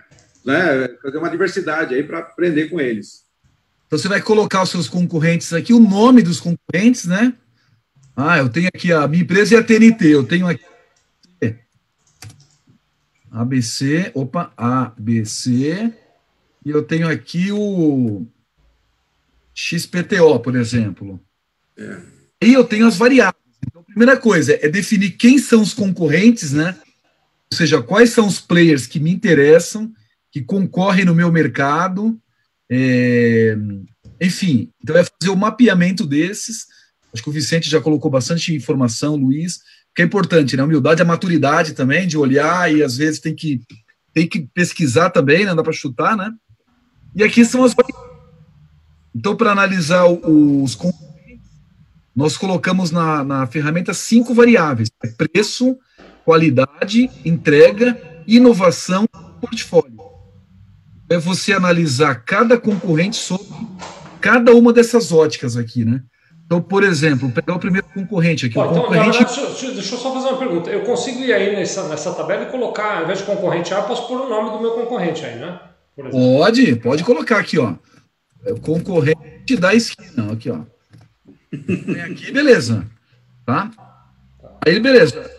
né? 0.45 0.89
Fazer 1.03 1.19
uma 1.19 1.31
diversidade 1.31 1.95
aí 1.95 2.03
para 2.05 2.19
aprender 2.19 2.69
com 2.69 2.81
eles. 2.81 3.23
Então 3.87 3.99
você 3.99 4.09
vai 4.09 4.23
colocar 4.23 4.63
os 4.63 4.71
seus 4.71 4.89
concorrentes 4.89 5.53
aqui, 5.53 5.73
o 5.73 5.81
nome 5.81 6.23
dos 6.23 6.39
concorrentes, 6.39 7.07
né? 7.07 7.35
Ah, 8.15 8.39
eu 8.39 8.49
tenho 8.49 8.69
aqui 8.69 8.93
a 8.93 9.07
minha 9.09 9.23
empresa 9.23 9.57
é 9.57 9.59
a 9.59 9.65
TNT, 9.65 10.07
eu 10.07 10.25
tenho 10.25 10.47
aqui 10.47 10.65
ABC, 13.33 14.13
opa, 14.15 14.53
ABC, 14.55 15.91
e 16.65 16.71
eu 16.71 16.83
tenho 16.83 17.09
aqui 17.09 17.51
o 17.51 18.27
XPTO, 19.55 20.39
por 20.41 20.55
exemplo. 20.55 21.19
É. 21.79 22.01
E 22.43 22.53
eu 22.53 22.63
tenho 22.63 22.87
as 22.87 22.99
variáveis. 22.99 23.43
Então, 23.67 23.81
a 23.81 23.85
primeira 23.85 24.19
coisa 24.19 24.59
é 24.61 24.69
definir 24.69 25.13
quem 25.13 25.39
são 25.39 25.63
os 25.63 25.73
concorrentes, 25.73 26.53
né? 26.53 26.77
Ou 27.51 27.57
seja, 27.57 27.83
quais 27.83 28.11
são 28.11 28.27
os 28.27 28.39
players 28.39 28.87
que 28.87 29.01
me 29.01 29.11
interessam, 29.11 29.91
que 30.31 30.43
concorrem 30.43 31.07
no 31.07 31.15
meu 31.15 31.33
mercado. 31.33 32.21
É... 32.71 33.57
Enfim, 34.21 34.71
então 34.83 34.97
é 34.97 35.05
fazer 35.05 35.33
o 35.33 35.37
mapeamento 35.37 36.07
desses. 36.07 36.67
Acho 37.13 37.23
que 37.23 37.29
o 37.29 37.33
Vicente 37.33 37.69
já 37.69 37.81
colocou 37.81 38.11
bastante 38.11 38.55
informação, 38.55 39.17
Luiz 39.17 39.61
que 39.95 40.03
é 40.03 40.05
importante, 40.05 40.57
né? 40.57 40.63
A 40.63 40.67
humildade, 40.67 41.03
a 41.03 41.05
maturidade 41.05 41.75
também, 41.75 42.07
de 42.07 42.17
olhar 42.17 42.73
e 42.73 42.83
às 42.83 42.97
vezes 42.97 43.21
tem 43.21 43.35
que, 43.35 43.61
tem 44.13 44.27
que 44.27 44.41
pesquisar 44.55 45.11
também, 45.11 45.41
né? 45.41 45.47
Não 45.47 45.57
dá 45.57 45.63
para 45.63 45.73
chutar, 45.73 46.17
né? 46.17 46.33
E 47.15 47.23
aqui 47.23 47.45
são 47.45 47.65
as. 47.65 47.75
Então, 49.15 49.37
para 49.37 49.53
analisar 49.53 50.07
os 50.07 50.79
nós 52.15 52.37
colocamos 52.37 52.91
na, 52.91 53.23
na 53.23 53.47
ferramenta 53.47 53.93
cinco 53.93 54.33
variáveis: 54.35 54.91
é 55.05 55.09
preço, 55.09 55.77
qualidade, 56.25 57.11
entrega, 57.25 58.01
inovação 58.27 59.07
portfólio. 59.41 60.01
É 61.11 61.19
você 61.19 61.53
analisar 61.53 62.25
cada 62.25 62.59
concorrente 62.59 63.17
sobre 63.17 63.47
cada 64.23 64.55
uma 64.55 64.73
dessas 64.73 65.13
óticas 65.13 65.59
aqui, 65.59 65.85
né? 65.85 66.03
Então, 66.53 66.61
por 66.61 66.85
exemplo, 66.85 67.31
pegar 67.31 67.55
o 67.55 67.59
primeiro 67.59 67.87
concorrente 67.95 68.45
aqui. 68.45 68.59
Então, 68.59 68.75
concorrente... 68.75 69.17
Verdade, 69.17 69.41
deixa, 69.41 69.73
deixa, 69.73 69.95
eu 69.95 69.99
só 69.99 70.13
fazer 70.13 70.29
uma 70.29 70.37
pergunta. 70.37 70.69
Eu 70.69 70.83
consigo 70.83 71.21
ir 71.21 71.33
aí 71.33 71.57
nessa, 71.57 71.89
nessa 71.89 72.13
tabela 72.13 72.43
e 72.43 72.51
colocar, 72.51 72.99
ao 72.99 73.05
invés 73.05 73.21
de 73.21 73.25
concorrente 73.25 73.73
A, 73.73 73.81
posso 73.81 74.07
pôr 74.07 74.21
o 74.21 74.29
nome 74.29 74.51
do 74.51 74.61
meu 74.61 74.73
concorrente 74.73 75.25
aí, 75.25 75.37
né? 75.37 75.59
Pode, 76.11 76.77
pode 76.77 77.05
colocar 77.05 77.39
aqui, 77.39 77.59
ó. 77.59 77.73
É 78.45 78.53
o 78.53 78.61
concorrente 78.61 79.57
da 79.57 79.75
esquina, 79.75 80.31
aqui, 80.31 80.51
ó. 80.51 80.59
Vem 81.51 82.03
aqui, 82.03 82.31
beleza. 82.31 82.87
Tá? 83.47 83.71
Aí, 84.67 84.79
beleza. 84.79 85.31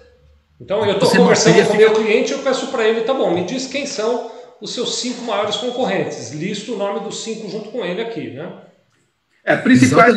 Então, 0.59 0.83
eu 0.83 0.93
estou 0.93 1.11
conversando 1.11 1.63
com 1.67 1.73
o 1.73 1.77
meu 1.77 1.93
cliente, 1.93 2.31
eu 2.31 2.39
peço 2.39 2.67
para 2.71 2.87
ele, 2.87 3.01
tá 3.01 3.13
bom, 3.13 3.31
me 3.35 3.43
diz 3.43 3.67
quem 3.67 3.85
são 3.85 4.31
os 4.59 4.73
seus 4.73 4.95
cinco 4.95 5.21
maiores 5.25 5.57
concorrentes. 5.57 6.31
Listo 6.31 6.73
o 6.73 6.77
nome 6.77 7.01
dos 7.01 7.23
cinco 7.23 7.47
junto 7.51 7.69
com 7.69 7.85
ele 7.85 8.01
aqui, 8.01 8.31
né? 8.31 8.51
É, 9.45 9.57
principais, 9.57 10.15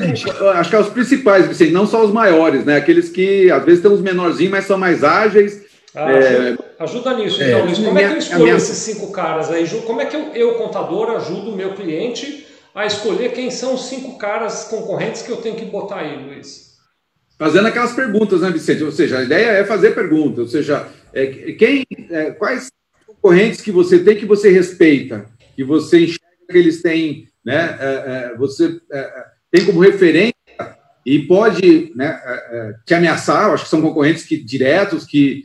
acho 0.54 0.70
que 0.70 0.76
é 0.76 0.78
os 0.78 0.88
principais, 0.88 1.48
Vicente, 1.48 1.72
não 1.72 1.84
só 1.84 2.04
os 2.04 2.12
maiores, 2.12 2.64
né? 2.64 2.76
Aqueles 2.76 3.08
que 3.08 3.50
às 3.50 3.64
vezes 3.64 3.82
tem 3.82 3.90
uns 3.90 4.00
menorzinhos, 4.00 4.52
mas 4.52 4.66
são 4.66 4.78
mais 4.78 5.02
ágeis. 5.02 5.64
Ah, 5.94 6.12
é... 6.12 6.56
Ajuda 6.78 7.14
nisso, 7.14 7.42
é, 7.42 7.48
então, 7.48 7.64
Luiz. 7.64 7.78
Como 7.78 7.92
minha, 7.92 8.06
é 8.06 8.08
que 8.10 8.14
eu 8.14 8.18
escolho 8.18 8.42
minha... 8.44 8.56
esses 8.56 8.78
cinco 8.78 9.10
caras 9.10 9.50
aí? 9.50 9.66
Como 9.80 10.00
é 10.00 10.06
que 10.06 10.14
eu, 10.14 10.32
eu, 10.34 10.54
contador, 10.54 11.10
ajudo 11.10 11.50
o 11.50 11.56
meu 11.56 11.74
cliente 11.74 12.46
a 12.72 12.86
escolher 12.86 13.32
quem 13.32 13.50
são 13.50 13.74
os 13.74 13.88
cinco 13.88 14.16
caras 14.16 14.64
concorrentes 14.64 15.22
que 15.22 15.32
eu 15.32 15.38
tenho 15.38 15.56
que 15.56 15.64
botar 15.64 16.00
aí, 16.00 16.24
Luiz? 16.24 16.76
Fazendo 17.38 17.66
aquelas 17.66 17.94
perguntas, 17.94 18.42
né, 18.42 18.50
Vicente? 18.50 18.84
Ou 18.84 18.92
seja, 18.92 19.18
a 19.18 19.24
ideia 19.24 19.46
é 19.46 19.64
fazer 19.64 19.94
perguntas. 19.94 20.38
Ou 20.38 20.48
seja, 20.48 20.86
é, 21.12 21.26
quem, 21.26 21.84
é, 22.10 22.30
quais 22.30 22.70
concorrentes 23.06 23.60
que 23.60 23.72
você 23.72 23.98
tem 23.98 24.16
que 24.16 24.26
você 24.26 24.50
respeita, 24.50 25.26
que 25.56 25.64
você 25.64 26.04
enxerga 26.04 26.26
que 26.48 26.58
eles 26.58 26.80
têm 26.80 27.26
né? 27.46 27.78
É, 27.80 27.86
é, 28.32 28.36
você 28.36 28.80
é, 28.90 29.24
tem 29.52 29.64
como 29.64 29.78
referência 29.78 30.34
e 31.06 31.20
pode 31.20 31.92
né, 31.94 32.20
te 32.84 32.92
ameaçar, 32.92 33.52
acho 33.52 33.62
que 33.62 33.70
são 33.70 33.80
concorrentes 33.80 34.24
que, 34.24 34.36
diretos 34.36 35.06
que 35.06 35.44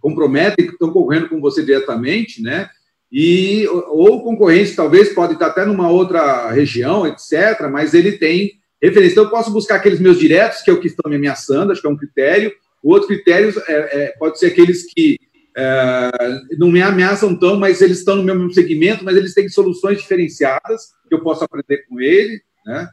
comprometem, 0.00 0.66
que 0.66 0.72
estão 0.72 0.92
concorrendo 0.92 1.30
com 1.30 1.40
você 1.40 1.64
diretamente, 1.64 2.42
né? 2.42 2.68
E, 3.10 3.66
ou 3.68 4.22
concorrentes 4.22 4.74
talvez 4.74 5.14
pode 5.14 5.34
estar 5.34 5.46
até 5.46 5.64
numa 5.64 5.88
outra 5.88 6.50
região, 6.50 7.06
etc., 7.06 7.68
mas 7.70 7.94
ele 7.94 8.18
tem 8.18 8.58
referência. 8.82 9.12
Então, 9.12 9.24
eu 9.24 9.30
posso 9.30 9.52
buscar 9.52 9.76
aqueles 9.76 10.00
meus 10.00 10.18
diretos, 10.18 10.60
que 10.60 10.70
é 10.70 10.74
o 10.74 10.80
que 10.80 10.88
estão 10.88 11.08
me 11.08 11.16
ameaçando, 11.16 11.72
acho 11.72 11.80
que 11.80 11.86
é 11.86 11.90
um 11.90 11.96
critério. 11.96 12.52
O 12.82 12.92
outro 12.92 13.08
critério 13.08 13.54
é, 13.66 13.72
é, 13.72 14.14
pode 14.18 14.38
ser 14.38 14.48
aqueles 14.48 14.84
que 14.92 15.16
é, 15.56 16.10
não 16.58 16.70
me 16.70 16.82
ameaçam 16.82 17.34
tão, 17.38 17.56
mas 17.56 17.80
eles 17.80 17.98
estão 17.98 18.16
no 18.16 18.22
mesmo 18.22 18.52
segmento, 18.52 19.04
mas 19.04 19.16
eles 19.16 19.34
têm 19.34 19.48
soluções 19.48 19.98
diferenciadas 19.98 20.92
que 21.08 21.14
eu 21.14 21.22
posso 21.22 21.44
aprender 21.44 21.86
com 21.88 22.00
ele, 22.00 22.42
né? 22.66 22.88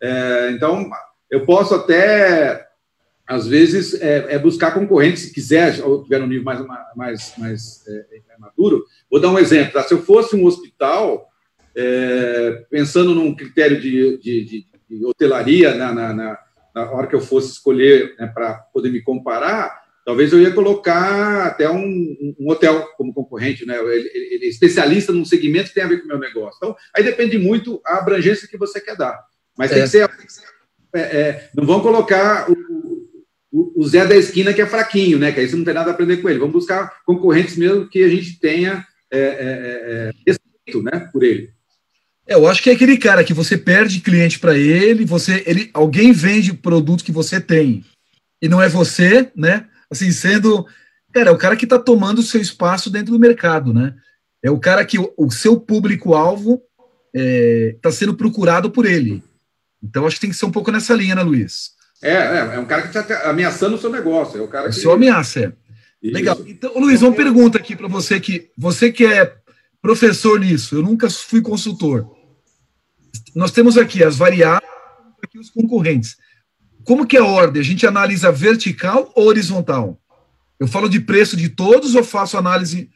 É, 0.00 0.50
então, 0.50 0.88
eu 1.30 1.44
posso 1.44 1.74
até, 1.74 2.66
às 3.26 3.46
vezes, 3.46 4.00
é, 4.00 4.34
é 4.34 4.38
buscar 4.38 4.72
concorrentes, 4.72 5.22
se 5.22 5.32
quiser, 5.32 5.82
ou 5.82 6.02
tiver 6.02 6.22
um 6.22 6.26
nível 6.26 6.44
mais, 6.44 6.60
mais, 6.94 7.34
mais 7.38 7.84
é, 7.88 8.04
maduro. 8.38 8.84
Vou 9.10 9.20
dar 9.20 9.30
um 9.30 9.38
exemplo. 9.38 9.72
Tá? 9.72 9.82
Se 9.82 9.94
eu 9.94 10.02
fosse 10.02 10.36
um 10.36 10.44
hospital, 10.44 11.28
é, 11.74 12.64
pensando 12.70 13.14
num 13.14 13.34
critério 13.34 13.80
de, 13.80 14.18
de, 14.18 14.44
de, 14.44 14.66
de 14.88 15.06
hotelaria, 15.06 15.74
na, 15.74 15.92
na, 15.92 16.12
na, 16.12 16.38
na, 16.74 16.90
hora 16.90 17.06
que 17.06 17.14
eu 17.14 17.20
fosse 17.20 17.52
escolher 17.52 18.14
né, 18.18 18.26
para 18.26 18.54
poder 18.72 18.90
me 18.90 19.02
comparar, 19.02 19.83
Talvez 20.04 20.32
eu 20.32 20.40
ia 20.40 20.52
colocar 20.52 21.46
até 21.46 21.68
um, 21.70 22.34
um 22.38 22.50
hotel 22.50 22.86
como 22.96 23.14
concorrente, 23.14 23.64
né? 23.64 23.78
Ele, 23.78 24.10
ele, 24.14 24.44
é 24.44 24.48
especialista 24.48 25.12
num 25.12 25.24
segmento 25.24 25.68
que 25.68 25.74
tem 25.74 25.84
a 25.84 25.88
ver 25.88 25.98
com 25.98 26.04
o 26.04 26.08
meu 26.08 26.18
negócio. 26.18 26.58
Então, 26.58 26.76
aí 26.94 27.02
depende 27.02 27.38
muito 27.38 27.80
a 27.86 27.98
abrangência 27.98 28.46
que 28.46 28.58
você 28.58 28.80
quer 28.80 28.96
dar. 28.96 29.18
Mas 29.56 29.70
é. 29.72 29.74
tem 29.74 29.82
que 29.84 30.32
ser. 30.32 30.44
É, 30.94 31.00
é, 31.00 31.50
não 31.56 31.64
vão 31.64 31.80
colocar 31.80 32.50
o, 32.50 33.08
o, 33.50 33.72
o, 33.76 33.88
Zé 33.88 34.06
da 34.06 34.14
esquina 34.14 34.52
que 34.52 34.60
é 34.60 34.66
fraquinho, 34.66 35.18
né? 35.18 35.32
Que 35.32 35.40
aí 35.40 35.48
você 35.48 35.56
não 35.56 35.64
tem 35.64 35.74
nada 35.74 35.90
a 35.90 35.94
aprender 35.94 36.18
com 36.18 36.28
ele. 36.28 36.38
Vamos 36.38 36.54
buscar 36.54 37.02
concorrentes 37.06 37.56
mesmo 37.56 37.88
que 37.88 38.04
a 38.04 38.08
gente 38.08 38.38
tenha 38.38 38.86
é, 39.10 39.18
é, 39.18 39.20
é, 39.20 40.10
respeito, 40.26 40.82
né? 40.82 41.08
Por 41.12 41.22
ele. 41.22 41.50
Eu 42.26 42.46
acho 42.46 42.62
que 42.62 42.70
é 42.70 42.74
aquele 42.74 42.98
cara 42.98 43.24
que 43.24 43.34
você 43.34 43.56
perde 43.56 44.00
cliente 44.00 44.38
para 44.38 44.56
ele, 44.56 45.04
você, 45.04 45.42
ele, 45.46 45.70
alguém 45.74 46.12
vende 46.12 46.52
o 46.52 46.56
produto 46.56 47.04
que 47.04 47.12
você 47.12 47.40
tem 47.40 47.84
e 48.40 48.48
não 48.48 48.62
é 48.62 48.68
você, 48.68 49.30
né? 49.36 49.66
Assim, 49.94 50.12
sendo. 50.12 50.66
Cara, 51.12 51.30
é 51.30 51.32
o 51.32 51.38
cara 51.38 51.56
que 51.56 51.64
está 51.64 51.78
tomando 51.78 52.18
o 52.18 52.22
seu 52.22 52.40
espaço 52.40 52.90
dentro 52.90 53.12
do 53.12 53.18
mercado, 53.18 53.72
né? 53.72 53.94
É 54.42 54.50
o 54.50 54.58
cara 54.58 54.84
que 54.84 54.98
o, 54.98 55.12
o 55.16 55.30
seu 55.30 55.58
público-alvo 55.58 56.62
está 57.14 57.14
é, 57.14 57.76
tá 57.80 57.90
sendo 57.90 58.14
procurado 58.14 58.70
por 58.70 58.84
ele. 58.84 59.22
Então, 59.82 60.06
acho 60.06 60.16
que 60.16 60.22
tem 60.22 60.30
que 60.30 60.36
ser 60.36 60.46
um 60.46 60.50
pouco 60.50 60.70
nessa 60.70 60.94
linha, 60.94 61.14
né, 61.14 61.22
Luiz? 61.22 61.70
É, 62.02 62.14
é, 62.14 62.38
é 62.54 62.58
um 62.58 62.66
cara 62.66 62.82
que 62.82 62.98
está 62.98 63.30
ameaçando 63.30 63.76
o 63.76 63.78
seu 63.78 63.90
negócio. 63.90 64.38
É 64.38 64.42
o 64.42 64.48
cara 64.48 64.68
que... 64.68 64.74
seu 64.74 64.92
ameaça, 64.92 65.40
é. 65.40 65.52
Isso. 66.02 66.14
Legal. 66.14 66.38
Então, 66.46 66.78
Luiz, 66.78 67.00
uma 67.00 67.14
pergunta 67.14 67.56
aqui 67.56 67.74
para 67.74 67.88
você 67.88 68.20
que 68.20 68.50
você 68.58 68.92
que 68.92 69.06
é 69.06 69.34
professor 69.80 70.38
nisso, 70.38 70.76
eu 70.76 70.82
nunca 70.82 71.08
fui 71.08 71.40
consultor. 71.40 72.10
Nós 73.34 73.50
temos 73.50 73.78
aqui 73.78 74.04
as 74.04 74.16
variáveis, 74.16 74.70
aqui 75.22 75.38
os 75.38 75.48
concorrentes. 75.48 76.16
Como 76.84 77.06
que 77.06 77.16
é 77.16 77.20
a 77.20 77.24
ordem? 77.24 77.60
A 77.60 77.64
gente 77.64 77.86
analisa 77.86 78.30
vertical 78.30 79.10
ou 79.14 79.26
horizontal? 79.26 79.98
Eu 80.58 80.68
falo 80.68 80.88
de 80.88 81.00
preço 81.00 81.36
de 81.36 81.48
todos 81.48 81.94
ou 81.94 82.04
faço 82.04 82.36
análise? 82.36 82.90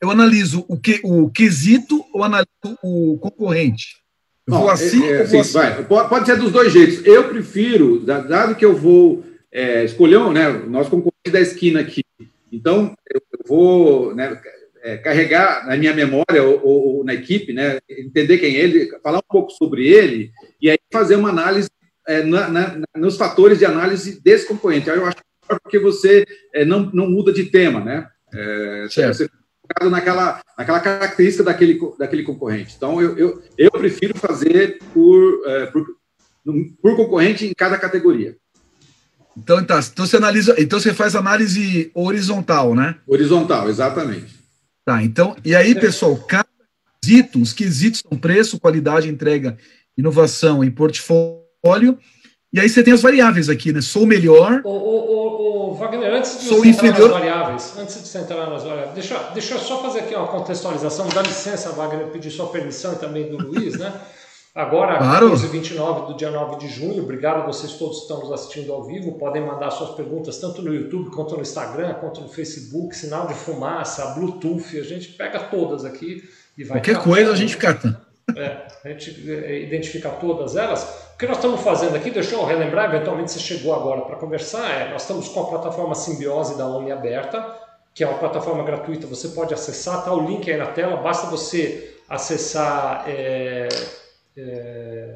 Eu 0.00 0.10
analiso 0.10 0.64
o, 0.68 0.78
que, 0.78 1.00
o 1.02 1.30
quesito 1.30 2.04
ou 2.12 2.22
analiso 2.22 2.48
o 2.82 3.18
concorrente? 3.18 3.96
Eu 4.46 4.54
vou 4.54 4.70
assim 4.70 5.04
é, 5.04 5.22
é, 5.22 5.26
sim, 5.26 5.38
assim? 5.38 5.84
Pode 5.84 6.26
ser 6.26 6.36
dos 6.36 6.50
dois 6.50 6.72
jeitos. 6.72 7.04
Eu 7.04 7.28
prefiro, 7.28 8.00
dado 8.00 8.54
que 8.54 8.64
eu 8.64 8.74
vou 8.74 9.22
é, 9.52 9.84
escolher 9.84 10.18
né, 10.30 10.48
o 10.48 10.70
nosso 10.70 10.90
concorrente 10.90 11.30
da 11.30 11.40
esquina 11.40 11.80
aqui, 11.80 12.02
então 12.50 12.94
eu 13.12 13.20
vou 13.46 14.14
né, 14.14 14.40
é, 14.82 14.96
carregar 14.96 15.66
na 15.66 15.76
minha 15.76 15.92
memória 15.92 16.42
ou, 16.42 16.60
ou, 16.64 17.04
na 17.04 17.14
equipe, 17.14 17.52
né, 17.52 17.78
entender 17.88 18.38
quem 18.38 18.56
é 18.56 18.60
ele, 18.60 18.90
falar 19.02 19.18
um 19.18 19.28
pouco 19.28 19.50
sobre 19.50 19.86
ele 19.86 20.30
e 20.60 20.70
aí 20.70 20.78
fazer 20.92 21.16
uma 21.16 21.28
análise 21.28 21.68
é, 22.08 22.22
na, 22.24 22.48
na, 22.48 22.76
nos 22.96 23.16
fatores 23.16 23.58
de 23.58 23.66
análise 23.66 24.20
desse 24.20 24.48
concorrente. 24.48 24.90
Aí 24.90 24.96
eu 24.96 25.06
acho 25.06 25.18
porque 25.62 25.78
você 25.78 26.26
é, 26.54 26.64
não, 26.64 26.90
não 26.92 27.08
muda 27.08 27.32
de 27.32 27.44
tema, 27.44 27.80
né? 27.80 28.08
É, 28.32 28.86
você 28.88 29.28
focado 29.62 29.90
naquela, 29.90 30.40
naquela 30.56 30.80
característica 30.80 31.44
daquele, 31.44 31.78
daquele 31.98 32.22
concorrente. 32.22 32.74
Então, 32.76 33.00
eu, 33.00 33.16
eu, 33.18 33.42
eu 33.56 33.70
prefiro 33.70 34.18
fazer 34.18 34.78
por, 34.92 35.42
é, 35.46 35.66
por, 35.66 35.86
por 36.80 36.96
concorrente 36.96 37.46
em 37.46 37.52
cada 37.54 37.78
categoria. 37.78 38.36
Então, 39.36 39.62
tá, 39.64 39.80
então 39.80 40.06
você 40.06 40.16
analisa, 40.16 40.54
então 40.58 40.80
você 40.80 40.92
faz 40.92 41.14
análise 41.14 41.90
horizontal, 41.94 42.74
né? 42.74 42.96
Horizontal, 43.06 43.68
exatamente. 43.68 44.36
Tá, 44.84 45.02
então, 45.02 45.36
e 45.44 45.54
aí, 45.54 45.74
pessoal, 45.74 46.16
cada 46.16 46.48
quesito, 47.00 47.40
os 47.40 47.52
quesitos 47.52 48.00
são 48.00 48.18
preço, 48.18 48.58
qualidade, 48.58 49.08
entrega, 49.08 49.56
inovação 49.96 50.64
e 50.64 50.70
portfólio. 50.70 51.37
E 52.52 52.58
aí 52.58 52.68
você 52.68 52.82
tem 52.82 52.94
as 52.94 53.02
variáveis 53.02 53.48
aqui, 53.48 53.72
né? 53.72 53.80
Sou 53.82 54.06
melhor. 54.06 54.62
O, 54.64 54.70
o, 54.70 55.70
o 55.70 55.74
Wagner, 55.74 56.14
antes 56.14 56.40
de 56.40 56.44
Sou 56.46 56.60
você 56.60 56.68
inferior. 56.70 56.94
entrar 56.94 57.08
nas 57.08 57.20
variáveis, 57.20 57.74
antes 57.78 58.02
de 58.02 58.08
você 58.08 58.18
entrar 58.18 58.50
nas 58.50 58.64
variáveis, 58.64 58.94
deixa, 58.94 59.18
deixa 59.34 59.54
eu 59.54 59.58
só 59.58 59.82
fazer 59.82 60.00
aqui 60.00 60.14
uma 60.14 60.28
contextualização. 60.28 61.08
Dá 61.08 61.20
licença, 61.22 61.70
Wagner, 61.72 62.06
pedir 62.06 62.30
sua 62.30 62.46
permissão 62.46 62.94
e 62.94 62.96
também 62.96 63.28
do 63.28 63.36
Luiz, 63.36 63.78
né? 63.78 63.92
Agora, 64.54 64.98
claro. 64.98 65.36
29 65.36 66.12
do 66.12 66.16
dia 66.16 66.30
9 66.30 66.56
de 66.58 66.68
junho, 66.68 67.02
obrigado 67.02 67.42
a 67.42 67.46
vocês 67.46 67.74
todos 67.74 67.98
que 67.98 68.02
estão 68.02 68.20
nos 68.20 68.32
assistindo 68.32 68.72
ao 68.72 68.84
vivo. 68.84 69.12
Podem 69.18 69.46
mandar 69.46 69.70
suas 69.70 69.90
perguntas 69.90 70.38
tanto 70.38 70.62
no 70.62 70.74
YouTube 70.74 71.10
quanto 71.10 71.36
no 71.36 71.42
Instagram, 71.42 71.94
quanto 71.94 72.20
no 72.22 72.28
Facebook, 72.28 72.96
sinal 72.96 73.28
de 73.28 73.34
fumaça, 73.34 74.14
Bluetooth, 74.14 74.76
a 74.78 74.82
gente 74.82 75.10
pega 75.10 75.38
todas 75.38 75.84
aqui 75.84 76.24
e 76.56 76.64
vai. 76.64 76.78
Qualquer 76.78 76.98
coisa 77.02 77.30
a 77.30 77.36
gente 77.36 77.56
cata. 77.56 78.07
É, 78.38 78.66
a 78.84 78.88
gente 78.88 79.30
é, 79.30 79.60
identifica 79.60 80.08
todas 80.10 80.56
elas. 80.56 81.08
O 81.14 81.18
que 81.18 81.26
nós 81.26 81.38
estamos 81.38 81.60
fazendo 81.60 81.96
aqui, 81.96 82.10
deixa 82.10 82.36
eu 82.36 82.44
relembrar, 82.44 82.94
eventualmente 82.94 83.32
você 83.32 83.40
chegou 83.40 83.74
agora 83.74 84.02
para 84.02 84.16
conversar, 84.16 84.70
é, 84.70 84.90
nós 84.90 85.02
estamos 85.02 85.28
com 85.28 85.40
a 85.40 85.46
plataforma 85.46 85.94
Simbiose 85.94 86.56
da 86.56 86.66
OMI 86.66 86.92
aberta, 86.92 87.56
que 87.92 88.04
é 88.04 88.06
uma 88.06 88.18
plataforma 88.18 88.62
gratuita, 88.62 89.08
você 89.08 89.28
pode 89.30 89.52
acessar, 89.52 90.04
tá 90.04 90.14
o 90.14 90.24
link 90.24 90.48
aí 90.48 90.56
na 90.56 90.66
tela, 90.66 90.96
basta 90.98 91.26
você 91.26 91.96
acessar 92.08 93.04
é, 93.08 93.68
é. 94.36 95.14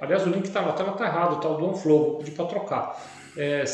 Aliás, 0.00 0.26
o 0.26 0.30
link 0.30 0.46
está 0.46 0.62
na 0.62 0.72
tela, 0.72 0.92
está 0.92 1.04
errado, 1.04 1.36
está 1.36 1.48
o 1.48 1.56
do 1.56 1.66
OnFlow, 1.66 2.04
vou 2.04 2.18
pedir 2.18 2.30
para 2.30 2.46
trocar. 2.46 3.02
É, 3.36 3.66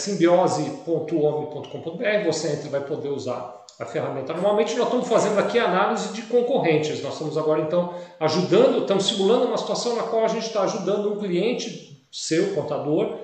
você 2.25 2.49
entra 2.49 2.67
e 2.67 2.71
vai 2.71 2.81
poder 2.81 3.11
usar 3.11 3.62
a 3.83 3.87
ferramenta. 3.87 4.33
Normalmente 4.33 4.75
nós 4.77 4.87
estamos 4.87 5.09
fazendo 5.09 5.39
aqui 5.39 5.59
análise 5.59 6.13
de 6.13 6.23
concorrentes. 6.23 7.03
Nós 7.03 7.15
estamos 7.15 7.37
agora 7.37 7.61
então 7.61 7.95
ajudando, 8.21 8.83
estamos 8.83 9.07
simulando 9.07 9.47
uma 9.47 9.59
situação 9.59 9.97
na 9.97 10.05
qual 10.05 10.25
a 10.25 10.29
gente 10.29 10.47
está 10.47 10.63
ajudando 10.63 11.13
um 11.13 11.19
cliente, 11.19 12.07
seu 12.11 12.55
contador, 12.55 13.19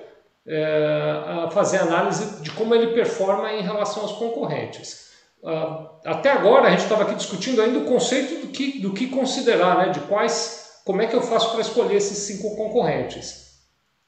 é, 0.47 1.45
a 1.45 1.49
fazer 1.51 1.77
análise 1.77 2.41
de 2.41 2.51
como 2.51 2.73
ele 2.73 2.87
performa 2.87 3.53
em 3.53 3.61
relação 3.61 4.03
aos 4.03 4.13
concorrentes. 4.13 5.09
Uh, 5.41 5.87
até 6.03 6.31
agora 6.31 6.67
a 6.67 6.71
gente 6.71 6.83
estava 6.83 7.03
aqui 7.03 7.15
discutindo 7.15 7.61
ainda 7.61 7.79
o 7.79 7.85
conceito 7.85 8.45
do 8.45 8.47
que, 8.47 8.79
do 8.79 8.93
que 8.93 9.07
considerar, 9.07 9.77
né, 9.77 9.89
de 9.89 10.01
quais, 10.01 10.81
como 10.83 11.01
é 11.01 11.07
que 11.07 11.15
eu 11.15 11.21
faço 11.21 11.51
para 11.51 11.61
escolher 11.61 11.95
esses 11.95 12.17
cinco 12.17 12.57
concorrentes. 12.57 13.59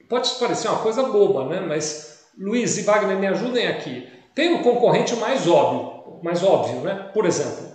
Pode 0.10 0.30
parecer 0.32 0.68
uma 0.68 0.80
coisa 0.80 1.04
boba, 1.04 1.46
né, 1.46 1.62
mas 1.62 2.26
Luiz 2.38 2.78
e 2.78 2.82
Wagner 2.82 3.18
me 3.18 3.28
ajudem 3.28 3.68
aqui. 3.68 4.10
Tem 4.36 4.54
o 4.56 4.64
concorrente 4.64 5.16
mais 5.16 5.48
óbvio, 5.48 6.01
mais 6.24 6.44
óbvio, 6.44 6.82
né? 6.82 7.10
Por 7.14 7.26
exemplo, 7.26 7.72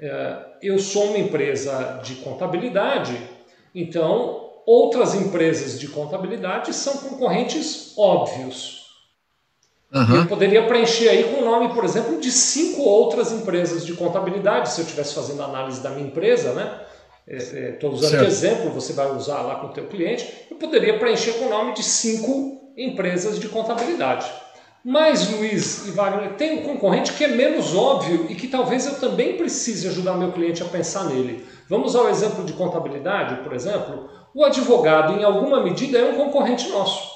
é, 0.00 0.36
eu 0.62 0.78
sou 0.78 1.06
uma 1.06 1.18
empresa 1.18 2.00
de 2.02 2.16
contabilidade, 2.16 3.18
então 3.74 4.48
outras 4.66 5.14
empresas 5.14 5.78
de 5.78 5.88
contabilidade 5.88 6.74
são 6.74 6.98
concorrentes 6.98 7.94
óbvios. 7.96 8.78
Uhum. 9.92 10.16
Eu 10.16 10.26
poderia 10.26 10.66
preencher 10.66 11.08
aí 11.08 11.24
com 11.24 11.40
o 11.40 11.44
nome, 11.44 11.72
por 11.72 11.84
exemplo, 11.84 12.20
de 12.20 12.30
cinco 12.30 12.82
outras 12.82 13.32
empresas 13.32 13.86
de 13.86 13.94
contabilidade, 13.94 14.70
se 14.70 14.80
eu 14.80 14.84
estivesse 14.84 15.14
fazendo 15.14 15.42
análise 15.42 15.80
da 15.80 15.90
minha 15.90 16.06
empresa, 16.06 16.52
né? 16.52 16.80
Estou 17.26 17.90
é, 17.90 17.92
é, 17.92 17.96
usando 17.96 18.10
certo. 18.10 18.24
de 18.24 18.30
exemplo, 18.30 18.70
você 18.70 18.92
vai 18.92 19.10
usar 19.14 19.40
lá 19.42 19.56
com 19.56 19.68
o 19.68 19.72
teu 19.72 19.86
cliente. 19.86 20.46
Eu 20.50 20.56
poderia 20.56 20.98
preencher 20.98 21.32
com 21.34 21.46
o 21.46 21.50
nome 21.50 21.74
de 21.74 21.82
cinco 21.82 22.72
empresas 22.76 23.38
de 23.38 23.48
contabilidade. 23.48 24.30
Mas, 24.90 25.28
Luiz 25.32 25.86
e 25.86 25.90
Wagner, 25.90 26.32
tem 26.36 26.60
um 26.60 26.62
concorrente 26.62 27.12
que 27.12 27.22
é 27.22 27.28
menos 27.28 27.74
óbvio 27.74 28.24
e 28.30 28.34
que 28.34 28.48
talvez 28.48 28.86
eu 28.86 28.98
também 28.98 29.36
precise 29.36 29.86
ajudar 29.86 30.14
meu 30.14 30.32
cliente 30.32 30.62
a 30.62 30.66
pensar 30.66 31.04
nele. 31.04 31.46
Vamos 31.68 31.94
ao 31.94 32.08
exemplo 32.08 32.42
de 32.42 32.54
contabilidade, 32.54 33.42
por 33.42 33.52
exemplo. 33.52 34.08
O 34.34 34.42
advogado, 34.42 35.12
em 35.12 35.22
alguma 35.22 35.62
medida, 35.62 35.98
é 35.98 36.10
um 36.10 36.16
concorrente 36.16 36.70
nosso. 36.70 37.06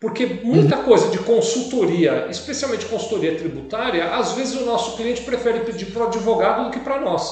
Porque 0.00 0.24
muita 0.42 0.78
coisa 0.78 1.10
de 1.10 1.18
consultoria, 1.18 2.28
especialmente 2.30 2.86
consultoria 2.86 3.36
tributária, 3.36 4.14
às 4.14 4.32
vezes 4.32 4.58
o 4.58 4.64
nosso 4.64 4.96
cliente 4.96 5.20
prefere 5.20 5.66
pedir 5.66 5.92
para 5.92 6.04
o 6.04 6.06
advogado 6.06 6.64
do 6.64 6.70
que 6.70 6.80
para 6.80 6.98
nós. 6.98 7.30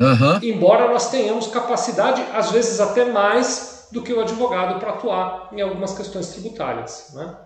Uhum. 0.00 0.38
Embora 0.42 0.90
nós 0.90 1.10
tenhamos 1.10 1.48
capacidade, 1.48 2.24
às 2.32 2.50
vezes 2.52 2.80
até 2.80 3.04
mais 3.04 3.88
do 3.92 4.00
que 4.00 4.14
o 4.14 4.20
advogado 4.20 4.80
para 4.80 4.92
atuar 4.92 5.50
em 5.52 5.60
algumas 5.60 5.94
questões 5.94 6.28
tributárias. 6.28 7.12
Né? 7.14 7.36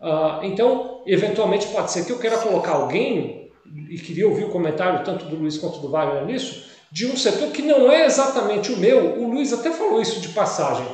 Uh, 0.00 0.44
então, 0.44 1.02
eventualmente 1.06 1.66
pode 1.68 1.92
ser 1.92 2.06
que 2.06 2.12
eu 2.12 2.18
queira 2.18 2.38
colocar 2.38 2.72
alguém, 2.72 3.50
e 3.88 3.98
queria 3.98 4.26
ouvir 4.26 4.44
o 4.44 4.50
comentário 4.50 5.04
tanto 5.04 5.26
do 5.26 5.36
Luiz 5.36 5.58
quanto 5.58 5.78
do 5.78 5.90
Wagner 5.90 6.24
nisso, 6.24 6.70
de 6.90 7.06
um 7.06 7.16
setor 7.16 7.50
que 7.50 7.62
não 7.62 7.90
é 7.90 8.04
exatamente 8.04 8.72
o 8.72 8.76
meu. 8.76 9.20
O 9.20 9.30
Luiz 9.30 9.52
até 9.52 9.70
falou 9.70 10.00
isso 10.00 10.20
de 10.20 10.28
passagem. 10.28 10.86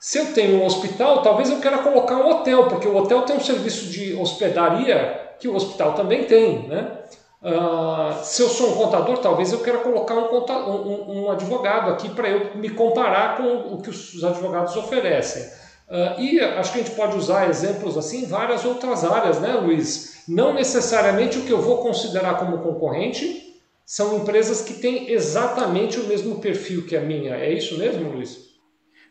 Se 0.00 0.18
eu 0.18 0.32
tenho 0.32 0.60
um 0.60 0.66
hospital, 0.66 1.22
talvez 1.22 1.50
eu 1.50 1.60
queira 1.60 1.78
colocar 1.78 2.16
um 2.16 2.28
hotel, 2.28 2.68
porque 2.68 2.88
o 2.88 2.96
hotel 2.96 3.22
tem 3.22 3.36
um 3.36 3.40
serviço 3.40 3.86
de 3.86 4.14
hospedaria 4.14 5.36
que 5.38 5.46
o 5.46 5.54
hospital 5.54 5.92
também 5.92 6.24
tem. 6.24 6.68
Né? 6.68 6.98
Uh, 7.42 8.24
se 8.24 8.42
eu 8.42 8.48
sou 8.48 8.70
um 8.70 8.76
contador, 8.76 9.18
talvez 9.18 9.52
eu 9.52 9.60
queira 9.60 9.78
colocar 9.78 10.14
um, 10.14 10.28
um, 10.28 11.24
um 11.24 11.30
advogado 11.30 11.90
aqui 11.90 12.08
para 12.08 12.28
eu 12.28 12.56
me 12.56 12.70
comparar 12.70 13.36
com 13.36 13.74
o 13.74 13.80
que 13.80 13.90
os 13.90 14.24
advogados 14.24 14.76
oferecem. 14.76 15.44
Uh, 15.88 16.20
e 16.20 16.40
acho 16.40 16.72
que 16.72 16.80
a 16.80 16.82
gente 16.82 16.96
pode 16.96 17.16
usar 17.16 17.48
exemplos 17.48 17.96
assim 17.98 18.22
em 18.22 18.26
várias 18.26 18.64
outras 18.64 19.04
áreas, 19.04 19.40
né, 19.40 19.54
Luiz? 19.54 20.24
Não 20.26 20.54
necessariamente 20.54 21.38
o 21.38 21.42
que 21.42 21.52
eu 21.52 21.60
vou 21.60 21.82
considerar 21.82 22.38
como 22.38 22.58
concorrente 22.58 23.44
são 23.84 24.16
empresas 24.16 24.62
que 24.62 24.74
têm 24.74 25.10
exatamente 25.12 26.00
o 26.00 26.06
mesmo 26.06 26.40
perfil 26.40 26.86
que 26.86 26.96
a 26.96 27.02
minha. 27.02 27.34
É 27.34 27.52
isso 27.52 27.76
mesmo, 27.76 28.12
Luiz? 28.12 28.54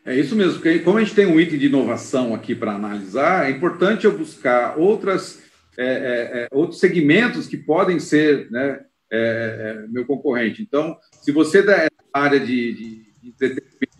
É 0.04 0.14
isso 0.14 0.36
mesmo, 0.36 0.54
porque 0.54 0.80
como 0.80 0.98
a 0.98 1.00
gente 1.00 1.14
tem 1.14 1.26
um 1.26 1.40
item 1.40 1.58
de 1.58 1.66
inovação 1.66 2.34
aqui 2.34 2.54
para 2.54 2.74
analisar, 2.74 3.48
é 3.48 3.50
importante 3.50 4.04
eu 4.04 4.18
buscar 4.18 4.78
outras, 4.78 5.42
é, 5.78 5.86
é, 5.86 6.42
é 6.42 6.48
outros 6.52 6.78
segmentos 6.78 7.46
que 7.46 7.56
podem 7.56 7.98
ser 7.98 8.50
né, 8.50 8.80
é, 9.10 9.16
é, 9.86 9.86
meu 9.88 10.04
concorrente. 10.04 10.60
Então, 10.60 10.96
se 11.22 11.32
você 11.32 11.62
da 11.62 11.88
área 12.12 12.38
de, 12.38 12.74
de 12.74 13.02
entretenimento, 13.24 13.93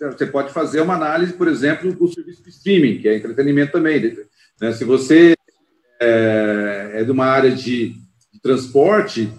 você 0.00 0.26
pode 0.26 0.52
fazer 0.52 0.80
uma 0.80 0.94
análise, 0.94 1.32
por 1.32 1.48
exemplo, 1.48 1.92
do 1.92 2.08
serviço 2.08 2.42
de 2.42 2.50
streaming, 2.50 2.98
que 2.98 3.08
é 3.08 3.16
entretenimento 3.16 3.72
também. 3.72 4.16
Né? 4.60 4.72
Se 4.72 4.84
você 4.84 5.34
é, 6.00 6.90
é 6.94 7.04
de 7.04 7.10
uma 7.10 7.26
área 7.26 7.50
de, 7.50 7.94
de 8.32 8.40
transporte, 8.42 9.32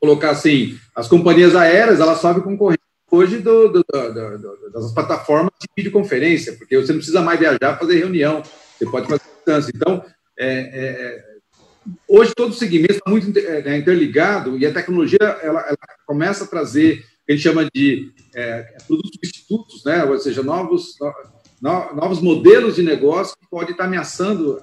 colocar 0.00 0.30
assim, 0.30 0.78
as 0.94 1.08
companhias 1.08 1.56
aéreas, 1.56 2.00
elas 2.00 2.20
sobem 2.20 2.42
concorrente 2.42 2.82
hoje 3.10 3.38
do, 3.38 3.68
do, 3.68 3.84
do, 3.84 4.70
das 4.72 4.92
plataformas 4.92 5.52
de 5.60 5.66
videoconferência, 5.76 6.52
porque 6.54 6.76
você 6.76 6.92
não 6.92 6.98
precisa 6.98 7.20
mais 7.20 7.38
viajar 7.38 7.58
para 7.58 7.78
fazer 7.78 7.98
reunião, 7.98 8.42
você 8.78 8.86
pode 8.86 9.08
fazer 9.08 9.22
distância. 9.36 9.72
Então, 9.74 10.04
é, 10.38 10.48
é, 10.48 11.24
hoje 12.06 12.32
todo 12.34 12.50
o 12.50 12.54
segmento 12.54 12.94
está 12.94 13.10
muito 13.10 13.36
é, 13.38 13.76
interligado 13.76 14.58
e 14.58 14.66
a 14.66 14.72
tecnologia 14.72 15.18
ela, 15.42 15.60
ela 15.60 15.78
começa 16.06 16.44
a 16.44 16.48
trazer 16.48 17.04
que 17.28 17.32
a 17.32 17.36
gente 17.36 17.44
chama 17.44 17.68
de 17.74 18.10
é, 18.34 18.62
produtos 18.86 19.10
substitutos, 19.12 19.84
né? 19.84 20.02
ou 20.02 20.18
seja, 20.18 20.42
novos, 20.42 20.94
no, 21.60 21.94
novos 21.94 22.22
modelos 22.22 22.76
de 22.76 22.82
negócio 22.82 23.36
que 23.38 23.46
podem 23.50 23.72
estar 23.72 23.84
ameaçando 23.84 24.62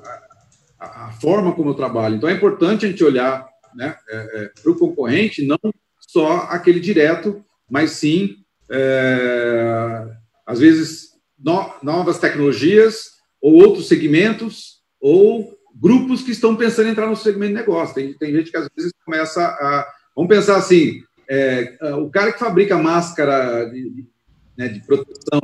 a, 0.80 1.06
a, 1.06 1.12
forma 1.12 1.54
como 1.54 1.69
eu 1.69 1.75
trabalho. 1.75 2.15
Então, 2.15 2.28
é 2.28 2.34
importante 2.34 2.84
a 2.84 2.89
gente 2.89 3.04
olhar 3.04 3.47
né, 3.75 3.95
é, 4.10 4.15
é, 4.15 4.51
para 4.63 4.71
o 4.71 4.80
concorrente, 4.80 5.45
não 5.45 5.60
só 5.99 6.47
aquele 6.49 6.80
direto, 6.80 7.45
mas 7.69 7.91
sim, 7.91 8.38
é, 8.71 10.08
às 10.43 10.60
vezes, 10.60 11.10
no, 11.38 11.71
novas 11.84 12.17
tecnologias 12.17 13.12
ou 13.39 13.54
outros 13.58 13.88
segmentos 13.88 14.80
ou 14.99 15.56
grupos 15.75 16.23
que 16.23 16.32
estão 16.32 16.56
pensando 16.56 16.88
em 16.88 16.91
entrar 16.93 17.06
no 17.06 17.15
segmento 17.15 17.54
de 17.54 17.60
negócio. 17.60 17.93
Tem, 17.93 18.12
tem 18.17 18.34
gente 18.34 18.49
que 18.49 18.58
às 18.58 18.67
vezes 18.75 18.91
começa 19.06 19.45
a. 19.45 19.88
Vamos 20.15 20.30
pensar 20.30 20.58
assim: 20.58 21.04
é, 21.29 21.77
é, 21.81 21.95
o 21.95 22.09
cara 22.09 22.31
que 22.31 22.39
fabrica 22.39 22.77
máscara 22.77 23.65
de, 23.65 23.89
de, 23.89 24.07
né, 24.57 24.67
de 24.67 24.79
proteção, 24.81 25.41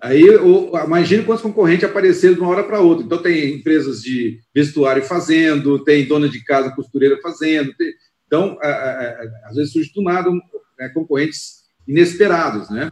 aí 0.00 0.22
imagina 0.84 1.24
quantos 1.24 1.42
concorrentes 1.42 1.84
apareceram 1.84 2.34
de 2.34 2.40
uma 2.40 2.50
hora 2.50 2.64
para 2.64 2.80
outra. 2.80 3.04
Então, 3.04 3.22
tem 3.22 3.56
empresas 3.56 4.02
de 4.02 4.40
vestuário 4.54 5.02
fazendo, 5.02 5.82
tem 5.82 6.06
dona 6.06 6.28
de 6.28 6.42
casa 6.44 6.70
costureira 6.70 7.18
fazendo. 7.22 7.74
Tem, 7.74 7.92
então, 8.26 8.58
é, 8.62 8.68
é, 8.68 9.48
às 9.48 9.56
vezes 9.56 9.72
surge 9.72 9.92
do 9.94 10.02
nada 10.02 10.30
né, 10.78 10.88
concorrentes 10.90 11.64
inesperados, 11.86 12.70
né? 12.70 12.90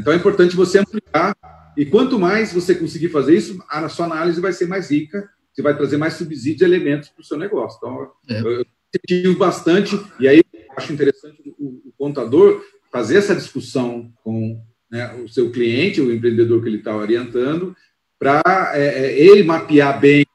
então, 0.00 0.12
é 0.12 0.16
importante 0.16 0.56
você 0.56 0.80
ampliar, 0.80 1.32
e 1.76 1.86
quanto 1.86 2.18
mais 2.18 2.52
você 2.52 2.74
conseguir 2.74 3.08
fazer 3.08 3.36
isso, 3.36 3.62
a 3.68 3.88
sua 3.88 4.06
análise 4.06 4.40
vai 4.40 4.52
ser 4.52 4.66
mais 4.66 4.90
rica, 4.90 5.30
você 5.52 5.62
vai 5.62 5.76
trazer 5.76 5.96
mais 5.96 6.14
subsídios 6.14 6.62
e 6.62 6.64
elementos 6.64 7.08
para 7.08 7.22
o 7.22 7.24
seu 7.24 7.38
negócio. 7.38 7.78
Então, 7.78 8.10
é. 8.28 8.40
eu 8.40 8.66
tive 9.06 9.34
bastante, 9.36 9.98
e 10.18 10.26
aí 10.26 10.42
acho 10.80 10.92
interessante 10.92 11.54
o, 11.58 11.88
o 11.88 11.92
contador 11.96 12.62
fazer 12.90 13.18
essa 13.18 13.34
discussão 13.34 14.12
com 14.22 14.60
né, 14.90 15.14
o 15.14 15.28
seu 15.28 15.50
cliente, 15.50 16.00
o 16.00 16.12
empreendedor 16.12 16.60
que 16.62 16.68
ele 16.68 16.78
está 16.78 16.96
orientando, 16.96 17.76
para 18.18 18.72
é, 18.74 19.06
é, 19.06 19.18
ele 19.18 19.44
mapear 19.44 19.98
bem. 20.00 20.26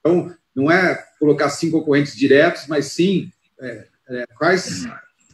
Então, 0.00 0.34
não 0.54 0.70
é 0.70 1.02
colocar 1.18 1.50
cinco 1.50 1.80
concorrentes 1.80 2.16
diretos, 2.16 2.66
mas 2.68 2.86
sim 2.86 3.30
é, 3.60 3.86
é, 4.08 4.24
quais 4.38 4.86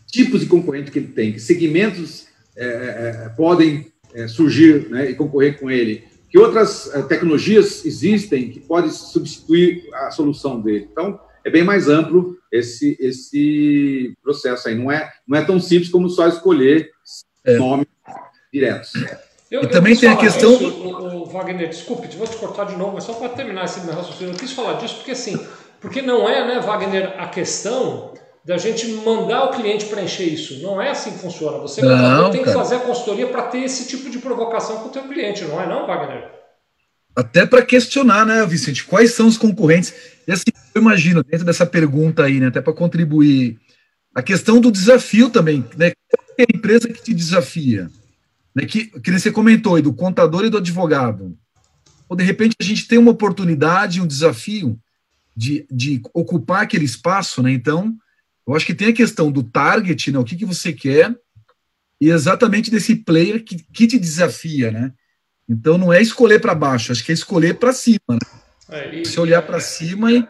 tipos 0.06 0.40
de 0.40 0.46
concorrente 0.46 0.90
que 0.90 0.98
ele 0.98 1.08
tem, 1.08 1.32
que 1.32 1.40
segmentos 1.40 2.26
é, 2.56 2.66
é, 2.66 3.28
podem 3.36 3.92
surgir 4.26 4.88
né, 4.90 5.08
e 5.08 5.14
concorrer 5.14 5.60
com 5.60 5.70
ele, 5.70 6.02
que 6.28 6.36
outras 6.36 6.90
tecnologias 7.08 7.84
existem 7.84 8.50
que 8.50 8.58
podem 8.58 8.90
substituir 8.90 9.88
a 9.94 10.10
solução 10.10 10.60
dele. 10.60 10.88
Então, 10.90 11.20
é 11.50 11.52
bem 11.52 11.64
mais 11.64 11.88
amplo 11.88 12.36
esse, 12.50 12.96
esse 13.00 14.16
processo 14.22 14.68
aí. 14.68 14.74
Não 14.74 14.90
é, 14.90 15.10
não 15.26 15.36
é 15.36 15.44
tão 15.44 15.60
simples 15.60 15.90
como 15.90 16.08
só 16.08 16.28
escolher 16.28 16.90
é. 17.44 17.56
nomes 17.56 17.86
diretos. 18.52 18.92
Eu, 19.50 19.64
e 19.64 19.66
também 19.66 19.96
tem 19.96 20.08
a 20.08 20.16
questão. 20.16 20.54
Isso, 20.54 20.64
o, 20.64 21.22
o, 21.22 21.24
Wagner, 21.26 21.68
desculpe, 21.68 22.08
vou 22.16 22.26
te 22.26 22.36
cortar 22.36 22.64
de 22.64 22.76
novo, 22.76 22.94
mas 22.94 23.04
só 23.04 23.14
para 23.14 23.30
terminar 23.30 23.64
esse 23.64 23.80
meu 23.80 23.94
raciocínio, 23.94 24.32
eu 24.32 24.38
quis 24.38 24.52
falar 24.52 24.74
disso 24.74 24.96
porque 24.96 25.10
assim, 25.10 25.44
porque 25.80 26.00
não 26.00 26.28
é, 26.28 26.46
né, 26.46 26.60
Wagner, 26.60 27.14
a 27.18 27.26
questão 27.26 28.14
da 28.44 28.56
gente 28.56 28.86
mandar 28.86 29.46
o 29.46 29.50
cliente 29.50 29.86
preencher 29.86 30.24
isso. 30.24 30.62
Não 30.62 30.80
é 30.80 30.90
assim 30.90 31.10
que 31.12 31.18
funciona. 31.18 31.58
Você 31.58 31.82
não, 31.82 32.30
tem 32.30 32.42
cara. 32.42 32.52
que 32.52 32.58
fazer 32.62 32.76
a 32.76 32.80
consultoria 32.80 33.26
para 33.26 33.42
ter 33.42 33.58
esse 33.58 33.86
tipo 33.88 34.08
de 34.08 34.18
provocação 34.18 34.78
com 34.78 34.88
o 34.88 34.92
teu 34.92 35.02
cliente, 35.02 35.44
não 35.44 35.60
é 35.60 35.66
não, 35.66 35.86
Wagner? 35.86 36.30
Até 37.14 37.44
para 37.44 37.62
questionar, 37.62 38.24
né, 38.24 38.46
Vicente, 38.46 38.84
quais 38.84 39.14
são 39.14 39.26
os 39.26 39.36
concorrentes. 39.36 39.92
E 40.26 40.32
assim, 40.32 40.44
eu 40.74 40.80
imagino, 40.82 41.22
dentro 41.22 41.46
dessa 41.46 41.66
pergunta 41.66 42.24
aí, 42.24 42.40
né, 42.40 42.46
até 42.46 42.60
para 42.60 42.72
contribuir, 42.72 43.58
a 44.14 44.22
questão 44.22 44.60
do 44.60 44.70
desafio 44.70 45.30
também, 45.30 45.64
né? 45.76 45.92
Qual 46.08 46.26
é 46.38 46.42
a 46.42 46.56
empresa 46.56 46.88
que 46.88 47.02
te 47.02 47.14
desafia? 47.14 47.90
Né, 48.54 48.66
que, 48.66 48.86
que 48.86 49.12
você 49.12 49.30
comentou 49.30 49.76
aí, 49.76 49.82
do 49.82 49.92
contador 49.92 50.44
e 50.44 50.50
do 50.50 50.58
advogado. 50.58 51.36
Ou, 52.08 52.16
de 52.16 52.24
repente, 52.24 52.56
a 52.60 52.64
gente 52.64 52.88
tem 52.88 52.98
uma 52.98 53.12
oportunidade, 53.12 54.00
um 54.00 54.06
desafio 54.06 54.78
de, 55.36 55.66
de 55.70 56.00
ocupar 56.12 56.62
aquele 56.62 56.84
espaço, 56.84 57.42
né? 57.42 57.52
Então, 57.52 57.96
eu 58.46 58.54
acho 58.54 58.66
que 58.66 58.74
tem 58.74 58.88
a 58.88 58.92
questão 58.92 59.30
do 59.30 59.44
target, 59.44 60.10
né? 60.10 60.18
O 60.18 60.24
que, 60.24 60.36
que 60.36 60.44
você 60.44 60.72
quer, 60.72 61.14
e 62.00 62.10
exatamente 62.10 62.70
desse 62.70 62.96
player 62.96 63.44
que, 63.44 63.56
que 63.72 63.86
te 63.86 63.98
desafia, 63.98 64.72
né? 64.72 64.92
Então, 65.48 65.78
não 65.78 65.92
é 65.92 66.00
escolher 66.02 66.40
para 66.40 66.54
baixo, 66.54 66.90
acho 66.90 67.04
que 67.04 67.12
é 67.12 67.14
escolher 67.14 67.58
para 67.58 67.72
cima, 67.72 68.00
né? 68.10 68.18
É, 68.68 69.00
e, 69.00 69.04
você 69.04 69.18
olhar 69.18 69.42
para 69.42 69.60
cima 69.60 70.12
e 70.12 70.26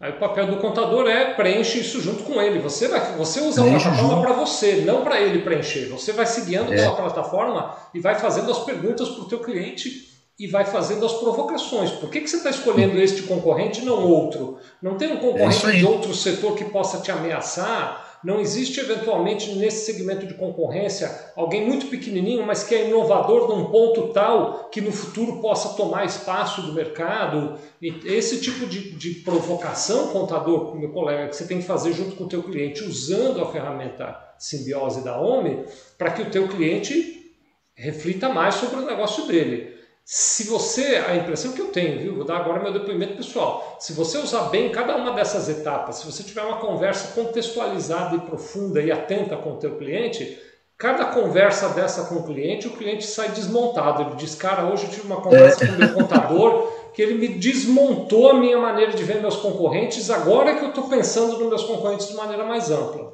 Aí 0.00 0.12
o 0.12 0.18
papel 0.18 0.46
do 0.46 0.58
contador 0.58 1.08
é 1.08 1.34
preenche 1.34 1.80
isso 1.80 2.00
junto 2.00 2.22
com 2.22 2.40
ele. 2.40 2.60
Você 2.60 2.86
vai, 2.86 3.00
você 3.16 3.40
usa 3.40 3.62
preenche 3.62 3.88
a 3.88 3.90
plataforma 3.90 4.22
para 4.22 4.32
você, 4.32 4.82
não 4.86 5.02
para 5.02 5.20
ele 5.20 5.42
preencher. 5.42 5.86
Você 5.86 6.12
vai 6.12 6.24
se 6.24 6.42
guiando 6.42 6.72
é. 6.72 6.76
pela 6.76 6.94
plataforma 6.94 7.76
e 7.92 7.98
vai 7.98 8.14
fazendo 8.14 8.50
as 8.50 8.60
perguntas 8.60 9.08
para 9.08 9.22
o 9.22 9.28
teu 9.28 9.40
cliente 9.40 10.08
e 10.38 10.46
vai 10.46 10.64
fazendo 10.64 11.04
as 11.04 11.14
provocações. 11.14 11.90
Por 11.90 12.10
que, 12.10 12.20
que 12.20 12.30
você 12.30 12.36
está 12.36 12.50
escolhendo 12.50 12.96
este 13.00 13.22
concorrente 13.22 13.82
e 13.82 13.84
não 13.84 14.06
outro? 14.06 14.58
Não 14.80 14.96
tem 14.96 15.12
um 15.12 15.16
concorrente 15.16 15.66
é 15.66 15.72
de 15.72 15.84
outro 15.84 16.14
setor 16.14 16.54
que 16.54 16.66
possa 16.66 16.98
te 17.00 17.10
ameaçar? 17.10 18.07
Não 18.22 18.40
existe, 18.40 18.80
eventualmente, 18.80 19.52
nesse 19.54 19.86
segmento 19.86 20.26
de 20.26 20.34
concorrência, 20.34 21.08
alguém 21.36 21.66
muito 21.66 21.86
pequenininho, 21.86 22.44
mas 22.44 22.64
que 22.64 22.74
é 22.74 22.88
inovador 22.88 23.48
num 23.48 23.66
ponto 23.66 24.08
tal 24.12 24.68
que 24.70 24.80
no 24.80 24.90
futuro 24.90 25.40
possa 25.40 25.76
tomar 25.76 26.04
espaço 26.04 26.62
do 26.62 26.72
mercado? 26.72 27.58
E 27.80 27.88
esse 28.06 28.40
tipo 28.40 28.66
de, 28.66 28.90
de 28.96 29.10
provocação, 29.20 30.08
contador, 30.08 30.76
meu 30.76 30.90
colega, 30.90 31.28
que 31.28 31.36
você 31.36 31.46
tem 31.46 31.58
que 31.58 31.66
fazer 31.66 31.92
junto 31.92 32.16
com 32.16 32.24
o 32.24 32.28
teu 32.28 32.42
cliente, 32.42 32.82
usando 32.82 33.40
a 33.40 33.52
ferramenta 33.52 34.18
simbiose 34.36 35.04
da 35.04 35.20
OMI, 35.20 35.64
para 35.96 36.10
que 36.10 36.22
o 36.22 36.30
teu 36.30 36.48
cliente 36.48 37.34
reflita 37.74 38.28
mais 38.28 38.56
sobre 38.56 38.80
o 38.80 38.86
negócio 38.86 39.26
dele. 39.26 39.77
Se 40.10 40.44
você, 40.44 41.04
a 41.06 41.14
impressão 41.16 41.52
que 41.52 41.60
eu 41.60 41.66
tenho, 41.66 42.00
viu? 42.00 42.14
Vou 42.14 42.24
dar 42.24 42.38
agora 42.38 42.62
meu 42.62 42.72
depoimento 42.72 43.18
pessoal. 43.18 43.76
Se 43.78 43.92
você 43.92 44.16
usar 44.16 44.44
bem 44.44 44.72
cada 44.72 44.96
uma 44.96 45.12
dessas 45.12 45.50
etapas, 45.50 45.96
se 45.96 46.06
você 46.06 46.22
tiver 46.22 46.40
uma 46.40 46.56
conversa 46.56 47.08
contextualizada 47.08 48.16
e 48.16 48.20
profunda 48.20 48.80
e 48.80 48.90
atenta 48.90 49.36
com 49.36 49.52
o 49.52 49.56
teu 49.58 49.76
cliente, 49.76 50.38
cada 50.78 51.04
conversa 51.04 51.68
dessa 51.68 52.04
com 52.04 52.14
o 52.14 52.24
cliente, 52.24 52.66
o 52.66 52.70
cliente 52.70 53.04
sai 53.04 53.32
desmontado. 53.32 54.00
Ele 54.00 54.14
diz, 54.16 54.34
cara, 54.34 54.72
hoje 54.72 54.84
eu 54.84 54.90
tive 54.92 55.06
uma 55.06 55.20
conversa 55.20 55.62
é. 55.62 55.66
com 55.66 55.74
o 55.74 55.76
meu 55.76 55.92
contador 55.92 56.72
que 56.94 57.02
ele 57.02 57.12
me 57.12 57.28
desmontou 57.28 58.30
a 58.30 58.40
minha 58.40 58.56
maneira 58.56 58.94
de 58.94 59.04
ver 59.04 59.20
meus 59.20 59.36
concorrentes, 59.36 60.08
agora 60.08 60.56
que 60.56 60.64
eu 60.64 60.70
estou 60.70 60.88
pensando 60.88 61.38
nos 61.38 61.48
meus 61.50 61.64
concorrentes 61.64 62.08
de 62.08 62.14
maneira 62.14 62.46
mais 62.46 62.70
ampla. 62.70 63.12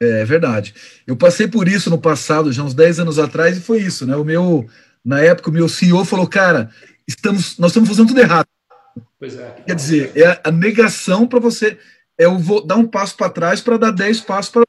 É 0.00 0.24
verdade. 0.24 0.74
Eu 1.06 1.14
passei 1.14 1.46
por 1.46 1.68
isso 1.68 1.90
no 1.90 1.98
passado, 1.98 2.50
já 2.50 2.62
uns 2.62 2.72
10 2.72 3.00
anos 3.00 3.18
atrás, 3.18 3.58
e 3.58 3.60
foi 3.60 3.80
isso, 3.80 4.06
né? 4.06 4.16
O 4.16 4.24
meu 4.24 4.66
na 5.04 5.20
época, 5.20 5.50
o 5.50 5.52
meu 5.52 5.68
CEO 5.68 6.04
falou, 6.04 6.26
cara, 6.26 6.70
estamos, 7.06 7.58
nós 7.58 7.70
estamos 7.70 7.88
fazendo 7.88 8.08
tudo 8.08 8.20
errado. 8.20 8.46
É. 9.22 9.62
Quer 9.66 9.74
dizer, 9.74 10.12
é 10.16 10.40
a 10.42 10.50
negação 10.50 11.26
para 11.26 11.38
você, 11.38 11.78
é 12.18 12.26
o 12.26 12.38
vou 12.38 12.64
dar 12.64 12.76
um 12.76 12.86
passo 12.86 13.16
para 13.16 13.30
trás 13.30 13.60
para 13.60 13.76
dar 13.76 13.90
dez 13.90 14.20
passos 14.20 14.50
para 14.50 14.64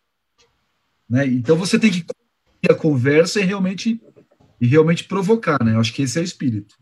né? 1.09 1.27
Então 1.27 1.57
você 1.57 1.77
tem 1.77 1.91
que 1.91 2.05
a 2.69 2.73
conversa 2.73 3.39
e 3.41 3.43
realmente 3.43 4.01
e 4.59 4.67
realmente 4.67 5.05
provocar, 5.05 5.61
né? 5.63 5.73
Eu 5.73 5.79
acho 5.79 5.91
que 5.91 6.03
esse 6.03 6.17
é 6.19 6.21
o 6.21 6.23
espírito. 6.23 6.75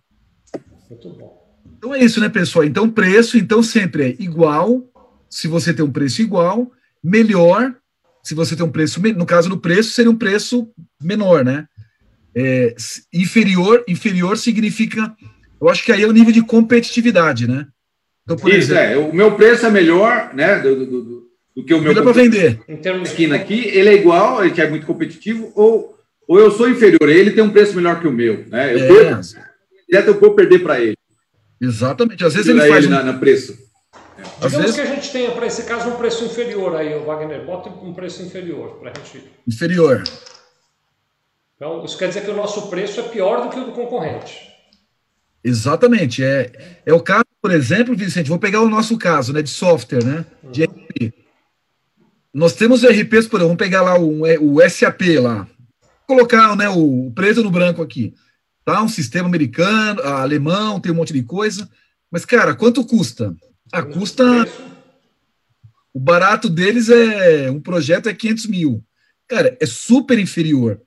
Muito 0.89 1.09
bom. 1.13 1.39
Então 1.77 1.95
é 1.95 2.03
isso, 2.03 2.19
né, 2.19 2.27
pessoal? 2.27 2.65
Então 2.65 2.89
preço, 2.89 3.37
então 3.37 3.63
sempre 3.63 4.03
é 4.03 4.15
igual, 4.21 4.83
se 5.29 5.47
você 5.47 5.73
tem 5.73 5.83
um 5.83 5.91
preço 5.91 6.21
igual, 6.21 6.71
melhor, 7.01 7.73
se 8.21 8.35
você 8.35 8.55
tem 8.55 8.65
um 8.65 8.71
preço, 8.71 8.99
no 8.99 9.25
caso 9.25 9.47
do 9.47 9.57
preço, 9.57 9.91
seria 9.91 10.11
um 10.11 10.17
preço 10.17 10.69
menor, 11.01 11.45
né? 11.45 11.67
É, 12.35 12.75
inferior, 13.13 13.83
inferior 13.87 14.37
significa, 14.37 15.15
eu 15.61 15.69
acho 15.69 15.83
que 15.83 15.91
aí 15.91 16.03
é 16.03 16.07
o 16.07 16.11
nível 16.11 16.31
de 16.31 16.41
competitividade, 16.41 17.47
né? 17.47 17.67
Então, 18.23 18.37
por 18.37 18.49
Isso, 18.49 18.71
exemplo, 18.71 18.83
é, 18.83 18.97
o 18.97 19.13
meu 19.13 19.35
preço 19.35 19.65
é 19.65 19.71
melhor, 19.71 20.31
né, 20.35 20.59
do, 20.59 20.75
do, 20.75 20.85
do, 20.85 21.23
do 21.55 21.65
que 21.65 21.73
o 21.73 21.81
meu. 21.81 21.93
para 21.93 22.11
vender. 22.11 22.59
Em 22.67 22.77
termos 22.77 23.09
esquina 23.09 23.35
aqui, 23.35 23.67
ele 23.67 23.89
é 23.89 23.95
igual, 23.95 24.45
ele 24.45 24.59
é 24.61 24.69
muito 24.69 24.85
competitivo, 24.85 25.51
ou, 25.55 25.97
ou 26.27 26.39
eu 26.39 26.51
sou 26.51 26.69
inferior, 26.69 27.09
ele 27.09 27.31
tem 27.31 27.43
um 27.43 27.49
preço 27.49 27.75
melhor 27.75 27.99
que 27.99 28.07
o 28.07 28.11
meu, 28.11 28.45
né? 28.47 28.73
Eu 28.75 28.79
é. 28.79 28.87
perco, 28.87 29.21
direto 29.89 30.07
eu 30.09 30.19
vou 30.19 30.35
perder 30.35 30.59
para 30.59 30.79
ele. 30.79 30.95
Exatamente, 31.59 32.23
às 32.23 32.33
vezes 32.35 32.47
ele 32.47 32.61
faz 32.67 32.85
ele 32.85 32.93
um... 32.93 32.97
na, 32.97 33.03
na 33.03 33.13
preço. 33.13 33.57
É. 34.17 34.47
Digamos 34.47 34.57
vezes... 34.57 34.75
que 34.75 34.81
a 34.81 34.85
gente 34.85 35.11
tenha, 35.11 35.31
para 35.31 35.47
esse 35.47 35.63
caso, 35.63 35.89
um 35.89 35.95
preço 35.95 36.23
inferior 36.25 36.75
aí, 36.75 36.93
o 36.93 37.05
Wagner. 37.05 37.45
Bota 37.45 37.69
um 37.69 37.93
preço 37.93 38.21
inferior 38.21 38.79
para 38.79 38.91
a 38.91 38.93
gente. 38.93 39.25
Inferior. 39.47 40.03
Então, 41.59 41.83
isso 41.83 41.97
quer 41.97 42.07
dizer 42.07 42.23
que 42.23 42.31
o 42.31 42.35
nosso 42.35 42.69
preço 42.69 43.01
é 43.01 43.03
pior 43.03 43.43
do 43.43 43.49
que 43.49 43.59
o 43.59 43.65
do 43.65 43.73
concorrente. 43.73 44.49
Exatamente. 45.43 46.23
É, 46.23 46.81
é 46.85 46.93
o 46.93 47.01
caso, 47.01 47.25
por 47.41 47.51
exemplo, 47.51 47.97
Vicente, 47.97 48.29
vou 48.29 48.39
pegar 48.39 48.61
o 48.61 48.69
nosso 48.69 48.97
caso 48.97 49.33
né, 49.33 49.41
de 49.41 49.49
software, 49.49 50.05
né, 50.05 50.25
de 50.53 50.63
uhum. 50.63 50.67
RP. 50.67 51.13
Nós 52.33 52.53
temos 52.53 52.85
RPs, 52.85 53.27
por 53.27 53.39
exemplo, 53.39 53.39
vamos 53.39 53.57
pegar 53.57 53.81
lá 53.81 53.99
o, 53.99 54.21
o 54.41 54.69
SAP 54.69 55.01
lá. 55.21 55.49
Vou 56.07 56.17
colocar 56.17 56.55
né, 56.55 56.69
o 56.69 57.11
preto 57.13 57.43
no 57.43 57.51
branco 57.51 57.81
aqui. 57.81 58.13
Tá? 58.63 58.81
Um 58.81 58.87
sistema 58.87 59.27
americano, 59.27 60.01
alemão, 60.01 60.79
tem 60.79 60.93
um 60.93 60.95
monte 60.95 61.11
de 61.11 61.23
coisa. 61.23 61.69
Mas, 62.09 62.23
cara, 62.23 62.55
quanto 62.55 62.85
custa? 62.85 63.35
Ah, 63.69 63.83
custa. 63.83 64.23
O 65.93 65.99
barato 65.99 66.49
deles 66.49 66.87
é. 66.87 67.51
Um 67.51 67.59
projeto 67.59 68.07
é 68.07 68.13
500 68.13 68.45
mil. 68.45 68.81
Cara, 69.27 69.57
é 69.59 69.65
super 69.65 70.17
inferior. 70.17 70.81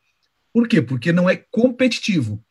Por 0.52 0.68
quê? 0.68 0.82
Porque 0.82 1.12
não 1.12 1.28
é 1.28 1.36
competitivo. 1.36 2.42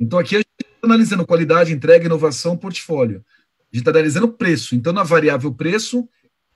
Então 0.00 0.18
aqui 0.18 0.36
a 0.36 0.38
gente 0.38 0.48
está 0.60 0.78
analisando 0.82 1.26
qualidade, 1.26 1.72
entrega, 1.72 2.06
inovação, 2.06 2.56
portfólio. 2.56 3.24
A 3.72 3.76
gente 3.76 3.82
está 3.82 3.90
analisando 3.90 4.28
preço. 4.28 4.74
Então, 4.74 4.92
na 4.92 5.02
variável 5.02 5.52
preço, 5.52 6.08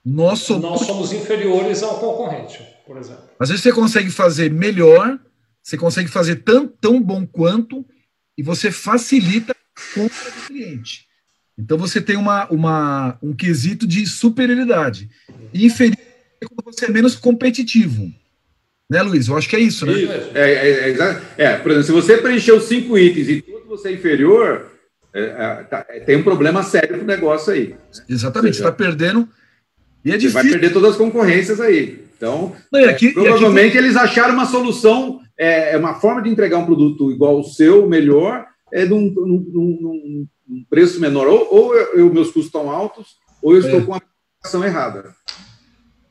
nós 0.04 0.40
somos... 0.40 0.62
Nós 0.62 0.80
somos 0.86 1.12
inferiores 1.12 1.82
ao 1.82 1.98
concorrente, 1.98 2.62
por 2.86 2.96
exemplo. 2.96 3.24
Às 3.38 3.48
vezes 3.48 3.62
você 3.62 3.72
consegue 3.72 4.10
fazer 4.10 4.50
melhor, 4.50 5.18
você 5.62 5.76
consegue 5.76 6.08
fazer 6.08 6.36
tão, 6.36 6.68
tão 6.68 7.02
bom 7.02 7.26
quanto, 7.26 7.84
e 8.36 8.42
você 8.42 8.70
facilita 8.70 9.52
a 9.52 9.94
compra 9.94 10.30
do 10.30 10.46
cliente. 10.46 11.06
Então 11.58 11.78
você 11.78 12.02
tem 12.02 12.16
uma, 12.16 12.46
uma, 12.50 13.18
um 13.22 13.34
quesito 13.34 13.86
de 13.86 14.06
superioridade. 14.06 15.08
E 15.54 15.64
inferior 15.64 15.96
é 16.40 16.46
quando 16.46 16.64
você 16.66 16.84
é 16.84 16.90
menos 16.90 17.16
competitivo. 17.16 18.12
Né, 18.88 19.02
Luiz? 19.02 19.26
Eu 19.26 19.36
acho 19.36 19.48
que 19.48 19.56
é 19.56 19.60
isso, 19.60 19.84
né? 19.84 19.92
Isso. 19.92 20.12
É, 20.34 20.52
é, 20.52 20.90
é, 20.90 21.22
é, 21.36 21.56
por 21.56 21.72
exemplo, 21.72 21.86
se 21.86 21.92
você 21.92 22.18
preencheu 22.18 22.60
cinco 22.60 22.96
itens 22.96 23.28
e 23.28 23.42
tudo 23.42 23.66
você 23.66 23.88
é 23.88 23.92
inferior, 23.92 24.70
é, 25.12 25.20
é, 25.20 25.54
tá, 25.64 25.86
é, 25.88 26.00
tem 26.00 26.16
um 26.16 26.22
problema 26.22 26.62
sério 26.62 26.98
pro 26.98 27.06
negócio 27.06 27.52
aí. 27.52 27.74
Exatamente, 28.08 28.56
você 28.56 28.62
está 28.62 28.72
perdendo. 28.72 29.28
E 30.04 30.12
é 30.12 30.16
difícil. 30.16 30.40
Você 30.40 30.48
vai 30.50 30.58
perder 30.58 30.72
todas 30.72 30.92
as 30.92 30.96
concorrências 30.96 31.60
aí. 31.60 32.06
Então, 32.16 32.54
Não, 32.72 32.84
aqui, 32.88 33.12
provavelmente 33.12 33.76
aqui... 33.76 33.78
eles 33.78 33.96
acharam 33.96 34.34
uma 34.34 34.46
solução, 34.46 35.20
é, 35.36 35.76
uma 35.76 35.94
forma 35.94 36.22
de 36.22 36.30
entregar 36.30 36.58
um 36.58 36.64
produto 36.64 37.10
igual 37.10 37.36
ao 37.36 37.44
seu, 37.44 37.88
melhor, 37.88 38.46
é 38.72 38.84
num, 38.84 39.12
num, 39.12 39.46
num, 39.52 40.26
num 40.48 40.64
preço 40.70 41.00
menor. 41.00 41.26
Ou, 41.26 41.54
ou 41.54 41.74
eu, 41.74 41.98
eu, 41.98 42.12
meus 42.12 42.28
custos 42.28 42.46
estão 42.46 42.70
altos, 42.70 43.16
ou 43.42 43.54
eu 43.54 43.60
estou 43.60 43.82
com 43.82 43.94
a 43.94 43.98
aplicação 43.98 44.64
errada. 44.64 45.14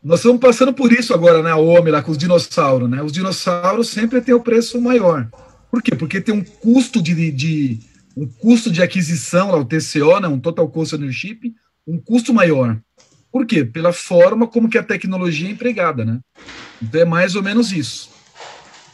Nós 0.06 0.20
estamos 0.20 0.40
passando 0.40 0.72
por 0.72 0.94
isso 0.94 1.16
agora, 1.16 1.42
né, 1.42 1.50
a 1.50 1.58
OMI, 1.58 1.90
lá 1.90 2.00
com 2.00 2.12
os 2.12 2.18
dinossauros, 2.20 2.88
né? 2.88 3.02
Os 3.02 3.12
dinossauros 3.12 3.90
sempre 3.90 4.22
têm 4.22 4.36
o 4.36 4.40
preço 4.40 4.80
maior. 4.80 5.28
Por 5.72 5.82
quê? 5.82 5.96
Porque 5.96 6.22
tem 6.22 6.32
um 6.32 6.44
custo 6.44 7.02
de, 7.02 7.32
de 7.32 7.80
um 8.16 8.28
custo 8.28 8.70
de 8.70 8.84
aquisição, 8.84 9.50
lá, 9.50 9.58
o 9.58 9.66
TCO, 9.66 10.20
né, 10.20 10.28
um 10.28 10.40
Total 10.40 10.70
Cost 10.70 10.94
Ownership, 10.94 11.56
um 11.88 11.98
custo 11.98 12.32
maior. 12.36 12.80
Por 13.32 13.48
quê? 13.48 13.66
Pela 13.66 13.92
forma 13.92 14.46
como 14.46 14.70
que 14.70 14.78
a 14.78 14.84
tecnologia 14.84 15.48
é 15.50 15.52
empregada, 15.52 16.06
né? 16.06 16.20
Então 16.80 17.02
é 17.02 17.06
mais 17.06 17.36
ou 17.36 17.42
menos 17.42 17.72
isso. 17.72 18.12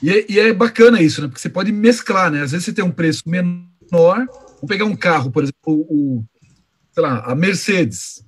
E 0.02 0.10
é, 0.10 0.26
e 0.30 0.40
é 0.40 0.54
bacana 0.54 1.02
isso, 1.02 1.22
né? 1.22 1.28
Porque 1.28 1.42
você 1.42 1.50
pode 1.50 1.74
mesclar, 1.74 2.32
né? 2.32 2.42
Às 2.42 2.52
vezes 2.52 2.68
você 2.68 2.74
tem 2.74 2.86
um 2.86 2.90
preço 2.90 3.24
menor, 3.28 4.26
vou 4.62 4.66
pegar 4.66 4.86
um 4.86 4.96
carro, 4.96 5.30
por 5.30 5.44
exemplo, 5.44 5.74
o, 5.90 6.24
sei 6.94 7.04
lá, 7.04 7.20
a 7.26 7.36
Mercedes, 7.36 8.24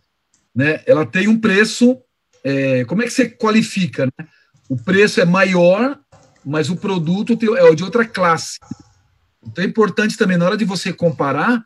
né? 0.53 0.81
Ela 0.85 1.05
tem 1.05 1.29
um 1.29 1.39
preço, 1.39 1.97
é, 2.43 2.83
como 2.85 3.01
é 3.01 3.05
que 3.05 3.13
você 3.13 3.29
qualifica, 3.29 4.05
né? 4.05 4.27
O 4.69 4.75
preço 4.75 5.21
é 5.21 5.25
maior, 5.25 5.99
mas 6.45 6.69
o 6.69 6.75
produto 6.75 7.37
é 7.57 7.75
de 7.75 7.83
outra 7.83 8.05
classe. 8.05 8.59
Então 9.45 9.63
é 9.63 9.67
importante 9.67 10.17
também, 10.17 10.37
na 10.37 10.45
hora 10.45 10.57
de 10.57 10.65
você 10.65 10.91
comparar, 10.91 11.63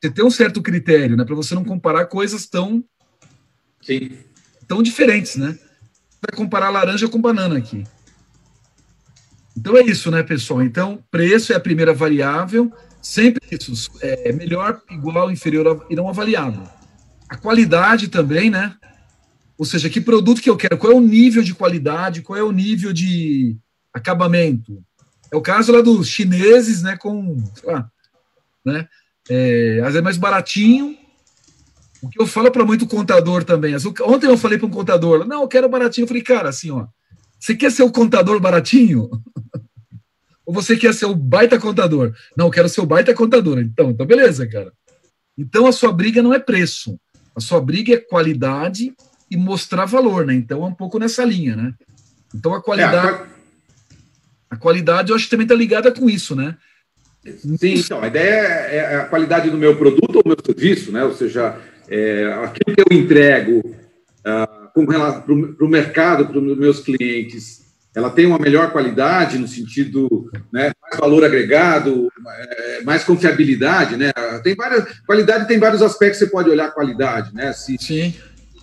você 0.00 0.10
ter 0.10 0.22
um 0.22 0.30
certo 0.30 0.62
critério, 0.62 1.16
né? 1.16 1.24
Para 1.24 1.34
você 1.34 1.54
não 1.54 1.64
comparar 1.64 2.06
coisas 2.06 2.46
tão, 2.46 2.84
Sim. 3.82 4.10
tão 4.66 4.82
diferentes, 4.82 5.36
né? 5.36 5.58
Vai 6.20 6.36
comparar 6.36 6.70
laranja 6.70 7.08
com 7.08 7.20
banana 7.20 7.58
aqui. 7.58 7.84
Então 9.56 9.76
é 9.76 9.82
isso, 9.82 10.10
né, 10.10 10.22
pessoal? 10.22 10.62
Então, 10.62 11.02
preço 11.10 11.52
é 11.52 11.56
a 11.56 11.60
primeira 11.60 11.92
variável, 11.92 12.72
sempre 13.02 13.42
isso, 13.50 13.90
é 14.00 14.32
melhor, 14.32 14.80
igual, 14.90 15.30
inferior 15.30 15.86
e 15.90 15.96
não. 15.96 16.08
A 17.28 17.36
qualidade 17.36 18.08
também, 18.08 18.48
né? 18.50 18.74
Ou 19.60 19.66
seja, 19.66 19.90
que 19.90 20.00
produto 20.00 20.40
que 20.40 20.48
eu 20.48 20.56
quero, 20.56 20.78
qual 20.78 20.90
é 20.90 20.96
o 20.96 21.02
nível 21.02 21.42
de 21.42 21.52
qualidade, 21.52 22.22
qual 22.22 22.38
é 22.38 22.42
o 22.42 22.50
nível 22.50 22.94
de 22.94 23.58
acabamento. 23.92 24.82
É 25.30 25.36
o 25.36 25.42
caso 25.42 25.70
lá 25.70 25.82
dos 25.82 26.08
chineses, 26.08 26.80
né, 26.80 26.96
com, 26.96 27.36
sei 27.54 27.70
lá, 27.70 27.90
né, 28.64 28.88
é, 29.28 29.80
às 29.80 29.88
vezes 29.88 29.96
é 29.96 30.00
mais 30.00 30.16
baratinho. 30.16 30.96
O 32.00 32.08
que 32.08 32.18
eu 32.18 32.26
falo 32.26 32.50
para 32.50 32.64
muito 32.64 32.86
contador 32.86 33.44
também. 33.44 33.76
Ontem 33.76 34.28
eu 34.28 34.38
falei 34.38 34.56
para 34.56 34.66
um 34.66 34.70
contador, 34.70 35.26
não, 35.26 35.42
eu 35.42 35.48
quero 35.48 35.68
baratinho. 35.68 36.04
Eu 36.04 36.08
falei, 36.08 36.22
cara, 36.22 36.48
assim, 36.48 36.70
ó, 36.70 36.86
você 37.38 37.54
quer 37.54 37.70
ser 37.70 37.82
o 37.82 37.92
contador 37.92 38.40
baratinho? 38.40 39.10
Ou 40.46 40.54
você 40.54 40.74
quer 40.74 40.94
ser 40.94 41.04
o 41.04 41.14
baita 41.14 41.60
contador? 41.60 42.14
Não, 42.34 42.46
eu 42.46 42.50
quero 42.50 42.68
ser 42.70 42.80
o 42.80 42.86
baita 42.86 43.12
contador. 43.12 43.58
Então, 43.58 43.90
então 43.90 44.06
beleza, 44.06 44.48
cara. 44.48 44.72
Então 45.36 45.66
a 45.66 45.72
sua 45.72 45.92
briga 45.92 46.22
não 46.22 46.32
é 46.32 46.38
preço. 46.38 46.98
A 47.36 47.40
sua 47.40 47.60
briga 47.60 47.92
é 47.92 47.98
qualidade 47.98 48.94
e 49.30 49.36
mostrar 49.36 49.84
valor, 49.84 50.26
né? 50.26 50.34
Então 50.34 50.64
é 50.64 50.66
um 50.66 50.74
pouco 50.74 50.98
nessa 50.98 51.24
linha, 51.24 51.54
né? 51.54 51.74
Então 52.34 52.54
a 52.54 52.62
qualidade. 52.62 53.22
É, 53.22 53.30
a 54.50 54.56
qualidade 54.56 55.10
eu 55.10 55.16
acho 55.16 55.26
que 55.26 55.30
também 55.30 55.44
está 55.44 55.54
ligada 55.54 55.92
com 55.92 56.10
isso, 56.10 56.34
né? 56.34 56.56
Sim, 57.58 57.74
então, 57.74 58.02
a 58.02 58.06
ideia 58.06 58.40
é, 58.40 58.76
é 58.76 58.96
a 58.96 59.04
qualidade 59.04 59.50
do 59.50 59.58
meu 59.58 59.76
produto 59.76 60.16
ou 60.16 60.22
meu 60.24 60.36
serviço, 60.44 60.90
né? 60.90 61.04
Ou 61.04 61.14
seja, 61.14 61.56
é, 61.88 62.32
aquilo 62.44 62.74
que 62.74 62.80
eu 62.80 62.98
entrego 62.98 63.58
uh, 63.60 64.70
para 64.72 65.64
o 65.64 65.68
mercado, 65.68 66.26
para 66.26 66.38
os 66.38 66.58
meus 66.58 66.80
clientes, 66.80 67.60
ela 67.94 68.08
tem 68.08 68.24
uma 68.24 68.38
melhor 68.38 68.70
qualidade 68.70 69.36
no 69.36 69.48
sentido, 69.48 70.30
né, 70.52 70.70
mais 70.80 70.98
valor 70.98 71.24
agregado, 71.24 72.10
é, 72.28 72.82
mais 72.84 73.02
confiabilidade, 73.02 73.96
né? 73.96 74.12
Tem 74.44 74.54
várias 74.54 74.84
qualidade 75.04 75.48
tem 75.48 75.58
vários 75.58 75.82
aspectos 75.82 76.20
que 76.20 76.24
você 76.24 76.30
pode 76.30 76.48
olhar 76.48 76.66
a 76.66 76.70
qualidade, 76.70 77.34
né? 77.34 77.52
Se, 77.52 77.76
Sim. 77.78 78.14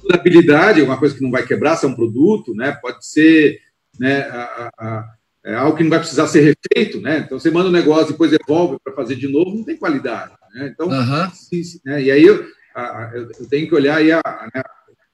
Durabilidade 0.07 0.81
é 0.81 0.83
uma 0.83 0.97
coisa 0.97 1.15
que 1.15 1.23
não 1.23 1.31
vai 1.31 1.45
quebrar, 1.45 1.75
se 1.75 1.85
é 1.85 1.89
um 1.89 1.95
produto, 1.95 2.53
né? 2.53 2.71
Pode 2.71 3.05
ser, 3.05 3.59
né? 3.99 4.21
A, 4.21 4.71
a, 4.77 5.17
é 5.47 5.55
algo 5.55 5.77
que 5.77 5.83
não 5.83 5.89
vai 5.89 5.99
precisar 5.99 6.27
ser 6.27 6.41
refeito, 6.41 6.99
né? 6.99 7.19
Então 7.19 7.39
você 7.39 7.49
manda 7.49 7.69
um 7.69 7.71
negócio, 7.71 8.11
depois 8.11 8.31
devolve 8.31 8.77
para 8.83 8.93
fazer 8.93 9.15
de 9.15 9.27
novo, 9.27 9.55
não 9.55 9.63
tem 9.63 9.77
qualidade, 9.77 10.33
né? 10.53 10.71
Então, 10.73 10.87
uhum. 10.87 11.29
se, 11.31 11.81
né? 11.85 12.03
e 12.03 12.11
aí 12.11 12.23
eu, 12.23 12.45
a, 12.75 13.11
eu, 13.15 13.47
tenho 13.49 13.67
que 13.67 13.73
olhar 13.73 13.97
aí 13.97 14.11
a, 14.11 14.21
né, 14.53 14.61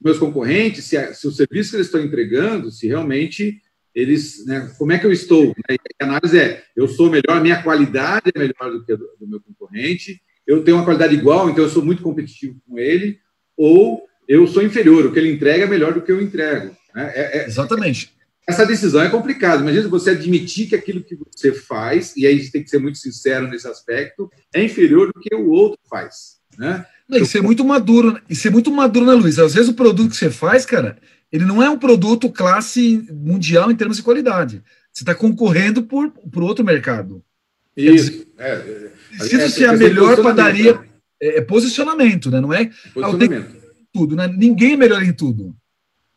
meus 0.00 0.18
concorrentes, 0.18 0.84
se, 0.84 0.96
a, 0.96 1.14
se 1.14 1.26
o 1.28 1.32
serviço 1.32 1.70
que 1.70 1.76
eles 1.76 1.86
estão 1.86 2.00
entregando, 2.00 2.70
se 2.70 2.88
realmente 2.88 3.60
eles, 3.94 4.44
né, 4.44 4.72
como 4.76 4.92
é 4.92 4.98
que 4.98 5.06
eu 5.06 5.12
estou? 5.12 5.46
Né? 5.46 5.76
A 6.02 6.04
análise 6.04 6.36
é, 6.36 6.64
eu 6.74 6.88
sou 6.88 7.08
melhor, 7.08 7.36
a 7.36 7.40
minha 7.40 7.62
qualidade 7.62 8.32
é 8.34 8.38
melhor 8.38 8.72
do 8.72 8.84
que 8.84 8.92
a 8.92 8.96
do, 8.96 9.08
do 9.20 9.28
meu 9.28 9.40
concorrente, 9.40 10.20
eu 10.44 10.64
tenho 10.64 10.76
uma 10.76 10.84
qualidade 10.84 11.14
igual, 11.14 11.48
então 11.48 11.62
eu 11.64 11.70
sou 11.70 11.84
muito 11.84 12.02
competitivo 12.02 12.60
com 12.66 12.76
ele, 12.78 13.18
ou 13.56 14.02
eu 14.28 14.46
sou 14.46 14.62
inferior, 14.62 15.06
o 15.06 15.12
que 15.12 15.18
ele 15.18 15.32
entrega 15.32 15.64
é 15.64 15.68
melhor 15.68 15.94
do 15.94 16.02
que 16.02 16.12
eu 16.12 16.20
entrego. 16.20 16.74
Né? 16.94 17.12
É, 17.14 17.38
é, 17.38 17.46
Exatamente 17.46 18.14
essa 18.46 18.66
decisão 18.66 19.02
é 19.02 19.08
complicada. 19.08 19.62
Imagina 19.62 19.88
você 19.88 20.10
admitir 20.10 20.68
que 20.68 20.74
aquilo 20.74 21.02
que 21.02 21.16
você 21.34 21.52
faz, 21.52 22.14
e 22.16 22.26
aí 22.26 22.34
a 22.34 22.38
gente 22.38 22.52
tem 22.52 22.62
que 22.62 22.70
ser 22.70 22.78
muito 22.78 22.98
sincero 22.98 23.48
nesse 23.48 23.66
aspecto, 23.66 24.30
é 24.54 24.62
inferior 24.62 25.10
do 25.12 25.20
que 25.20 25.34
o 25.34 25.48
outro 25.50 25.78
faz. 25.88 26.36
Né? 26.58 26.84
Não, 27.08 27.18
isso 27.18 27.36
é 27.36 27.40
muito 27.40 27.64
maduro, 27.64 28.20
isso 28.28 28.46
é 28.46 28.50
muito 28.50 28.70
maduro, 28.70 29.06
né, 29.06 29.12
Luiz? 29.14 29.38
Às 29.38 29.54
vezes 29.54 29.68
o 29.68 29.74
produto 29.74 30.10
que 30.10 30.16
você 30.16 30.30
faz, 30.30 30.66
cara, 30.66 30.98
ele 31.32 31.44
não 31.44 31.62
é 31.62 31.68
um 31.68 31.78
produto 31.78 32.30
classe 32.30 33.06
mundial 33.10 33.70
em 33.70 33.76
termos 33.76 33.96
de 33.96 34.02
qualidade. 34.02 34.62
Você 34.92 35.02
está 35.02 35.14
concorrendo 35.14 35.82
por, 35.82 36.10
por 36.10 36.42
outro 36.42 36.64
mercado. 36.64 37.22
Isso. 37.76 38.26
É, 38.38 38.52
é, 38.52 38.90
precisa 39.18 39.42
é, 39.42 39.48
ser 39.48 39.64
a 39.64 39.72
melhor 39.72 40.22
padaria. 40.22 40.78
É, 41.20 41.38
é, 41.38 41.40
posicionamento, 41.40 42.30
né? 42.30 42.40
Não 42.40 42.52
é 42.52 42.70
posicionamento. 42.92 43.63
Tudo, 43.94 44.16
né? 44.16 44.26
Ninguém 44.26 44.72
é 44.72 44.76
melhor 44.76 45.02
em 45.02 45.12
tudo. 45.12 45.54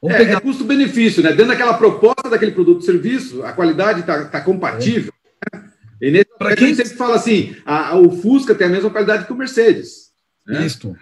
Vamos 0.02 0.16
é, 0.16 0.20
pegar... 0.20 0.38
é 0.38 0.40
custo-benefício, 0.40 1.22
né? 1.22 1.30
Dentro 1.30 1.48
daquela 1.48 1.76
proposta 1.76 2.30
daquele 2.30 2.52
produto 2.52 2.78
ou 2.78 2.82
serviço, 2.82 3.44
a 3.44 3.54
qualidade 3.54 4.02
está 4.02 4.26
tá 4.26 4.42
compatível. 4.42 5.14
É. 5.54 5.58
Né? 5.58 5.64
E 6.02 6.12
nesse 6.12 6.56
quem 6.58 6.76
sempre 6.76 6.96
fala 6.96 7.16
assim, 7.16 7.56
a, 7.66 7.90
a, 7.90 7.96
o 7.98 8.12
Fusca 8.12 8.54
tem 8.54 8.68
a 8.68 8.70
mesma 8.70 8.90
qualidade 8.90 9.26
que 9.26 9.34
o 9.34 9.36
Mercedes. 9.36 10.12
Né? 10.46 10.66
Isso. 10.66 10.96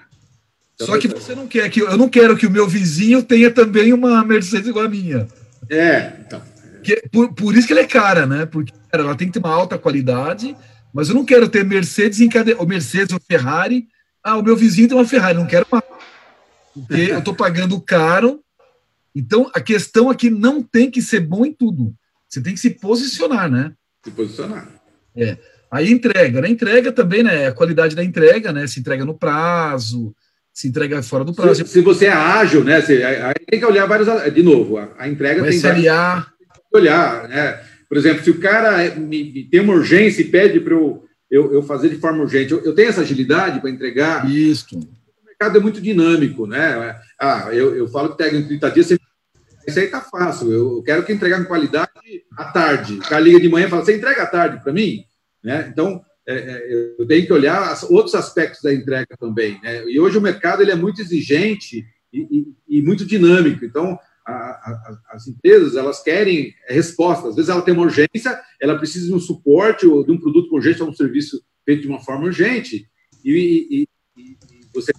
Então, 0.75 0.87
Só 0.87 0.97
que 0.97 1.07
você 1.07 1.33
não 1.33 1.47
quer 1.47 1.69
que 1.69 1.81
eu 1.81 1.97
não 1.97 2.09
quero 2.09 2.35
que 2.35 2.47
o 2.47 2.51
meu 2.51 2.67
vizinho 2.67 3.23
tenha 3.23 3.49
também 3.49 3.93
uma 3.93 4.23
Mercedes 4.23 4.67
igual 4.67 4.85
a 4.85 4.89
minha. 4.89 5.27
É, 5.69 6.13
então. 6.25 6.41
Que, 6.83 7.01
por, 7.11 7.33
por 7.33 7.55
isso 7.55 7.65
que 7.65 7.73
ela 7.73 7.81
é 7.81 7.87
cara, 7.87 8.25
né? 8.25 8.45
Porque 8.45 8.73
cara, 8.91 9.03
ela 9.03 9.15
tem 9.15 9.27
que 9.27 9.33
ter 9.33 9.39
uma 9.39 9.53
alta 9.53 9.77
qualidade, 9.77 10.55
mas 10.93 11.09
eu 11.09 11.15
não 11.15 11.25
quero 11.25 11.47
ter 11.49 11.65
Mercedes 11.65 12.19
em 12.19 12.29
cada. 12.29 12.55
Ou 12.57 12.67
Mercedes 12.67 13.13
ou 13.13 13.19
Ferrari. 13.19 13.87
Ah, 14.23 14.37
o 14.37 14.43
meu 14.43 14.55
vizinho 14.55 14.87
tem 14.87 14.97
uma 14.97 15.05
Ferrari, 15.05 15.37
não 15.37 15.45
quero 15.45 15.65
uma. 15.71 15.83
Porque 16.75 17.11
eu 17.11 17.19
estou 17.19 17.33
pagando 17.33 17.79
caro 17.81 18.43
então, 19.15 19.49
a 19.53 19.61
questão 19.61 20.09
aqui 20.09 20.29
não 20.29 20.61
tem 20.61 20.91
que 20.91 21.01
ser 21.01 21.21
bom 21.21 21.45
em 21.45 21.53
tudo. 21.53 21.95
Você 22.27 22.41
tem 22.41 22.53
que 22.53 22.59
se 22.59 22.71
posicionar, 22.71 23.49
né? 23.49 23.71
Se 24.03 24.11
posicionar. 24.11 24.67
É. 25.15 25.37
Aí 25.71 25.89
entrega, 25.89 26.41
né? 26.41 26.49
Entrega 26.49 26.91
também, 26.91 27.23
né? 27.23 27.47
A 27.47 27.53
qualidade 27.53 27.95
da 27.95 28.03
entrega, 28.03 28.51
né? 28.51 28.67
Se 28.67 28.81
entrega 28.81 29.05
no 29.05 29.17
prazo, 29.17 30.13
se 30.53 30.67
entrega 30.67 31.01
fora 31.01 31.23
do 31.23 31.33
prazo. 31.33 31.65
Se, 31.65 31.71
se 31.71 31.81
você 31.81 32.07
é 32.07 32.11
ágil, 32.11 32.65
né? 32.65 32.81
Você, 32.81 33.01
aí 33.03 33.33
tem 33.49 33.59
que 33.59 33.65
olhar 33.65 33.85
vários. 33.85 34.07
De 34.33 34.43
novo, 34.43 34.77
a, 34.77 34.89
a 34.97 35.07
entrega 35.07 35.41
o 35.41 35.45
tem 35.45 35.55
SLA. 35.55 36.27
que 36.69 36.77
olhar, 36.77 37.29
né? 37.29 37.63
Por 37.87 37.97
exemplo, 37.97 38.21
se 38.21 38.31
o 38.31 38.39
cara 38.39 38.83
é, 38.83 38.95
me, 38.95 39.31
me 39.31 39.43
tem 39.45 39.61
uma 39.61 39.73
urgência 39.73 40.21
e 40.21 40.25
pede 40.25 40.59
para 40.59 40.73
eu, 40.73 41.07
eu, 41.31 41.53
eu, 41.53 41.63
fazer 41.63 41.87
de 41.87 41.97
forma 41.97 42.21
urgente, 42.21 42.51
eu, 42.51 42.61
eu 42.65 42.75
tenho 42.75 42.89
essa 42.89 43.01
agilidade 43.01 43.61
para 43.61 43.69
entregar. 43.69 44.29
Isso. 44.29 44.77
Mercado 45.45 45.57
é 45.57 45.61
muito 45.61 45.81
dinâmico, 45.81 46.47
né? 46.47 46.99
Ah, 47.19 47.49
eu, 47.51 47.75
eu 47.75 47.87
falo 47.87 48.15
que 48.15 48.23
em 48.23 48.47
30 48.47 48.71
dias, 48.71 48.91
isso 49.67 49.79
aí 49.79 49.87
tá 49.87 50.01
fácil. 50.01 50.51
Eu 50.51 50.83
quero 50.83 51.05
que 51.05 51.13
entregar 51.13 51.39
com 51.39 51.45
qualidade 51.45 51.91
à 52.35 52.45
tarde. 52.45 52.95
O 52.95 53.01
cara 53.01 53.21
liga 53.21 53.39
de 53.39 53.49
manhã 53.49 53.67
e 53.67 53.69
fala: 53.69 53.85
você 53.85 53.95
entrega 53.95 54.23
à 54.23 54.25
tarde 54.25 54.63
para 54.63 54.73
mim? 54.73 55.03
Né? 55.43 55.67
Então, 55.71 56.01
é, 56.27 56.35
é, 56.35 56.95
eu 56.99 57.05
tenho 57.05 57.25
que 57.27 57.33
olhar 57.33 57.77
outros 57.89 58.15
aspectos 58.15 58.61
da 58.63 58.73
entrega 58.73 59.15
também. 59.19 59.59
Né? 59.61 59.83
E 59.85 59.99
hoje 59.99 60.17
o 60.17 60.21
mercado 60.21 60.63
ele 60.63 60.71
é 60.71 60.75
muito 60.75 60.99
exigente 60.99 61.85
e, 62.11 62.21
e, 62.69 62.79
e 62.79 62.81
muito 62.81 63.05
dinâmico. 63.05 63.63
Então, 63.63 63.99
a, 64.25 64.33
a, 64.33 64.97
as 65.11 65.27
empresas 65.27 65.75
elas 65.75 66.01
querem 66.01 66.55
respostas. 66.67 67.29
Às 67.29 67.35
vezes 67.35 67.49
ela 67.49 67.61
tem 67.61 67.73
uma 67.73 67.83
urgência, 67.83 68.39
ela 68.59 68.77
precisa 68.77 69.05
de 69.05 69.13
um 69.13 69.19
suporte 69.19 69.85
ou 69.85 70.03
de 70.03 70.11
um 70.11 70.19
produto 70.19 70.51
urgente 70.55 70.81
ou 70.81 70.89
um 70.89 70.95
serviço 70.95 71.39
feito 71.63 71.83
de 71.83 71.87
uma 71.87 71.99
forma 71.99 72.25
urgente. 72.25 72.87
E, 73.23 73.83
e 73.83 73.87
você 74.75 74.91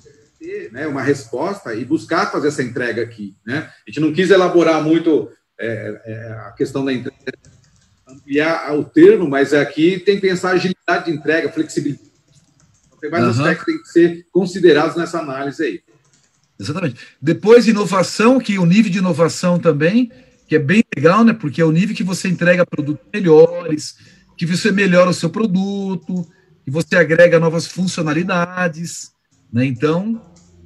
ter 0.57 0.73
né, 0.73 0.87
uma 0.87 1.03
resposta 1.03 1.75
e 1.75 1.85
buscar 1.85 2.31
fazer 2.31 2.49
essa 2.49 2.63
entrega 2.63 3.03
aqui. 3.03 3.37
Né? 3.45 3.69
A 3.87 3.91
gente 3.91 4.01
não 4.01 4.13
quis 4.13 4.31
elaborar 4.31 4.83
muito 4.83 5.31
é, 5.59 6.01
é, 6.05 6.33
a 6.47 6.55
questão 6.57 6.85
da 6.85 6.93
entrega, 6.93 7.39
ampliar 8.09 8.75
o 8.75 8.85
termo, 8.85 9.29
mas 9.29 9.53
aqui 9.53 9.99
tem 9.99 10.17
que 10.17 10.23
pensar 10.23 10.53
agilidade 10.53 11.07
de 11.07 11.17
entrega, 11.17 11.53
flexibilidade. 11.53 12.11
Então, 12.87 12.99
tem 12.99 13.11
vários 13.11 13.39
uhum. 13.39 13.45
aspectos 13.45 13.65
que 13.65 13.73
têm 13.73 13.83
que 13.83 13.89
ser 13.89 14.27
considerados 14.33 14.97
nessa 14.97 15.21
análise 15.21 15.63
aí. 15.63 15.83
Exatamente. 16.59 16.97
Depois, 17.21 17.69
inovação, 17.69 18.41
que 18.41 18.59
o 18.59 18.65
nível 18.65 18.91
de 18.91 18.99
inovação 18.99 19.59
também, 19.59 20.11
que 20.49 20.57
é 20.57 20.59
bem 20.59 20.83
legal, 20.97 21.23
né? 21.23 21.35
Porque 21.35 21.61
é 21.61 21.65
o 21.65 21.73
nível 21.73 21.95
que 21.95 22.03
você 22.03 22.29
entrega 22.29 22.65
produtos 22.65 23.05
melhores, 23.13 23.99
que 24.39 24.47
você 24.47 24.73
melhora 24.73 25.11
o 25.11 25.15
seu 25.15 25.29
produto, 25.29 26.27
e 26.67 26.71
você 26.71 26.97
agrega 26.97 27.39
novas 27.39 27.67
funcionalidades, 27.67 29.11
né? 29.53 29.67
Então, 29.67 30.21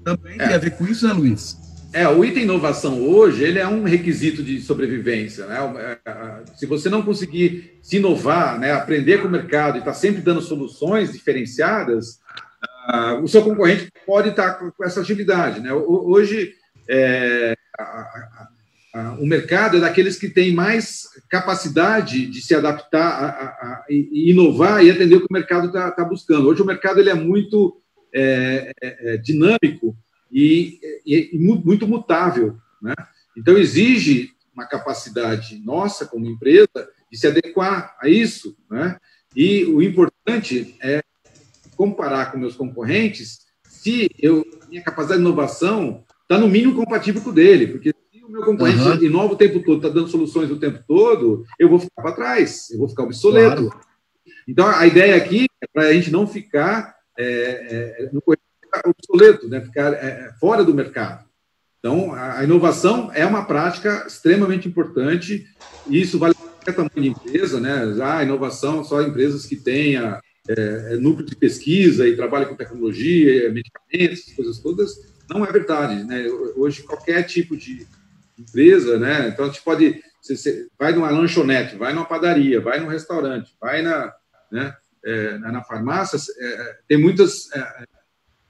também 0.05 0.35
é. 0.35 0.47
tem 0.47 0.55
a 0.55 0.59
ver 0.59 0.71
com 0.73 0.87
isso, 0.87 1.07
né, 1.07 1.13
Luiz? 1.13 1.59
É, 1.93 2.07
o 2.09 2.25
item 2.25 2.45
inovação 2.45 3.03
hoje, 3.03 3.43
ele 3.43 3.59
é 3.59 3.67
um 3.67 3.83
requisito 3.83 4.45
de 4.45 4.61
sobrevivência, 4.61 5.47
né? 5.47 5.59
É, 5.79 6.11
é, 6.11 6.43
se 6.55 6.65
você 6.65 6.89
não 6.89 7.03
conseguir 7.03 7.79
se 7.83 7.97
inovar, 7.97 8.59
né, 8.61 8.73
aprender 8.73 9.19
com 9.19 9.27
o 9.27 9.31
mercado 9.31 9.77
e 9.77 9.79
estar 9.81 9.91
tá 9.91 9.97
sempre 9.97 10.23
dando 10.23 10.41
soluções 10.41 11.13
diferenciadas, 11.13 12.21
uh, 12.89 13.21
o 13.23 13.27
seu 13.27 13.43
concorrente 13.43 13.91
pode 14.07 14.29
estar 14.29 14.55
tá 14.55 14.71
com 14.71 14.85
essa 14.85 15.01
agilidade, 15.01 15.61
né? 15.61 15.73
Hoje, 15.73 16.53
é, 16.89 17.57
a, 17.77 17.83
a, 17.83 18.49
a, 18.95 19.13
o 19.15 19.27
mercado 19.27 19.77
é 19.77 19.81
daqueles 19.81 20.17
que 20.17 20.29
têm 20.29 20.55
mais 20.55 21.09
capacidade 21.29 22.27
de 22.27 22.41
se 22.41 22.55
adaptar 22.55 23.85
e 23.89 24.31
inovar 24.31 24.85
e 24.85 24.91
atender 24.91 25.17
o 25.17 25.21
que 25.21 25.27
o 25.29 25.33
mercado 25.33 25.67
está 25.67 25.91
tá 25.91 26.05
buscando. 26.05 26.49
Hoje 26.49 26.63
o 26.63 26.67
mercado 26.67 27.01
ele 27.01 27.11
é 27.11 27.15
muito 27.15 27.80
é, 28.15 28.73
é, 28.81 29.17
dinâmico 29.17 29.97
e, 30.31 30.79
e, 31.07 31.31
e 31.33 31.39
muito 31.39 31.87
mutável. 31.87 32.57
Né? 32.81 32.95
Então, 33.37 33.57
exige 33.57 34.31
uma 34.55 34.67
capacidade 34.67 35.59
nossa, 35.65 36.07
como 36.07 36.27
empresa, 36.27 36.89
de 37.11 37.19
se 37.19 37.27
adequar 37.27 37.97
a 38.01 38.09
isso. 38.09 38.57
Né? 38.71 38.99
E 39.35 39.65
o 39.65 39.83
importante 39.83 40.77
é 40.83 41.03
comparar 41.77 42.31
com 42.31 42.39
meus 42.39 42.57
concorrentes 42.57 43.41
se 43.65 44.11
eu, 44.19 44.45
minha 44.69 44.83
capacidade 44.83 45.23
de 45.23 45.27
inovação 45.27 46.05
está 46.23 46.39
no 46.39 46.49
mínimo 46.49 46.77
compatível 46.77 47.23
com 47.23 47.31
o 47.31 47.33
dele, 47.33 47.67
porque 47.67 47.95
se 48.13 48.23
o 48.23 48.29
meu 48.29 48.45
concorrente 48.45 48.83
uhum. 48.83 49.03
inova 49.03 49.33
o 49.33 49.37
tempo 49.37 49.61
todo, 49.61 49.79
está 49.79 49.89
dando 49.89 50.09
soluções 50.09 50.51
o 50.51 50.59
tempo 50.59 50.85
todo, 50.87 51.47
eu 51.59 51.69
vou 51.69 51.81
ficar 51.81 52.03
para 52.03 52.13
trás, 52.13 52.71
eu 52.71 52.79
vou 52.79 52.89
ficar 52.89 53.05
obsoleto. 53.05 53.69
Claro. 53.69 53.81
Então, 54.47 54.67
a 54.67 54.87
ideia 54.87 55.17
aqui 55.17 55.47
é 55.63 55.67
para 55.73 55.85
a 55.85 55.93
gente 55.95 56.11
não 56.11 56.27
ficar 56.27 56.95
é, 57.21 58.05
é, 58.05 58.11
no 58.13 58.23
obsoleto, 58.87 59.49
né? 59.49 59.61
ficar 59.61 59.93
é, 59.93 60.29
é, 60.29 60.33
fora 60.39 60.65
do 60.65 60.75
mercado. 60.75 61.29
Então, 61.79 62.15
a, 62.15 62.45
inovação 62.45 63.11
é 63.15 63.25
uma 63.25 63.45
prática 63.45 64.05
extremamente 64.07 64.69
importante, 64.69 65.47
e 65.87 66.01
isso 66.01 66.19
vale 66.19 66.35
para 66.63 66.75
tamanho 66.75 66.91
de 66.95 67.09
empresa, 67.09 67.59
né? 67.59 67.97
Ah, 68.03 68.19
a 68.19 68.23
inovação 68.23 68.85
só 68.85 69.01
empresas 69.01 69.47
que 69.47 69.57
tenha 69.57 70.21
é, 70.47 70.93
é, 70.93 70.97
núcleo 70.97 71.25
de 71.25 71.35
pesquisa 71.35 72.07
e 72.07 72.15
trabalham 72.15 72.51
com 72.51 72.55
tecnologia, 72.55 73.51
medicamentos, 73.51 74.31
coisas 74.35 74.59
todas, 74.59 74.95
não 75.29 75.43
é 75.43 75.51
verdade, 75.51 76.05
né? 76.05 76.29
Hoje, 76.55 76.83
qualquer 76.83 77.23
tipo 77.23 77.57
de 77.57 77.87
empresa, 78.39 78.99
né? 78.99 79.29
Então, 79.29 79.47
a 79.47 79.49
gente 79.49 79.63
pode... 79.63 80.03
Você, 80.21 80.37
você 80.37 80.67
vai 80.79 80.93
numa 80.93 81.11
lanchonete, 81.11 81.77
vai 81.77 81.95
numa 81.95 82.05
padaria, 82.05 82.61
vai 82.61 82.79
num 82.79 82.89
restaurante, 82.89 83.57
vai 83.59 83.81
na, 83.81 84.13
né, 84.53 84.75
é, 85.05 85.39
na 85.39 85.63
farmácia, 85.63 86.19
é, 86.39 86.77
tem 86.89 86.99
muitas 86.99 87.49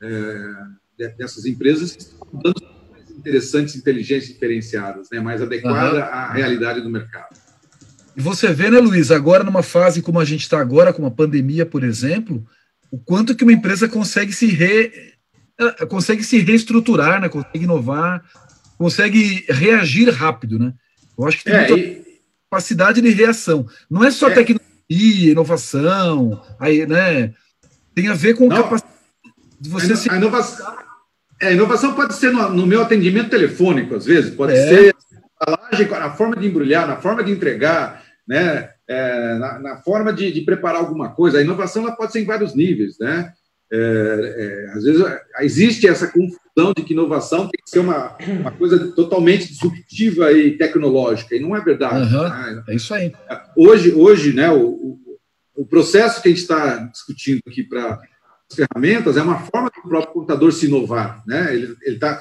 é, 0.01 1.13
dessas 1.17 1.47
empresas 1.47 1.93
que 1.93 2.03
estão 2.03 2.29
dando 2.33 2.63
mais 2.91 3.11
interessantes, 3.11 3.77
inteligências 3.77 4.33
diferenciadas, 4.33 5.09
né, 5.11 5.21
mais 5.21 5.41
adequada 5.41 5.99
uhum. 5.99 6.03
à 6.03 6.33
realidade 6.33 6.81
do 6.81 6.91
mercado. 6.91 7.37
E 8.17 8.21
você 8.21 8.53
vê, 8.53 8.71
né, 8.71 8.79
Luiz, 8.79 9.11
agora 9.11 9.45
numa 9.45 9.63
fase 9.63 10.03
como 10.03 10.19
a 10.19 10.25
gente 10.25 10.43
está 10.43 10.61
agora, 10.61 10.93
com 10.93 11.03
uma 11.03 11.11
pandemia, 11.11 11.65
por 11.65 11.85
exemplo, 11.85 12.45
o 12.91 12.99
quanto 12.99 13.35
que 13.35 13.45
uma 13.45 13.53
empresa 13.53 13.89
consegue 13.89 14.33
se 14.33 14.47
re, 14.47 14.93
consegue 15.89 16.25
se 16.25 16.39
reestruturar, 16.39 17.21
né, 17.21 17.29
consegue 17.29 17.65
inovar, 17.65 18.25
consegue 18.77 19.45
reagir 19.49 20.09
rápido, 20.11 20.59
né? 20.59 20.73
Eu 21.17 21.27
acho 21.27 21.39
que 21.39 21.45
tem 21.45 21.55
é, 21.55 21.69
muita 21.69 21.79
e... 21.79 22.03
capacidade 22.51 23.01
de 23.01 23.11
reação. 23.11 23.67
Não 23.91 24.03
é 24.03 24.11
só 24.11 24.29
é. 24.31 24.35
tecnologia, 24.35 24.70
inovação, 24.91 26.43
aí, 26.59 26.87
né? 26.87 27.33
Tem 27.95 28.09
a 28.09 28.15
ver 28.15 28.35
com 28.35 28.49
Não. 28.49 28.57
capacidade 28.57 28.91
você 29.69 29.93
a, 29.93 29.97
se... 29.97 30.11
a 30.11 30.17
inovação, 30.17 30.75
é, 31.41 31.49
a 31.49 31.53
inovação 31.53 31.95
pode 31.95 32.15
ser 32.15 32.33
no, 32.33 32.49
no, 32.51 32.67
meu 32.67 32.83
atendimento 32.83 33.31
telefônico, 33.31 33.95
às 33.95 34.07
vezes, 34.07 34.35
pode 34.35 34.53
é. 34.53 34.69
ser 34.69 34.97
na 35.91 36.11
forma 36.11 36.37
de 36.37 36.47
embrulhar, 36.47 36.87
na 36.87 36.97
forma 36.97 37.23
de 37.23 37.33
entregar, 37.33 38.03
né? 38.27 38.71
É, 38.89 39.35
na, 39.39 39.59
na, 39.59 39.77
forma 39.77 40.13
de, 40.13 40.33
de, 40.33 40.41
preparar 40.41 40.81
alguma 40.81 41.11
coisa. 41.11 41.39
A 41.39 41.43
inovação 41.43 41.83
ela 41.83 41.95
pode 41.95 42.13
ser 42.13 42.21
em 42.21 42.27
vários 42.27 42.55
níveis, 42.55 42.99
né? 42.99 43.33
É, 43.73 43.77
é, 43.77 44.71
às 44.73 44.83
vezes 44.83 45.05
existe 45.41 45.87
essa 45.87 46.09
confusão 46.09 46.73
de 46.77 46.83
que 46.83 46.93
inovação 46.93 47.49
tem 47.49 47.63
que 47.63 47.71
ser 47.71 47.79
uma, 47.79 48.17
uma 48.41 48.51
coisa 48.51 48.91
totalmente 48.93 49.47
disruptiva 49.47 50.33
e 50.33 50.57
tecnológica, 50.57 51.37
e 51.37 51.41
não 51.41 51.55
é 51.55 51.61
verdade. 51.61 52.13
Uhum, 52.13 52.23
né? 52.23 52.65
É 52.69 52.75
isso 52.75 52.93
aí. 52.93 53.13
Hoje, 53.57 53.93
hoje 53.93 54.33
né, 54.33 54.51
o, 54.51 54.99
o, 55.55 55.65
processo 55.65 56.21
que 56.21 56.29
a 56.29 56.31
gente 56.33 56.41
está 56.41 56.79
discutindo 56.79 57.43
aqui 57.47 57.63
para 57.63 58.01
ferramentas 58.53 59.17
é 59.17 59.23
uma 59.23 59.39
forma 59.39 59.71
do 59.71 59.89
próprio 59.89 60.15
computador 60.15 60.53
se 60.53 60.67
inovar, 60.67 61.23
né? 61.25 61.55
Ele 61.55 61.77
está 61.87 62.21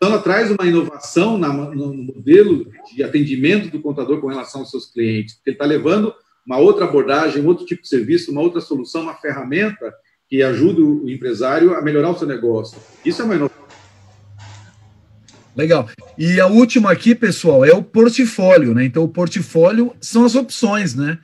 ela 0.00 0.18
traz 0.18 0.50
uma 0.50 0.66
inovação 0.66 1.36
na, 1.36 1.52
no, 1.52 1.92
modelo 1.92 2.72
de 2.94 3.02
atendimento 3.02 3.70
do 3.70 3.82
contador 3.82 4.18
com 4.20 4.28
relação 4.28 4.62
aos 4.62 4.70
seus 4.70 4.86
clientes, 4.86 5.34
porque 5.34 5.50
ele 5.50 5.56
está 5.56 5.66
levando 5.66 6.14
uma 6.46 6.56
outra 6.56 6.86
abordagem, 6.86 7.42
um 7.42 7.46
outro 7.46 7.66
tipo 7.66 7.82
de 7.82 7.88
serviço, 7.88 8.32
uma 8.32 8.40
outra 8.40 8.62
solução, 8.62 9.02
uma 9.02 9.14
ferramenta 9.14 9.92
que 10.30 10.44
ajuda 10.44 10.80
o 10.80 11.10
empresário 11.10 11.74
a 11.74 11.82
melhorar 11.82 12.10
o 12.10 12.18
seu 12.18 12.28
negócio. 12.28 12.78
Isso 13.04 13.20
é 13.20 13.24
uma 13.24 13.34
inovação. 13.34 13.60
Legal. 15.56 15.90
E 16.16 16.40
a 16.40 16.46
última 16.46 16.92
aqui, 16.92 17.16
pessoal, 17.16 17.64
é 17.64 17.72
o 17.72 17.82
portfólio, 17.82 18.72
né? 18.72 18.84
Então, 18.84 19.02
o 19.02 19.08
portfólio 19.08 19.92
são 20.00 20.24
as 20.24 20.36
opções, 20.36 20.94
né? 20.94 21.18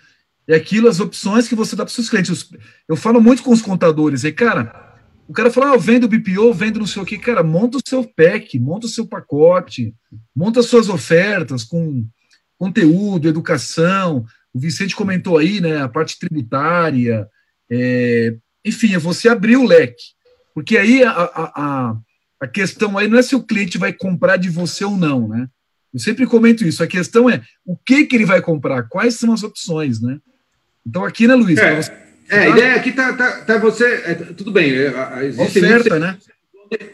É 0.49 0.57
aquilo, 0.57 0.89
as 0.89 0.99
opções 0.99 1.47
que 1.47 1.55
você 1.55 1.77
dá 1.77 1.85
para 1.85 1.91
os 1.91 1.95
seus 1.95 2.11
clientes. 2.11 2.51
Eu 2.89 2.97
falo 2.97 3.21
muito 3.21 3.45
com 3.45 3.53
os 3.53 3.63
contadores, 3.63 4.25
e 4.25 4.33
cara, 4.33 4.97
o 5.29 5.33
cara 5.33 5.51
fala, 5.51 5.71
ah, 5.71 5.75
eu 5.75 5.81
vendo 5.81 6.09
BPO, 6.09 6.53
vendo 6.53 6.81
não 6.81 6.87
sei 6.87 7.01
o 7.01 7.07
que, 7.07 7.17
cara, 7.17 7.45
monta 7.45 7.79
o 7.79 7.83
seu 7.87 8.05
pack, 8.05 8.59
monta 8.59 8.87
o 8.87 8.91
seu 8.91 9.07
pacote, 9.07 9.95
monta 10.35 10.61
as 10.61 10.67
suas 10.67 10.89
ofertas 10.89 11.63
com 11.63 12.05
conteúdo, 12.59 13.29
educação. 13.29 14.25
O 14.53 14.59
Vicente 14.59 14.97
comentou 14.97 15.39
aí, 15.39 15.61
né, 15.61 15.83
a 15.83 15.89
parte 15.89 16.19
tributária, 16.19 17.29
é, 17.71 18.37
enfim, 18.67 18.95
é 18.95 18.99
você 18.99 19.29
abrir 19.29 19.57
o 19.57 19.65
leque. 19.65 20.03
Porque 20.53 20.77
aí 20.77 21.05
a, 21.05 21.11
a, 21.13 21.97
a 22.41 22.47
questão 22.49 22.99
aí 22.99 23.07
não 23.07 23.19
é 23.19 23.23
se 23.23 23.37
o 23.37 23.43
cliente 23.43 23.79
vai 23.79 23.93
comprar 23.93 24.37
de 24.37 24.51
você 24.51 24.85
ou 24.85 24.97
não, 24.97 25.29
né? 25.29 25.47
Eu 25.95 26.01
sempre 26.01 26.27
comento 26.27 26.67
isso. 26.67 26.83
A 26.83 26.87
questão 26.87 27.31
é 27.31 27.43
o 27.65 27.77
que, 27.77 28.05
que 28.05 28.17
ele 28.17 28.27
vai 28.27 28.43
comprar, 28.43 28.83
quais 28.89 29.15
são 29.15 29.33
as 29.33 29.43
opções, 29.43 30.03
né? 30.03 30.19
Então, 30.85 31.05
aqui, 31.05 31.27
né, 31.27 31.35
Luiz? 31.35 31.59
É, 31.59 31.77
você, 31.77 31.93
é 32.29 32.39
a 32.39 32.49
ideia 32.49 32.75
aqui 32.75 32.93
tá, 32.93 33.13
tá, 33.13 33.41
tá 33.43 33.59
você. 33.59 33.85
É, 34.05 34.15
tudo 34.15 34.51
bem, 34.51 34.73
é, 34.73 35.25
existe 35.25 35.59
oferta, 35.59 35.99
né? 35.99 36.19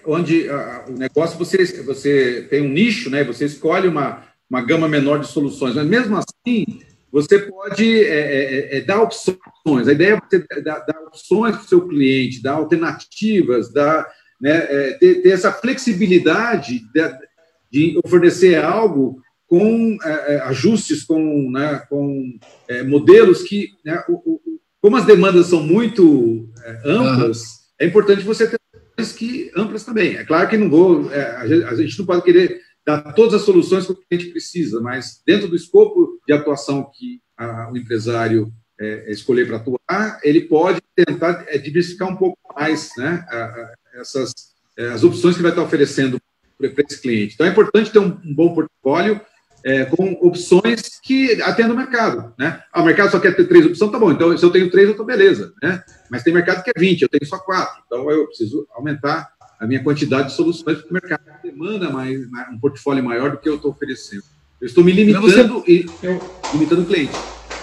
Onde 0.04 0.48
a, 0.50 0.84
o 0.88 0.92
negócio 0.92 1.38
você, 1.38 1.64
você 1.82 2.46
tem 2.50 2.62
um 2.62 2.68
nicho, 2.68 3.08
né? 3.08 3.24
Você 3.24 3.46
escolhe 3.46 3.88
uma, 3.88 4.22
uma 4.48 4.60
gama 4.60 4.86
menor 4.88 5.18
de 5.18 5.26
soluções, 5.26 5.74
mas 5.74 5.86
mesmo 5.86 6.16
assim 6.16 6.64
você 7.12 7.38
pode 7.40 8.04
é, 8.04 8.74
é, 8.74 8.78
é 8.78 8.80
dar 8.80 9.02
opções. 9.02 9.86
A 9.86 9.92
ideia 9.92 10.14
é 10.14 10.20
você 10.20 10.62
dar, 10.62 10.78
dar 10.78 10.98
opções 11.02 11.56
para 11.56 11.64
o 11.64 11.68
seu 11.68 11.86
cliente, 11.86 12.42
dar 12.42 12.54
alternativas, 12.54 13.70
dar, 13.70 14.10
né, 14.40 14.66
é, 14.68 14.92
ter, 14.94 15.16
ter, 15.16 15.28
essa 15.28 15.52
flexibilidade 15.52 16.80
de, 16.94 17.18
de 17.70 18.00
oferecer 18.02 18.56
algo 18.56 19.20
com 19.46 19.98
é, 20.02 20.34
é, 20.34 20.40
ajustes, 20.44 21.04
com, 21.04 21.50
né, 21.50 21.84
com 21.90 22.38
é, 22.66 22.82
modelos 22.82 23.42
que, 23.42 23.68
né, 23.84 24.02
o, 24.08 24.14
o, 24.14 24.40
como 24.80 24.96
as 24.96 25.04
demandas 25.04 25.46
são 25.46 25.62
muito 25.62 26.48
é, 26.64 26.80
amplas, 26.86 27.42
é 27.78 27.84
importante 27.84 28.22
você 28.22 28.48
ter 28.48 28.58
que 29.18 29.50
amplas 29.56 29.84
também. 29.84 30.16
É 30.16 30.24
claro 30.24 30.48
que 30.48 30.56
não 30.56 30.70
vou, 30.70 31.12
é, 31.12 31.22
a 31.66 31.74
gente 31.74 31.98
não 31.98 32.06
pode 32.06 32.22
querer 32.22 32.60
dar 32.86 33.12
todas 33.12 33.34
as 33.34 33.42
soluções 33.42 33.84
que 33.84 33.92
o 33.92 33.96
cliente 33.96 34.30
precisa, 34.30 34.80
mas 34.80 35.20
dentro 35.26 35.48
do 35.48 35.56
escopo 35.56 36.11
de 36.26 36.32
atuação 36.32 36.90
que 36.92 37.20
a, 37.36 37.70
o 37.70 37.76
empresário 37.76 38.52
é, 38.80 39.10
escolher 39.10 39.46
para 39.46 39.56
atuar, 39.56 40.20
ele 40.22 40.42
pode 40.42 40.80
tentar 40.94 41.44
diversificar 41.58 42.08
um 42.08 42.16
pouco 42.16 42.38
mais 42.54 42.90
né, 42.96 43.24
a, 43.28 43.36
a, 43.36 43.74
essas 44.00 44.32
as 44.94 45.04
opções 45.04 45.36
que 45.36 45.42
vai 45.42 45.52
estar 45.52 45.62
oferecendo 45.62 46.18
para 46.56 46.84
esse 46.88 47.00
cliente. 47.00 47.34
Então 47.34 47.46
é 47.46 47.50
importante 47.50 47.90
ter 47.90 47.98
um, 47.98 48.18
um 48.24 48.34
bom 48.34 48.54
portfólio 48.54 49.20
é, 49.64 49.84
com 49.84 50.12
opções 50.26 51.00
que 51.02 51.40
atendam 51.42 51.74
o 51.74 51.78
mercado. 51.78 52.34
Né? 52.38 52.62
Ah, 52.72 52.82
o 52.82 52.84
mercado 52.84 53.10
só 53.10 53.20
quer 53.20 53.34
ter 53.34 53.46
três 53.46 53.64
opções, 53.66 53.92
tá 53.92 53.98
bom. 53.98 54.10
Então, 54.10 54.36
se 54.36 54.44
eu 54.44 54.50
tenho 54.50 54.70
três, 54.70 54.86
eu 54.86 54.92
estou 54.92 55.06
beleza. 55.06 55.52
Né? 55.62 55.82
Mas 56.10 56.22
tem 56.22 56.32
mercado 56.32 56.62
que 56.62 56.70
é 56.70 56.78
20, 56.78 57.02
eu 57.02 57.08
tenho 57.08 57.24
só 57.26 57.38
quatro. 57.38 57.82
Então, 57.86 58.10
eu 58.10 58.26
preciso 58.26 58.66
aumentar 58.72 59.30
a 59.60 59.66
minha 59.66 59.82
quantidade 59.82 60.28
de 60.28 60.34
soluções, 60.34 60.78
porque 60.78 60.90
o 60.90 60.94
mercado 60.94 61.22
demanda 61.42 61.88
mais, 61.90 62.18
um 62.50 62.58
portfólio 62.58 63.04
maior 63.04 63.30
do 63.30 63.38
que 63.38 63.48
eu 63.48 63.56
estou 63.56 63.70
oferecendo. 63.70 64.24
Eu 64.62 64.66
estou 64.66 64.82
me 64.82 64.92
limitando 64.92 65.60
você... 65.60 65.70
e 65.70 65.86
eu... 66.02 66.18
limitando 66.54 66.82
o 66.82 66.86
cliente. 66.86 67.12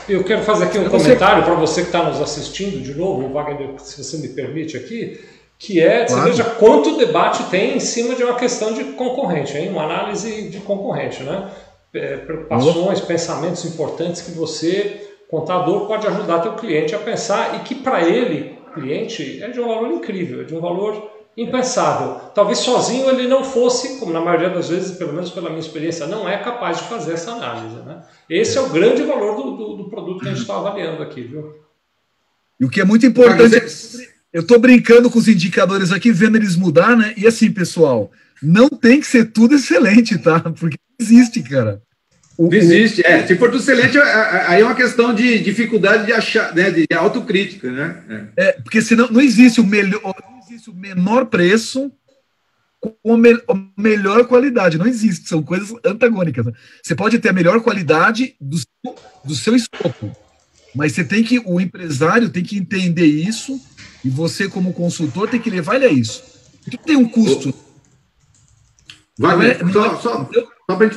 Eu 0.07 0.23
quero 0.23 0.43
fazer 0.43 0.65
aqui 0.65 0.77
um 0.77 0.83
você... 0.83 1.03
comentário 1.03 1.43
para 1.43 1.55
você 1.55 1.81
que 1.81 1.87
está 1.87 2.03
nos 2.03 2.21
assistindo 2.21 2.79
de 2.83 2.93
novo, 2.93 3.33
Wagner, 3.33 3.79
se 3.79 4.03
você 4.03 4.17
me 4.17 4.27
permite 4.27 4.77
aqui, 4.77 5.19
que 5.57 5.79
é, 5.79 6.05
claro. 6.05 6.23
você 6.23 6.29
veja 6.29 6.43
quanto 6.43 6.97
debate 6.97 7.43
tem 7.45 7.77
em 7.77 7.79
cima 7.79 8.13
de 8.13 8.23
uma 8.23 8.35
questão 8.35 8.73
de 8.73 8.83
concorrente, 8.83 9.57
hein? 9.57 9.69
uma 9.69 9.83
análise 9.83 10.49
de 10.49 10.59
concorrente. 10.59 11.23
Né? 11.23 11.49
é, 11.93 12.17
preocupações, 12.17 13.01
pensamentos 13.01 13.65
importantes 13.65 14.21
que 14.21 14.31
você, 14.31 15.09
contador, 15.29 15.87
pode 15.87 16.05
ajudar 16.07 16.39
teu 16.39 16.53
cliente 16.53 16.93
a 16.93 16.99
pensar 16.99 17.55
e 17.55 17.59
que 17.59 17.75
para 17.75 18.07
ele 18.07 18.57
cliente 18.73 19.41
é 19.41 19.49
de 19.49 19.59
um 19.59 19.67
valor 19.67 19.91
incrível, 19.91 20.41
é 20.41 20.43
de 20.43 20.55
um 20.55 20.61
valor 20.61 21.09
impensável. 21.41 22.15
Talvez 22.35 22.59
sozinho 22.59 23.09
ele 23.09 23.27
não 23.27 23.43
fosse, 23.43 23.99
como 23.99 24.11
na 24.11 24.21
maioria 24.21 24.49
das 24.49 24.69
vezes, 24.69 24.97
pelo 24.97 25.13
menos 25.13 25.29
pela 25.29 25.49
minha 25.49 25.61
experiência, 25.61 26.05
não 26.05 26.27
é 26.27 26.37
capaz 26.37 26.77
de 26.77 26.83
fazer 26.83 27.13
essa 27.13 27.31
análise. 27.31 27.75
Né? 27.77 28.01
Esse 28.29 28.57
é 28.57 28.61
o 28.61 28.69
grande 28.69 29.03
valor 29.03 29.35
do, 29.35 29.57
do, 29.57 29.77
do 29.77 29.89
produto 29.89 30.19
que 30.19 30.27
a 30.27 30.31
gente 30.31 30.41
está 30.41 30.57
avaliando 30.57 31.01
aqui, 31.01 31.21
viu? 31.21 31.55
E 32.59 32.65
o 32.65 32.69
que 32.69 32.81
é 32.81 32.85
muito 32.85 33.05
importante, 33.05 33.55
eu 34.33 34.41
estou 34.41 34.59
brincando 34.59 35.09
com 35.09 35.17
os 35.17 35.29
indicadores 35.29 35.91
aqui, 35.93 36.11
vendo 36.11 36.35
eles 36.35 36.57
mudar, 36.57 36.97
né? 36.97 37.13
E 37.15 37.25
assim, 37.25 37.49
pessoal, 37.49 38.11
não 38.43 38.67
tem 38.67 38.99
que 38.99 39.07
ser 39.07 39.31
tudo 39.31 39.55
excelente, 39.55 40.17
tá? 40.17 40.41
Porque 40.41 40.77
existe, 40.99 41.41
cara. 41.41 41.81
O, 42.37 42.49
não 42.49 42.53
existe. 42.53 43.05
É, 43.05 43.25
se 43.25 43.35
for 43.35 43.49
tudo 43.49 43.61
excelente, 43.61 43.97
aí 43.97 44.61
é 44.61 44.63
uma 44.63 44.75
questão 44.75 45.13
de 45.13 45.39
dificuldade 45.39 46.05
de 46.05 46.13
achar, 46.13 46.53
né? 46.53 46.69
De 46.69 46.85
autocrítica, 46.93 47.71
né? 47.71 48.29
É, 48.37 48.45
é 48.47 48.51
porque 48.53 48.81
senão 48.81 49.09
não 49.09 49.21
existe 49.21 49.59
o 49.59 49.65
melhor, 49.65 50.13
o 50.67 50.73
menor 50.73 51.25
preço 51.27 51.91
com 52.79 53.13
a, 53.13 53.17
me, 53.17 53.33
a 53.33 53.81
melhor 53.81 54.25
qualidade. 54.27 54.77
Não 54.77 54.87
existe, 54.87 55.27
são 55.27 55.43
coisas 55.43 55.73
antagônicas. 55.83 56.45
Né? 56.45 56.53
Você 56.81 56.95
pode 56.95 57.19
ter 57.19 57.29
a 57.29 57.33
melhor 57.33 57.61
qualidade 57.61 58.35
do, 58.39 58.57
do 59.23 59.35
seu 59.35 59.55
escopo, 59.55 60.11
mas 60.75 60.93
você 60.93 61.03
tem 61.03 61.23
que, 61.23 61.39
o 61.39 61.59
empresário 61.59 62.29
tem 62.29 62.43
que 62.43 62.57
entender 62.57 63.05
isso 63.05 63.59
e 64.03 64.09
você, 64.09 64.47
como 64.47 64.73
consultor, 64.73 65.29
tem 65.29 65.39
que 65.39 65.49
levar 65.49 65.75
ele 65.75 65.85
a 65.85 65.91
isso. 65.91 66.23
Tudo 66.63 66.83
tem 66.83 66.95
um 66.95 67.07
custo. 67.07 67.53
Vai, 69.17 69.51
é, 69.51 69.57
só, 69.57 69.85
é, 69.85 69.89
só, 69.97 69.99
só 69.99 70.75
para 70.75 70.85
a 70.85 70.89
gente 70.89 70.95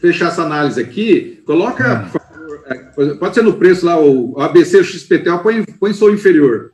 fechar, 0.00 0.28
essa 0.28 0.42
análise 0.42 0.80
aqui, 0.80 1.42
coloca, 1.44 1.92
ah. 1.92 2.00
por 2.02 2.20
favor, 2.20 2.64
é, 2.66 3.14
pode 3.14 3.34
ser 3.34 3.42
no 3.42 3.54
preço 3.54 3.84
lá, 3.84 4.00
o 4.00 4.40
ABC 4.40 4.78
o 4.78 4.84
XPTO, 4.84 5.40
põe, 5.42 5.64
põe 5.64 5.92
sou 5.92 6.12
inferior 6.12 6.72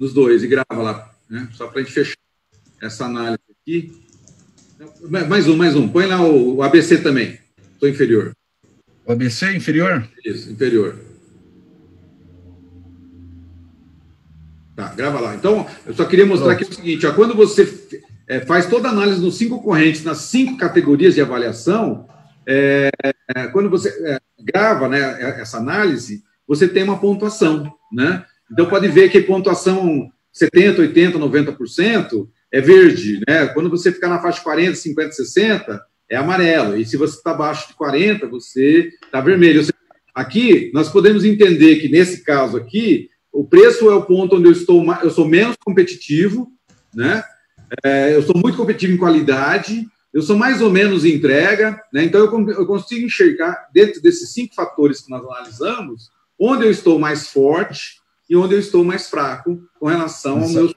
dos 0.00 0.14
dois 0.14 0.42
e 0.42 0.48
grava 0.48 0.82
lá, 0.82 1.10
né? 1.28 1.46
só 1.52 1.66
para 1.66 1.82
a 1.82 1.84
gente 1.84 1.92
fechar 1.92 2.16
essa 2.80 3.04
análise 3.04 3.38
aqui. 3.60 4.02
Mais 5.28 5.46
um, 5.46 5.56
mais 5.56 5.76
um, 5.76 5.86
põe 5.86 6.06
lá 6.06 6.24
o, 6.24 6.62
ABC 6.62 7.02
também, 7.02 7.38
sou 7.78 7.86
inferior. 7.86 8.32
O 9.04 9.12
ABC 9.12 9.54
inferior? 9.54 10.08
Isso, 10.24 10.50
inferior. 10.50 10.98
Tá, 14.74 14.94
grava 14.94 15.20
lá. 15.20 15.34
Então, 15.34 15.68
eu 15.84 15.92
só 15.92 16.06
queria 16.06 16.24
mostrar 16.24 16.54
Pronto. 16.54 16.62
aqui 16.62 16.72
o 16.72 16.74
seguinte: 16.74 17.06
ó, 17.06 17.12
quando 17.12 17.34
você 17.34 18.00
é, 18.26 18.40
faz 18.40 18.64
toda 18.64 18.88
a 18.88 18.92
análise 18.92 19.20
nos 19.20 19.36
cinco 19.36 19.62
correntes, 19.62 20.02
nas 20.02 20.18
cinco 20.18 20.56
categorias 20.56 21.14
de 21.14 21.20
avaliação, 21.20 22.08
é, 22.46 22.90
quando 23.52 23.68
você 23.68 23.90
é, 24.06 24.18
grava 24.42 24.88
né, 24.88 24.98
essa 25.38 25.58
análise, 25.58 26.24
você 26.48 26.66
tem 26.66 26.84
uma 26.84 26.98
pontuação. 26.98 27.70
Né? 27.92 28.24
Então, 28.50 28.68
pode 28.68 28.88
ver 28.88 29.10
que 29.10 29.20
pontuação 29.20 30.10
70%, 30.34 30.92
80%, 30.94 31.12
90% 31.12 32.28
é 32.52 32.60
verde. 32.60 33.20
Né? 33.28 33.46
Quando 33.48 33.70
você 33.70 33.92
ficar 33.92 34.08
na 34.08 34.20
faixa 34.20 34.42
40%, 34.42 34.72
50%, 34.72 35.10
60%, 35.10 35.80
é 36.10 36.16
amarelo. 36.16 36.76
E 36.76 36.84
se 36.84 36.96
você 36.96 37.16
está 37.16 37.30
abaixo 37.30 37.68
de 37.68 37.74
40%, 37.74 38.28
você 38.28 38.90
está 39.04 39.20
vermelho. 39.20 39.64
Aqui, 40.14 40.70
nós 40.74 40.88
podemos 40.88 41.24
entender 41.24 41.76
que, 41.76 41.88
nesse 41.88 42.24
caso 42.24 42.56
aqui, 42.56 43.08
o 43.32 43.44
preço 43.44 43.88
é 43.88 43.94
o 43.94 44.02
ponto 44.02 44.36
onde 44.36 44.46
eu 44.46 44.52
estou, 44.52 44.84
eu 45.02 45.10
sou 45.10 45.26
menos 45.26 45.56
competitivo, 45.64 46.48
né? 46.92 47.22
É, 47.84 48.16
eu 48.16 48.22
sou 48.22 48.36
muito 48.36 48.56
competitivo 48.56 48.94
em 48.94 48.98
qualidade, 48.98 49.86
eu 50.12 50.20
sou 50.20 50.36
mais 50.36 50.60
ou 50.60 50.70
menos 50.70 51.04
em 51.04 51.14
entrega, 51.14 51.80
né? 51.92 52.02
Então 52.02 52.20
eu, 52.20 52.50
eu 52.50 52.66
consigo 52.66 53.06
enxergar 53.06 53.68
dentro 53.72 54.02
desses 54.02 54.32
cinco 54.32 54.56
fatores 54.56 55.00
que 55.00 55.10
nós 55.10 55.22
analisamos, 55.22 56.10
onde 56.36 56.64
eu 56.64 56.70
estou 56.72 56.98
mais 56.98 57.28
forte 57.28 57.99
e 58.30 58.36
onde 58.36 58.54
eu 58.54 58.60
estou 58.60 58.84
mais 58.84 59.10
fraco 59.10 59.60
com 59.80 59.88
relação 59.88 60.40
aos 60.40 60.54
meus 60.54 60.72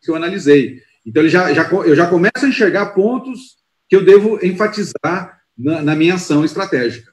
que 0.00 0.10
eu 0.10 0.14
analisei. 0.14 0.82
Então 1.04 1.22
ele 1.22 1.30
já, 1.30 1.52
já, 1.54 1.62
eu 1.64 1.96
já 1.96 2.06
começo 2.06 2.44
a 2.44 2.48
enxergar 2.48 2.86
pontos 2.94 3.56
que 3.88 3.96
eu 3.96 4.04
devo 4.04 4.38
enfatizar 4.44 5.40
na, 5.56 5.80
na 5.80 5.96
minha 5.96 6.14
ação 6.14 6.44
estratégica. 6.44 7.10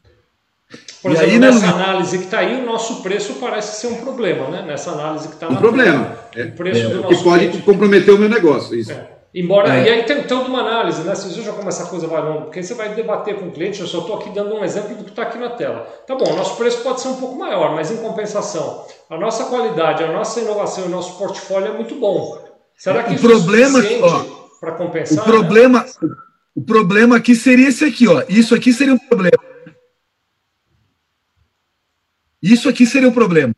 Por 1.02 1.12
e 1.12 1.14
exemplo, 1.14 1.32
aí, 1.32 1.40
nessa 1.40 1.68
não... 1.68 1.76
análise 1.76 2.18
que 2.18 2.26
está 2.26 2.40
aí, 2.40 2.62
o 2.62 2.66
nosso 2.66 3.02
preço 3.02 3.36
parece 3.36 3.80
ser 3.80 3.88
um 3.88 4.02
problema, 4.02 4.50
né? 4.50 4.64
Nessa 4.64 4.92
análise 4.92 5.30
que 5.30 5.36
está 5.36 5.48
Um 5.48 5.56
problema. 5.56 6.18
É, 6.36 6.44
o 6.44 6.52
preço 6.52 6.82
é, 6.82 6.90
do 6.90 7.02
nosso 7.02 7.18
que 7.18 7.24
pode 7.24 7.48
cliente. 7.48 7.66
comprometer 7.66 8.14
o 8.14 8.18
meu 8.18 8.28
negócio, 8.28 8.76
isso. 8.76 8.92
É. 8.92 9.15
Embora, 9.36 9.76
é. 9.76 9.86
e 9.86 9.90
aí 9.90 10.04
tem 10.04 10.24
toda 10.24 10.48
uma 10.48 10.62
análise, 10.62 11.02
né? 11.04 11.14
Se 11.14 11.30
já 11.42 11.52
como 11.52 11.68
essa 11.68 11.88
coisa 11.88 12.08
vai 12.08 12.22
longa, 12.22 12.44
porque 12.44 12.64
você 12.64 12.74
vai 12.74 12.96
debater 12.96 13.36
com 13.36 13.48
o 13.48 13.52
cliente, 13.52 13.82
eu 13.82 13.88
só 13.88 14.00
estou 14.00 14.16
aqui 14.16 14.30
dando 14.30 14.56
um 14.56 14.64
exemplo 14.64 14.96
do 14.96 15.04
que 15.04 15.10
está 15.10 15.24
aqui 15.24 15.38
na 15.38 15.50
tela. 15.50 15.82
Tá 16.08 16.16
bom, 16.16 16.32
o 16.32 16.38
nosso 16.38 16.56
preço 16.56 16.82
pode 16.82 17.02
ser 17.02 17.10
um 17.10 17.18
pouco 17.18 17.38
maior, 17.38 17.76
mas 17.76 17.92
em 17.92 17.98
compensação, 17.98 18.88
a 19.10 19.18
nossa 19.18 19.44
qualidade, 19.48 20.06
a 20.06 20.12
nossa 20.14 20.40
inovação, 20.40 20.86
o 20.86 20.90
nosso 20.90 21.18
portfólio 21.18 21.68
é 21.68 21.74
muito 21.74 21.96
bom. 21.96 22.42
Será 22.78 23.04
que 23.04 23.12
o 23.12 23.16
isso 23.16 23.28
problema, 23.28 23.80
é 23.86 24.00
para 24.62 24.72
compensar? 24.72 25.22
O 25.22 25.30
problema, 25.30 25.84
né? 25.84 26.10
o 26.56 26.62
problema 26.62 27.18
aqui 27.18 27.36
seria 27.36 27.68
esse 27.68 27.84
aqui, 27.84 28.08
ó. 28.08 28.24
Isso 28.30 28.56
aqui 28.56 28.72
seria 28.72 28.94
um 28.94 28.98
problema. 28.98 29.44
Isso 32.42 32.70
aqui 32.70 32.86
seria 32.86 33.10
o 33.10 33.14
problema. 33.14 33.54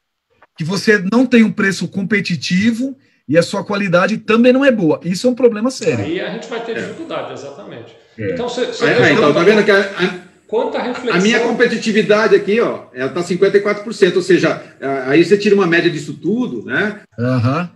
Que 0.58 0.64
você 0.64 0.98
não 1.12 1.24
tem 1.24 1.44
um 1.44 1.52
preço 1.52 1.88
competitivo 1.88 2.98
e 3.28 3.38
a 3.38 3.44
sua 3.44 3.64
qualidade 3.64 4.18
também 4.18 4.54
não 4.54 4.64
é 4.64 4.72
boa. 4.72 5.00
Isso 5.04 5.28
é 5.28 5.30
um 5.30 5.36
problema 5.36 5.70
sério. 5.70 6.06
Aí 6.06 6.20
a 6.20 6.32
gente 6.32 6.48
vai 6.48 6.64
ter 6.64 6.76
dificuldade, 6.76 7.34
exatamente. 7.34 7.96
É. 8.18 8.32
Então, 8.32 8.48
você, 8.48 8.68
você 8.68 8.86
é, 8.86 9.14
então, 9.14 9.34
tá 9.34 9.44
vendo 9.44 9.64
que 9.66 9.72
a, 9.72 9.80
a, 9.80 10.28
Quanta 10.48 10.82
reflexão... 10.82 11.20
a 11.20 11.22
minha 11.22 11.42
competitividade 11.42 12.34
aqui, 12.34 12.60
ó, 12.62 12.86
ela 12.94 13.10
tá 13.10 13.22
54%, 13.22 14.16
ou 14.16 14.22
seja, 14.22 14.64
aí 15.06 15.24
você 15.24 15.38
tira 15.38 15.54
uma 15.54 15.68
média 15.68 15.92
disso 15.92 16.14
tudo, 16.14 16.64
né? 16.64 17.02
Uhum. 17.20 17.68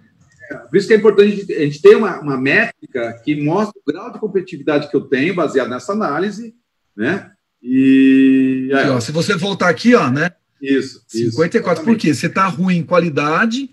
Por 0.69 0.77
isso 0.77 0.87
que 0.87 0.93
é 0.93 0.97
importante 0.97 1.53
a 1.53 1.59
gente 1.59 1.81
ter 1.81 1.95
uma, 1.95 2.19
uma 2.21 2.37
métrica 2.37 3.19
que 3.23 3.41
mostra 3.41 3.73
o 3.77 3.91
grau 3.91 4.11
de 4.11 4.19
competitividade 4.19 4.89
que 4.89 4.95
eu 4.95 5.01
tenho, 5.01 5.35
baseado 5.35 5.69
nessa 5.69 5.91
análise, 5.91 6.53
né? 6.95 7.29
E 7.61 8.71
aí, 8.73 8.89
ó, 8.89 8.99
se 9.01 9.11
você 9.11 9.35
voltar 9.35 9.67
aqui, 9.67 9.93
ó, 9.93 10.09
né? 10.09 10.31
Isso. 10.61 11.03
54. 11.09 11.81
Isso, 11.81 11.91
Por 11.91 11.97
quê? 11.97 12.13
Você 12.13 12.27
está 12.27 12.47
ruim 12.47 12.77
em 12.77 12.83
qualidade 12.83 13.69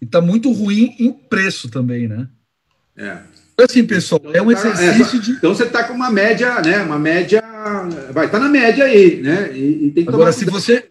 e 0.00 0.04
está 0.04 0.20
muito 0.20 0.50
ruim 0.52 0.94
em 0.98 1.12
preço 1.12 1.68
também, 1.68 2.08
né? 2.08 2.28
É. 2.96 3.18
Então, 3.52 3.66
assim, 3.68 3.84
pessoal, 3.84 4.20
então, 4.24 4.34
é 4.34 4.42
um 4.42 4.50
exercício 4.50 5.18
é, 5.18 5.22
de. 5.22 5.32
Então 5.32 5.54
você 5.54 5.64
está 5.64 5.84
com 5.84 5.92
uma 5.92 6.10
média, 6.10 6.60
né? 6.62 6.82
Uma 6.82 6.98
média. 6.98 7.42
Vai 8.12 8.26
estar 8.26 8.38
tá 8.38 8.44
na 8.44 8.48
média 8.48 8.84
aí, 8.84 9.20
né? 9.20 9.50
E, 9.52 9.86
e 9.86 9.90
tem 9.90 10.04
que 10.04 10.08
Agora, 10.08 10.32
se 10.32 10.46
você. 10.46 10.88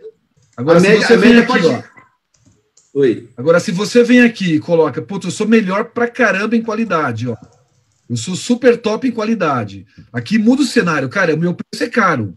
Agora, 0.55 0.77
a 0.77 0.81
se 0.81 0.87
média, 0.87 1.07
você 1.07 1.17
vem 1.17 1.37
aqui, 1.37 1.47
pode... 1.47 1.65
ó. 1.65 1.83
Oi. 2.93 3.29
Agora, 3.35 3.59
se 3.59 3.71
você 3.71 4.03
vem 4.03 4.21
aqui 4.21 4.55
e 4.55 4.59
coloca, 4.59 5.01
putz, 5.01 5.25
eu 5.25 5.31
sou 5.31 5.47
melhor 5.47 5.85
pra 5.85 6.07
caramba 6.07 6.55
em 6.55 6.61
qualidade, 6.61 7.27
ó. 7.27 7.35
Eu 8.09 8.17
sou 8.17 8.35
super 8.35 8.77
top 8.77 9.07
em 9.07 9.11
qualidade. 9.11 9.85
Aqui 10.11 10.37
muda 10.37 10.63
o 10.63 10.65
cenário, 10.65 11.09
cara, 11.09 11.33
o 11.35 11.39
meu 11.39 11.55
preço 11.55 11.83
é 11.83 11.89
caro, 11.89 12.33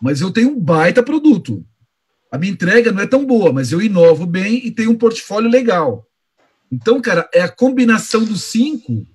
mas 0.00 0.20
eu 0.20 0.32
tenho 0.32 0.50
um 0.50 0.60
baita 0.60 1.02
produto. 1.02 1.64
A 2.30 2.38
minha 2.38 2.52
entrega 2.52 2.90
não 2.90 3.02
é 3.02 3.06
tão 3.06 3.24
boa, 3.24 3.52
mas 3.52 3.72
eu 3.72 3.80
inovo 3.80 4.26
bem 4.26 4.66
e 4.66 4.70
tenho 4.70 4.90
um 4.90 4.96
portfólio 4.96 5.50
legal. 5.50 6.08
Então, 6.72 7.02
cara, 7.02 7.28
é 7.34 7.42
a 7.42 7.48
combinação 7.50 8.24
dos 8.24 8.44
cinco 8.44 9.06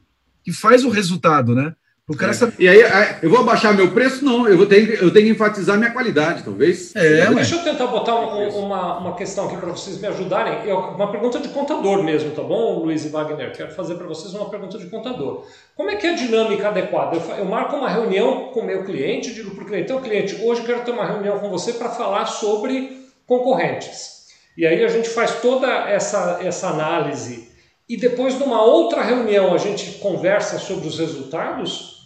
que 0.44 0.54
faz 0.54 0.86
o 0.86 0.90
resultado, 0.90 1.56
né? 1.56 1.74
O 2.08 2.16
cara 2.16 2.32
é. 2.32 2.36
sabe... 2.36 2.54
E 2.58 2.70
aí, 2.70 2.80
eu 3.22 3.30
vou 3.30 3.40
abaixar 3.40 3.76
meu 3.76 3.92
preço? 3.92 4.24
Não, 4.24 4.48
eu, 4.48 4.56
vou 4.56 4.66
ter, 4.66 5.02
eu 5.02 5.12
tenho 5.12 5.26
que 5.26 5.32
enfatizar 5.32 5.78
minha 5.78 5.92
qualidade, 5.92 6.42
talvez. 6.42 6.96
É, 6.96 7.26
Deixa 7.34 7.56
eu 7.56 7.64
tentar 7.64 7.88
botar 7.88 8.16
um, 8.16 8.48
uma, 8.60 9.00
uma 9.00 9.16
questão 9.16 9.48
aqui 9.48 9.58
para 9.58 9.72
vocês 9.72 10.00
me 10.00 10.08
ajudarem. 10.08 10.70
Eu, 10.70 10.78
uma 10.78 11.12
pergunta 11.12 11.40
de 11.40 11.50
contador 11.50 12.02
mesmo, 12.04 12.32
tá 12.32 12.42
bom, 12.42 12.80
Luiz 12.80 13.04
e 13.04 13.10
Wagner? 13.10 13.52
Quero 13.52 13.72
fazer 13.72 13.96
para 13.96 14.08
vocês 14.08 14.34
uma 14.34 14.50
pergunta 14.50 14.78
de 14.78 14.86
contador. 14.90 15.46
Como 15.76 15.90
é 15.90 15.98
que 15.98 16.08
é 16.08 16.12
a 16.12 16.16
dinâmica 16.16 16.70
adequada? 16.70 17.18
Eu, 17.18 17.36
eu 17.40 17.46
marco 17.46 17.76
uma 17.76 17.90
reunião 17.90 18.52
com 18.54 18.62
o 18.62 18.66
meu 18.66 18.86
cliente, 18.86 19.34
digo 19.34 19.52
para 19.52 19.64
o 19.66 19.68
cliente, 19.68 19.84
então, 19.92 20.02
cliente, 20.02 20.36
hoje 20.42 20.62
eu 20.62 20.66
quero 20.66 20.86
ter 20.86 20.92
uma 20.92 21.06
reunião 21.06 21.40
com 21.40 21.50
você 21.50 21.74
para 21.74 21.90
falar 21.90 22.26
sobre 22.28 23.06
concorrentes. 23.26 24.18
E 24.58 24.66
aí 24.66 24.82
a 24.82 24.88
gente 24.88 25.10
faz 25.10 25.42
toda 25.42 25.68
essa, 25.68 26.40
essa 26.42 26.70
análise 26.70 27.47
e 27.88 27.98
depois 27.98 28.38
numa 28.40 28.62
outra 28.62 29.02
reunião 29.02 29.54
a 29.54 29.58
gente 29.58 30.00
conversa 30.00 30.60
sobre 30.60 30.88
os 30.88 31.00
resultados 31.00 31.98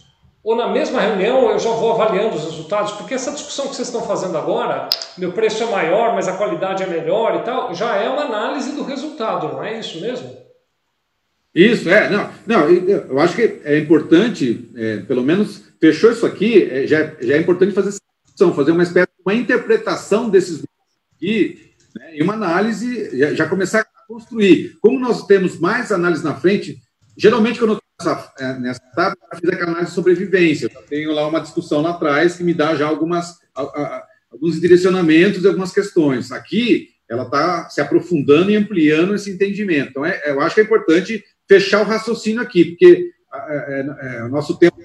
ou 0.42 0.56
na 0.56 0.68
mesma 0.68 1.00
reunião 1.00 1.50
eu 1.50 1.58
já 1.58 1.70
vou 1.70 1.92
avaliando 1.92 2.36
os 2.36 2.44
resultados, 2.44 2.92
porque 2.92 3.14
essa 3.14 3.30
discussão 3.30 3.68
que 3.68 3.76
vocês 3.76 3.88
estão 3.88 4.02
fazendo 4.02 4.36
agora, 4.36 4.88
meu 5.16 5.32
preço 5.32 5.62
é 5.62 5.70
maior, 5.70 6.14
mas 6.14 6.26
a 6.26 6.36
qualidade 6.36 6.82
é 6.82 6.86
melhor 6.86 7.36
e 7.36 7.44
tal, 7.44 7.72
já 7.74 7.96
é 7.96 8.08
uma 8.08 8.24
análise 8.24 8.72
do 8.72 8.82
resultado, 8.82 9.48
não 9.48 9.62
é 9.62 9.78
isso 9.78 10.00
mesmo? 10.00 10.36
Isso, 11.54 11.88
é, 11.88 12.08
não, 12.08 12.30
não, 12.46 12.68
eu 12.68 13.20
acho 13.20 13.36
que 13.36 13.60
é 13.62 13.78
importante, 13.78 14.70
é, 14.74 14.96
pelo 14.98 15.22
menos 15.22 15.62
fechou 15.78 16.10
isso 16.10 16.26
aqui, 16.26 16.64
é, 16.64 16.86
já, 16.86 17.12
já 17.20 17.34
é 17.34 17.38
importante 17.38 17.72
fazer 17.72 17.90
essa 17.90 18.00
discussão, 18.24 18.54
fazer 18.54 18.72
uma 18.72 18.82
espécie 18.82 19.06
de 19.06 19.22
uma 19.24 19.34
interpretação 19.34 20.28
desses 20.28 20.64
aqui, 21.14 21.72
né, 21.94 22.16
e 22.16 22.22
uma 22.22 22.32
análise, 22.32 23.16
já, 23.16 23.34
já, 23.34 23.48
começar 23.48 23.86
construir. 24.12 24.76
Como 24.80 25.00
nós 25.00 25.26
temos 25.26 25.58
mais 25.58 25.90
análise 25.90 26.22
na 26.22 26.34
frente, 26.34 26.78
geralmente 27.16 27.58
quando 27.58 27.74
eu 27.74 27.82
nessa, 28.00 28.32
é, 28.38 28.58
nessa 28.58 28.82
etapa, 28.92 29.16
eu 29.32 29.38
fiz 29.38 29.50
aquela 29.50 29.70
análise 29.70 29.90
de 29.90 29.94
sobrevivência, 29.94 30.70
eu 30.72 30.82
tenho 30.82 31.12
lá 31.12 31.26
uma 31.26 31.40
discussão 31.40 31.80
lá 31.80 31.90
atrás 31.90 32.36
que 32.36 32.44
me 32.44 32.52
dá 32.52 32.74
já 32.74 32.86
algumas, 32.86 33.38
a, 33.54 33.62
a, 33.62 34.06
alguns 34.30 34.60
direcionamentos 34.60 35.42
e 35.42 35.46
algumas 35.46 35.72
questões. 35.72 36.32
Aqui, 36.32 36.88
ela 37.08 37.24
está 37.24 37.68
se 37.68 37.80
aprofundando 37.80 38.50
e 38.50 38.56
ampliando 38.56 39.14
esse 39.14 39.30
entendimento. 39.30 39.90
Então, 39.90 40.04
é, 40.04 40.20
eu 40.26 40.40
acho 40.40 40.54
que 40.54 40.60
é 40.60 40.64
importante 40.64 41.24
fechar 41.48 41.82
o 41.82 41.84
raciocínio 41.84 42.40
aqui, 42.40 42.64
porque 42.64 43.10
é, 43.34 43.80
é, 43.80 44.16
é 44.18 44.24
o 44.24 44.28
nosso 44.28 44.58
tempo. 44.58 44.76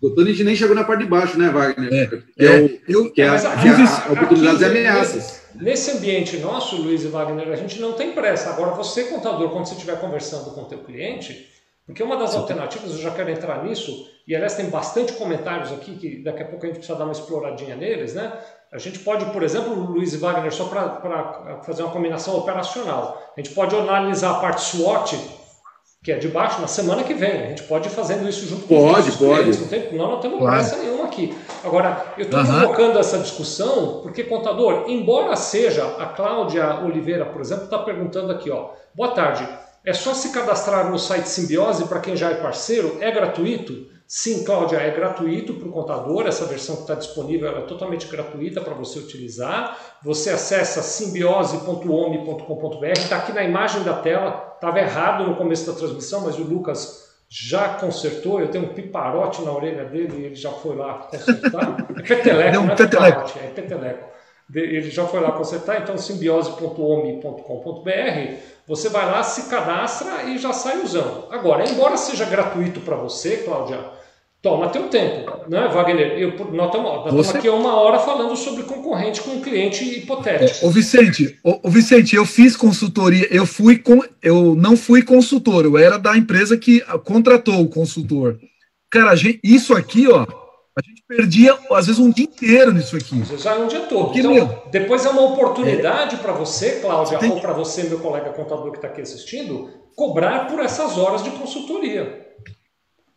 Doutor, 0.00 0.24
a 0.24 0.28
gente 0.28 0.44
nem 0.44 0.54
chegou 0.54 0.76
na 0.76 0.84
parte 0.84 1.02
de 1.02 1.10
baixo, 1.10 1.36
né, 1.36 1.50
Wagner? 1.50 1.92
É, 1.92 2.06
que 2.06 2.22
é, 2.38 2.60
o, 2.60 2.80
eu, 2.86 3.10
que 3.10 3.20
é, 3.20 3.28
a, 3.28 3.36
que 3.36 3.68
a, 3.68 4.06
a 4.06 4.12
oportunidades 4.12 4.60
e 4.60 4.64
ameaças. 4.64 5.41
Nesse 5.54 5.90
ambiente 5.90 6.38
nosso, 6.38 6.76
Luiz 6.76 7.02
e 7.02 7.08
Wagner, 7.08 7.48
a 7.50 7.56
gente 7.56 7.80
não 7.80 7.92
tem 7.92 8.12
pressa. 8.12 8.50
Agora, 8.50 8.72
você, 8.72 9.04
contador, 9.04 9.50
quando 9.50 9.66
você 9.66 9.74
estiver 9.74 10.00
conversando 10.00 10.54
com 10.54 10.62
o 10.62 10.66
teu 10.66 10.78
cliente, 10.78 11.48
porque 11.86 12.02
uma 12.02 12.16
das 12.16 12.34
alternativas, 12.34 12.92
eu 12.92 12.98
já 12.98 13.10
quero 13.10 13.30
entrar 13.30 13.64
nisso, 13.64 14.08
e 14.26 14.34
aliás 14.34 14.54
tem 14.54 14.70
bastante 14.70 15.12
comentários 15.14 15.72
aqui, 15.72 15.96
que 15.96 16.22
daqui 16.22 16.42
a 16.42 16.46
pouco 16.46 16.64
a 16.64 16.68
gente 16.68 16.78
precisa 16.78 16.96
dar 16.96 17.04
uma 17.04 17.12
exploradinha 17.12 17.74
neles, 17.76 18.14
né? 18.14 18.32
A 18.72 18.78
gente 18.78 19.00
pode, 19.00 19.26
por 19.26 19.42
exemplo, 19.42 19.74
Luiz 19.74 20.14
e 20.14 20.16
Wagner, 20.16 20.52
só 20.52 20.64
para 20.64 21.60
fazer 21.64 21.82
uma 21.82 21.92
combinação 21.92 22.36
operacional, 22.38 23.22
a 23.36 23.40
gente 23.40 23.52
pode 23.54 23.76
analisar 23.76 24.30
a 24.30 24.34
parte 24.40 24.62
SWOT, 24.62 25.18
que 26.02 26.10
é 26.10 26.18
de 26.18 26.26
baixo, 26.26 26.60
na 26.60 26.66
semana 26.66 27.04
que 27.04 27.14
vem. 27.14 27.30
A 27.30 27.48
gente 27.50 27.62
pode 27.62 27.88
ir 27.88 27.92
fazendo 27.92 28.28
isso 28.28 28.46
junto 28.48 28.66
com 28.66 28.92
pode, 28.92 29.10
os 29.10 29.16
pode. 29.16 29.56
Não, 29.56 29.68
tem, 29.68 29.92
nós 29.92 30.10
não 30.10 30.20
temos 30.20 30.38
claro. 30.38 30.56
pressa 30.56 30.76
nenhuma 30.76 31.04
aqui. 31.04 31.32
Agora, 31.62 32.14
eu 32.18 32.24
estou 32.24 32.40
uhum. 32.40 32.60
colocando 32.60 32.98
essa 32.98 33.18
discussão 33.18 34.00
porque, 34.02 34.24
contador, 34.24 34.86
embora 34.88 35.36
seja, 35.36 35.86
a 35.98 36.06
Cláudia 36.06 36.80
Oliveira, 36.84 37.24
por 37.24 37.40
exemplo, 37.40 37.64
está 37.64 37.78
perguntando 37.78 38.32
aqui, 38.32 38.50
ó, 38.50 38.70
boa 38.92 39.12
tarde, 39.12 39.48
é 39.84 39.92
só 39.92 40.12
se 40.12 40.32
cadastrar 40.32 40.90
no 40.90 40.98
site 40.98 41.28
Simbiose 41.28 41.84
para 41.84 42.00
quem 42.00 42.16
já 42.16 42.30
é 42.30 42.34
parceiro? 42.34 42.98
É 43.00 43.10
gratuito? 43.10 43.86
Sim, 44.14 44.44
Cláudia, 44.44 44.76
é 44.76 44.90
gratuito 44.90 45.54
para 45.54 45.66
o 45.66 45.72
contador, 45.72 46.26
essa 46.26 46.44
versão 46.44 46.76
que 46.76 46.82
está 46.82 46.94
disponível 46.94 47.48
é 47.48 47.62
totalmente 47.62 48.06
gratuita 48.08 48.60
para 48.60 48.74
você 48.74 48.98
utilizar. 48.98 49.96
Você 50.02 50.28
acessa 50.28 50.82
simbiose.ome.com.br, 50.82 52.86
está 52.88 53.16
aqui 53.16 53.32
na 53.32 53.42
imagem 53.42 53.82
da 53.84 53.94
tela, 53.94 54.52
estava 54.54 54.80
errado 54.80 55.26
no 55.26 55.34
começo 55.34 55.66
da 55.66 55.78
transmissão, 55.78 56.20
mas 56.20 56.38
o 56.38 56.42
Lucas 56.42 57.10
já 57.26 57.70
consertou, 57.70 58.38
eu 58.38 58.48
tenho 58.48 58.66
um 58.66 58.74
piparote 58.74 59.40
na 59.40 59.50
orelha 59.50 59.86
dele 59.86 60.14
e 60.18 60.24
ele 60.26 60.34
já 60.34 60.50
foi 60.50 60.76
lá 60.76 61.08
consertar. 61.10 61.76
É 61.96 62.02
peteleco, 62.02 62.54
não 62.54 62.70
é 62.70 62.76
peteleco. 62.76 63.38
é 63.38 63.46
peteleco. 63.46 64.12
Ele 64.54 64.90
já 64.90 65.06
foi 65.06 65.20
lá 65.20 65.32
consertar, 65.32 65.80
então 65.80 65.96
simbiose.ome.com.br, 65.96 68.34
você 68.68 68.90
vai 68.90 69.06
lá, 69.06 69.22
se 69.22 69.48
cadastra 69.48 70.24
e 70.24 70.36
já 70.36 70.52
sai 70.52 70.82
usando. 70.82 71.28
Agora, 71.30 71.66
embora 71.66 71.96
seja 71.96 72.26
gratuito 72.26 72.80
para 72.80 72.96
você, 72.96 73.38
Cláudia, 73.38 74.01
Toma 74.42 74.68
teu 74.70 74.88
tempo, 74.88 75.48
né, 75.48 75.68
Wagner? 75.68 76.18
Eu, 76.18 76.32
nós 76.52 76.66
estamos 76.66 77.12
Você... 77.12 77.38
aqui 77.38 77.48
uma 77.48 77.76
hora 77.76 78.00
falando 78.00 78.34
sobre 78.34 78.64
concorrente 78.64 79.20
com 79.22 79.30
um 79.30 79.40
cliente 79.40 79.84
hipotético. 79.84 80.66
Ô, 80.66 80.70
Vicente, 80.70 81.38
ô, 81.44 81.70
Vicente, 81.70 82.16
eu 82.16 82.26
fiz 82.26 82.56
consultoria, 82.56 83.28
eu 83.30 83.46
fui 83.46 83.78
com, 83.78 84.02
eu 84.20 84.56
não 84.56 84.76
fui 84.76 85.02
consultor, 85.02 85.64
eu 85.64 85.78
era 85.78 85.96
da 85.96 86.16
empresa 86.16 86.56
que 86.56 86.80
contratou 87.04 87.60
o 87.60 87.68
consultor. 87.68 88.36
Cara, 88.90 89.14
gente, 89.14 89.38
isso 89.44 89.76
aqui, 89.76 90.08
ó, 90.08 90.26
a 90.76 90.82
gente 90.84 91.04
perdia 91.06 91.56
às 91.70 91.86
vezes 91.86 92.00
um 92.00 92.10
dia 92.10 92.24
inteiro 92.24 92.72
nisso 92.72 92.96
aqui. 92.96 93.22
Às 93.22 93.28
vezes 93.28 93.46
é 93.46 93.54
um 93.54 93.68
dia 93.68 93.80
todo. 93.82 94.06
Porque, 94.06 94.18
então, 94.18 94.34
meu, 94.34 94.62
depois 94.72 95.06
é 95.06 95.08
uma 95.08 95.22
oportunidade 95.22 96.16
é... 96.16 96.18
para 96.18 96.32
você, 96.32 96.80
Cláudia, 96.80 97.16
tem... 97.18 97.30
ou 97.30 97.40
para 97.40 97.52
você, 97.52 97.84
meu 97.84 98.00
colega 98.00 98.30
contador 98.30 98.72
que 98.72 98.78
está 98.78 98.88
aqui 98.88 99.02
assistindo, 99.02 99.70
cobrar 99.94 100.48
por 100.48 100.58
essas 100.58 100.98
horas 100.98 101.22
de 101.22 101.30
consultoria. 101.30 102.26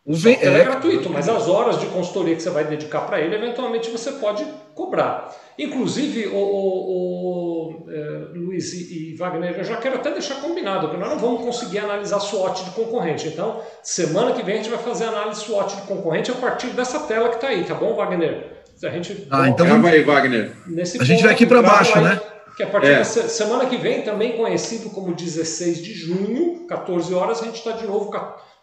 O 0.06 0.14
software 0.14 0.54
é, 0.54 0.60
é 0.60 0.64
gratuito, 0.64 1.10
mas 1.10 1.28
as 1.28 1.48
horas 1.48 1.80
de 1.80 1.86
consultoria 1.86 2.36
que 2.36 2.40
você 2.40 2.50
vai 2.50 2.64
dedicar 2.64 3.00
para 3.00 3.20
ele, 3.20 3.34
eventualmente 3.34 3.90
você 3.90 4.12
pode 4.12 4.46
cobrar. 4.72 5.34
Inclusive, 5.58 6.28
o, 6.28 6.36
o, 6.36 7.84
o 7.84 7.90
é, 7.90 8.38
Luiz 8.38 8.72
e, 8.72 9.12
e, 9.12 9.16
Wagner, 9.16 9.58
eu 9.58 9.64
já 9.64 9.76
quero 9.78 9.96
até 9.96 10.12
deixar 10.12 10.36
combinado, 10.36 10.90
que 10.90 10.96
nós 10.96 11.08
não 11.10 11.18
vamos 11.18 11.42
conseguir 11.42 11.78
analisar 11.78 12.20
SWOT 12.20 12.66
de 12.66 12.70
concorrente. 12.70 13.26
Então, 13.26 13.60
semana 13.82 14.32
que 14.32 14.44
vem 14.44 14.54
a 14.54 14.56
gente 14.58 14.70
vai 14.70 14.78
fazer 14.78 15.06
análise 15.06 15.40
SWOT 15.40 15.74
de 15.74 15.82
concorrente 15.82 16.30
a 16.30 16.34
partir 16.34 16.68
dessa 16.68 17.00
tela 17.00 17.30
que 17.30 17.36
está 17.36 17.48
aí, 17.48 17.64
tá 17.64 17.74
bom, 17.74 17.96
Wagner? 17.96 18.62
A 18.84 18.90
gente, 18.90 19.26
ah, 19.30 19.48
então 19.48 19.66
vamos 19.66 19.90
aí, 19.90 20.04
Wagner. 20.04 20.52
a 21.00 21.04
gente 21.04 21.22
vai 21.24 21.32
aqui 21.32 21.46
para 21.46 21.62
baixo, 21.62 22.00
né? 22.00 22.20
Que 22.56 22.62
a 22.62 22.66
partir 22.68 22.88
é. 22.88 22.98
da 22.98 23.04
semana 23.04 23.66
que 23.66 23.76
vem, 23.76 24.02
também 24.02 24.36
conhecido 24.36 24.90
como 24.90 25.14
16 25.14 25.82
de 25.82 25.92
junho, 25.92 26.66
14 26.68 27.12
horas, 27.12 27.42
a 27.42 27.46
gente 27.46 27.56
está 27.56 27.72
de 27.72 27.86
novo 27.86 28.10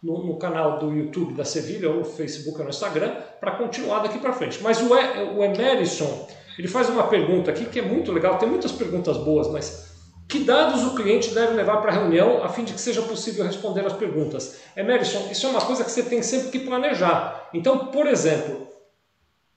no, 0.04 0.22
no, 0.22 0.38
canal 0.38 0.78
do 0.78 0.92
YouTube 0.92 1.32
da 1.32 1.46
Sevilha, 1.46 1.88
ou 1.88 1.96
no 1.96 2.04
Facebook 2.04 2.58
ou 2.58 2.64
no 2.64 2.70
Instagram, 2.70 3.16
para 3.40 3.52
continuar 3.52 4.00
daqui 4.00 4.18
para 4.18 4.34
frente. 4.34 4.62
Mas 4.62 4.80
o, 4.82 4.94
e, 4.94 5.22
o 5.34 5.42
Emerson, 5.42 6.28
ele 6.58 6.68
faz 6.68 6.90
uma 6.90 7.04
pergunta 7.04 7.50
aqui 7.50 7.64
que 7.64 7.78
é 7.78 7.82
muito 7.82 8.12
legal, 8.12 8.36
tem 8.36 8.48
muitas 8.48 8.70
perguntas 8.70 9.16
boas, 9.16 9.48
mas 9.48 9.94
que 10.28 10.40
dados 10.40 10.82
o 10.84 10.94
cliente 10.94 11.30
deve 11.30 11.54
levar 11.54 11.78
para 11.78 11.90
a 11.90 11.94
reunião 11.94 12.44
a 12.44 12.50
fim 12.50 12.64
de 12.64 12.74
que 12.74 12.80
seja 12.80 13.00
possível 13.02 13.46
responder 13.46 13.84
as 13.86 13.94
perguntas? 13.94 14.60
Emerson, 14.76 15.28
isso 15.30 15.46
é 15.46 15.48
uma 15.48 15.60
coisa 15.62 15.82
que 15.82 15.90
você 15.90 16.02
tem 16.02 16.22
sempre 16.22 16.50
que 16.50 16.58
planejar. 16.58 17.48
Então, 17.54 17.86
por 17.86 18.06
exemplo, 18.06 18.68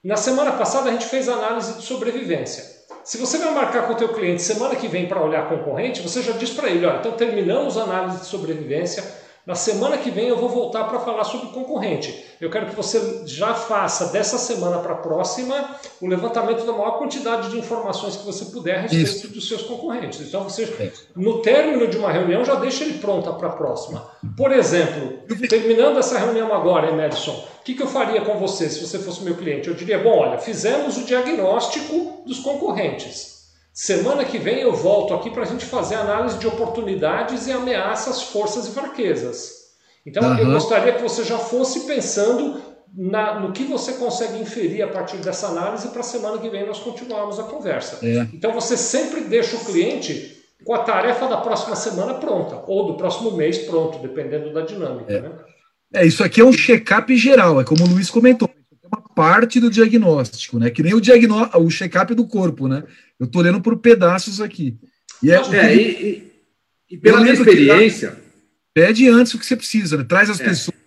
na 0.02 0.16
semana 0.16 0.52
passada 0.52 0.88
a 0.88 0.92
gente 0.92 1.06
fez 1.06 1.28
análise 1.28 1.74
de 1.74 1.82
sobrevivência. 1.82 2.64
Se 3.04 3.18
você 3.18 3.38
vai 3.38 3.52
marcar 3.52 3.86
com 3.86 3.92
o 3.92 3.96
teu 3.96 4.08
cliente 4.08 4.42
semana 4.42 4.76
que 4.76 4.88
vem 4.88 5.08
para 5.08 5.22
olhar 5.22 5.48
concorrente, 5.48 6.02
você 6.02 6.22
já 6.22 6.32
diz 6.32 6.50
para 6.50 6.68
ele, 6.68 6.86
olha, 6.86 6.98
então 6.98 7.12
terminamos 7.12 7.76
a 7.76 7.82
análise 7.82 8.20
de 8.20 8.26
sobrevivência, 8.26 9.02
na 9.48 9.54
semana 9.54 9.96
que 9.96 10.10
vem 10.10 10.28
eu 10.28 10.36
vou 10.36 10.50
voltar 10.50 10.84
para 10.84 11.00
falar 11.00 11.24
sobre 11.24 11.48
concorrente. 11.52 12.22
Eu 12.38 12.50
quero 12.50 12.66
que 12.66 12.76
você 12.76 13.22
já 13.24 13.54
faça 13.54 14.12
dessa 14.12 14.36
semana 14.36 14.78
para 14.80 14.92
a 14.92 14.96
próxima 14.96 15.74
o 16.02 16.06
levantamento 16.06 16.66
da 16.66 16.72
maior 16.72 16.98
quantidade 16.98 17.48
de 17.48 17.58
informações 17.58 18.14
que 18.14 18.26
você 18.26 18.44
puder 18.44 18.76
a 18.76 18.80
respeito 18.82 19.06
Isso. 19.06 19.28
dos 19.28 19.48
seus 19.48 19.62
concorrentes. 19.62 20.20
Então 20.20 20.44
você, 20.44 20.92
no 21.16 21.40
término 21.40 21.88
de 21.88 21.96
uma 21.96 22.12
reunião, 22.12 22.44
já 22.44 22.56
deixa 22.56 22.84
ele 22.84 22.98
pronta 22.98 23.32
para 23.32 23.48
a 23.48 23.52
próxima. 23.52 24.10
Por 24.36 24.52
exemplo, 24.52 25.20
terminando 25.48 25.98
essa 25.98 26.18
reunião 26.18 26.52
agora, 26.54 26.90
Emerson, 26.90 27.32
o 27.32 27.64
que, 27.64 27.72
que 27.72 27.82
eu 27.82 27.88
faria 27.88 28.20
com 28.20 28.36
você 28.36 28.68
se 28.68 28.86
você 28.86 28.98
fosse 28.98 29.22
meu 29.22 29.34
cliente? 29.34 29.66
Eu 29.66 29.74
diria, 29.74 29.98
bom, 29.98 30.18
olha, 30.18 30.36
fizemos 30.36 30.98
o 30.98 31.04
diagnóstico 31.04 32.22
dos 32.26 32.38
concorrentes. 32.40 33.37
Semana 33.80 34.24
que 34.24 34.38
vem 34.38 34.58
eu 34.58 34.72
volto 34.74 35.14
aqui 35.14 35.30
para 35.30 35.44
a 35.44 35.46
gente 35.46 35.64
fazer 35.64 35.94
análise 35.94 36.36
de 36.36 36.48
oportunidades 36.48 37.46
e 37.46 37.52
ameaças, 37.52 38.24
forças 38.24 38.66
e 38.66 38.72
fraquezas. 38.72 39.52
Então 40.04 40.20
uhum. 40.24 40.36
eu 40.36 40.46
gostaria 40.46 40.94
que 40.94 41.00
você 41.00 41.22
já 41.22 41.38
fosse 41.38 41.86
pensando 41.86 42.60
na, 42.92 43.38
no 43.38 43.52
que 43.52 43.62
você 43.62 43.92
consegue 43.92 44.42
inferir 44.42 44.82
a 44.82 44.88
partir 44.88 45.18
dessa 45.18 45.46
análise 45.46 45.86
para 45.90 46.00
a 46.00 46.02
semana 46.02 46.38
que 46.38 46.50
vem 46.50 46.66
nós 46.66 46.80
continuarmos 46.80 47.38
a 47.38 47.44
conversa. 47.44 48.04
É. 48.04 48.26
Então 48.34 48.52
você 48.52 48.76
sempre 48.76 49.20
deixa 49.20 49.54
o 49.54 49.64
cliente 49.64 50.42
com 50.64 50.74
a 50.74 50.80
tarefa 50.80 51.28
da 51.28 51.36
próxima 51.36 51.76
semana 51.76 52.14
pronta, 52.14 52.64
ou 52.66 52.84
do 52.88 52.96
próximo 52.96 53.30
mês 53.30 53.58
pronto, 53.58 54.00
dependendo 54.00 54.52
da 54.52 54.62
dinâmica. 54.62 55.12
É, 55.12 55.20
né? 55.20 55.30
é 55.94 56.04
isso 56.04 56.24
aqui 56.24 56.40
é 56.40 56.44
um 56.44 56.52
check-up 56.52 57.16
geral, 57.16 57.60
é 57.60 57.64
como 57.64 57.84
o 57.84 57.88
Luiz 57.88 58.10
comentou 58.10 58.50
parte 59.18 59.58
do 59.58 59.68
diagnóstico, 59.68 60.60
né? 60.60 60.70
Que 60.70 60.80
nem 60.80 60.94
o 60.94 61.00
diagnóstico, 61.00 61.58
o 61.58 61.68
check-up 61.68 62.14
do 62.14 62.24
corpo, 62.24 62.68
né? 62.68 62.84
Eu 63.18 63.26
tô 63.26 63.40
olhando 63.40 63.60
por 63.60 63.76
pedaços 63.78 64.40
aqui. 64.40 64.78
E, 65.20 65.32
é, 65.32 65.34
é 65.34 65.74
e, 65.74 65.80
e, 65.80 66.32
e, 66.92 66.98
pela 66.98 67.20
minha 67.20 67.32
experiência. 67.32 68.16
Pede 68.72 69.08
antes 69.08 69.34
o 69.34 69.38
que 69.40 69.44
você 69.44 69.56
precisa, 69.56 69.96
né? 69.96 70.04
Traz 70.04 70.30
as 70.30 70.38
é. 70.38 70.44
pessoas. 70.44 70.78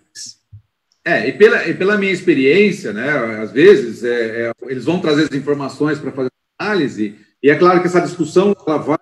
É, 1.04 1.28
e 1.28 1.32
pela, 1.32 1.68
e 1.68 1.74
pela 1.74 1.98
minha 1.98 2.10
experiência, 2.10 2.94
né? 2.94 3.10
Às 3.42 3.52
vezes 3.52 4.02
é, 4.02 4.46
é 4.46 4.52
eles 4.62 4.86
vão 4.86 4.98
trazer 4.98 5.24
as 5.24 5.34
informações 5.34 5.98
para 5.98 6.10
fazer 6.10 6.30
análise, 6.58 7.16
e 7.42 7.50
é 7.50 7.54
claro 7.54 7.82
que 7.82 7.86
essa 7.86 8.00
discussão 8.00 8.56
ela 8.66 8.78
vai 8.78 8.98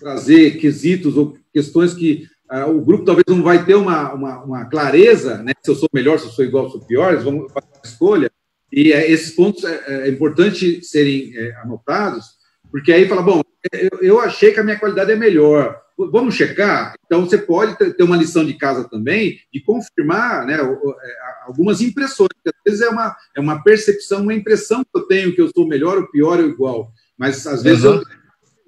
trazer 0.00 0.56
quesitos 0.56 1.16
ou 1.16 1.38
questões 1.52 1.94
que 1.94 2.26
uh, 2.50 2.68
o 2.70 2.80
grupo 2.80 3.04
talvez 3.04 3.24
não 3.28 3.40
vai 3.40 3.64
ter 3.64 3.76
uma, 3.76 4.12
uma, 4.12 4.42
uma, 4.42 4.64
clareza, 4.64 5.38
né? 5.44 5.52
Se 5.62 5.70
eu 5.70 5.76
sou 5.76 5.88
melhor, 5.92 6.18
se 6.18 6.26
eu 6.26 6.32
sou 6.32 6.44
igual, 6.44 6.68
se 6.68 6.74
eu 6.74 6.80
sou 6.80 6.88
pior, 6.88 7.12
eles 7.12 7.22
vão 7.22 7.48
fazer 7.48 7.68
uma 7.72 7.84
escolha. 7.84 8.33
E 8.74 8.92
é, 8.92 9.08
esses 9.08 9.30
pontos 9.30 9.62
é, 9.62 10.08
é 10.08 10.08
importante 10.08 10.84
serem 10.84 11.32
é, 11.36 11.54
anotados, 11.62 12.24
porque 12.72 12.92
aí 12.92 13.08
fala, 13.08 13.22
bom, 13.22 13.40
eu, 13.72 14.00
eu, 14.02 14.20
achei 14.20 14.50
que 14.50 14.58
a 14.58 14.64
minha 14.64 14.78
qualidade 14.78 15.12
é 15.12 15.16
melhor, 15.16 15.80
vamos 15.96 16.34
checar? 16.34 16.92
Então, 17.06 17.24
você 17.24 17.38
pode 17.38 17.76
ter 17.76 18.02
uma 18.02 18.16
lição 18.16 18.44
de 18.44 18.54
casa 18.54 18.88
também 18.88 19.38
e 19.52 19.60
confirmar 19.60 20.44
né, 20.44 20.54
é, 20.54 21.16
algumas 21.46 21.80
impressões, 21.80 22.30
às 22.44 22.52
vezes 22.66 22.80
é 22.80 22.88
uma, 22.88 23.16
é 23.36 23.40
uma 23.40 23.62
percepção, 23.62 24.22
uma 24.22 24.34
impressão 24.34 24.82
que 24.82 24.98
eu 24.98 25.06
tenho 25.06 25.32
que 25.32 25.40
eu 25.40 25.50
sou 25.54 25.68
melhor, 25.68 25.96
ou 25.98 26.10
pior, 26.10 26.40
ou 26.40 26.48
igual, 26.48 26.90
mas 27.16 27.46
às 27.46 27.62
vezes 27.62 27.84
uhum. 27.84 27.94
eu... 27.94 28.02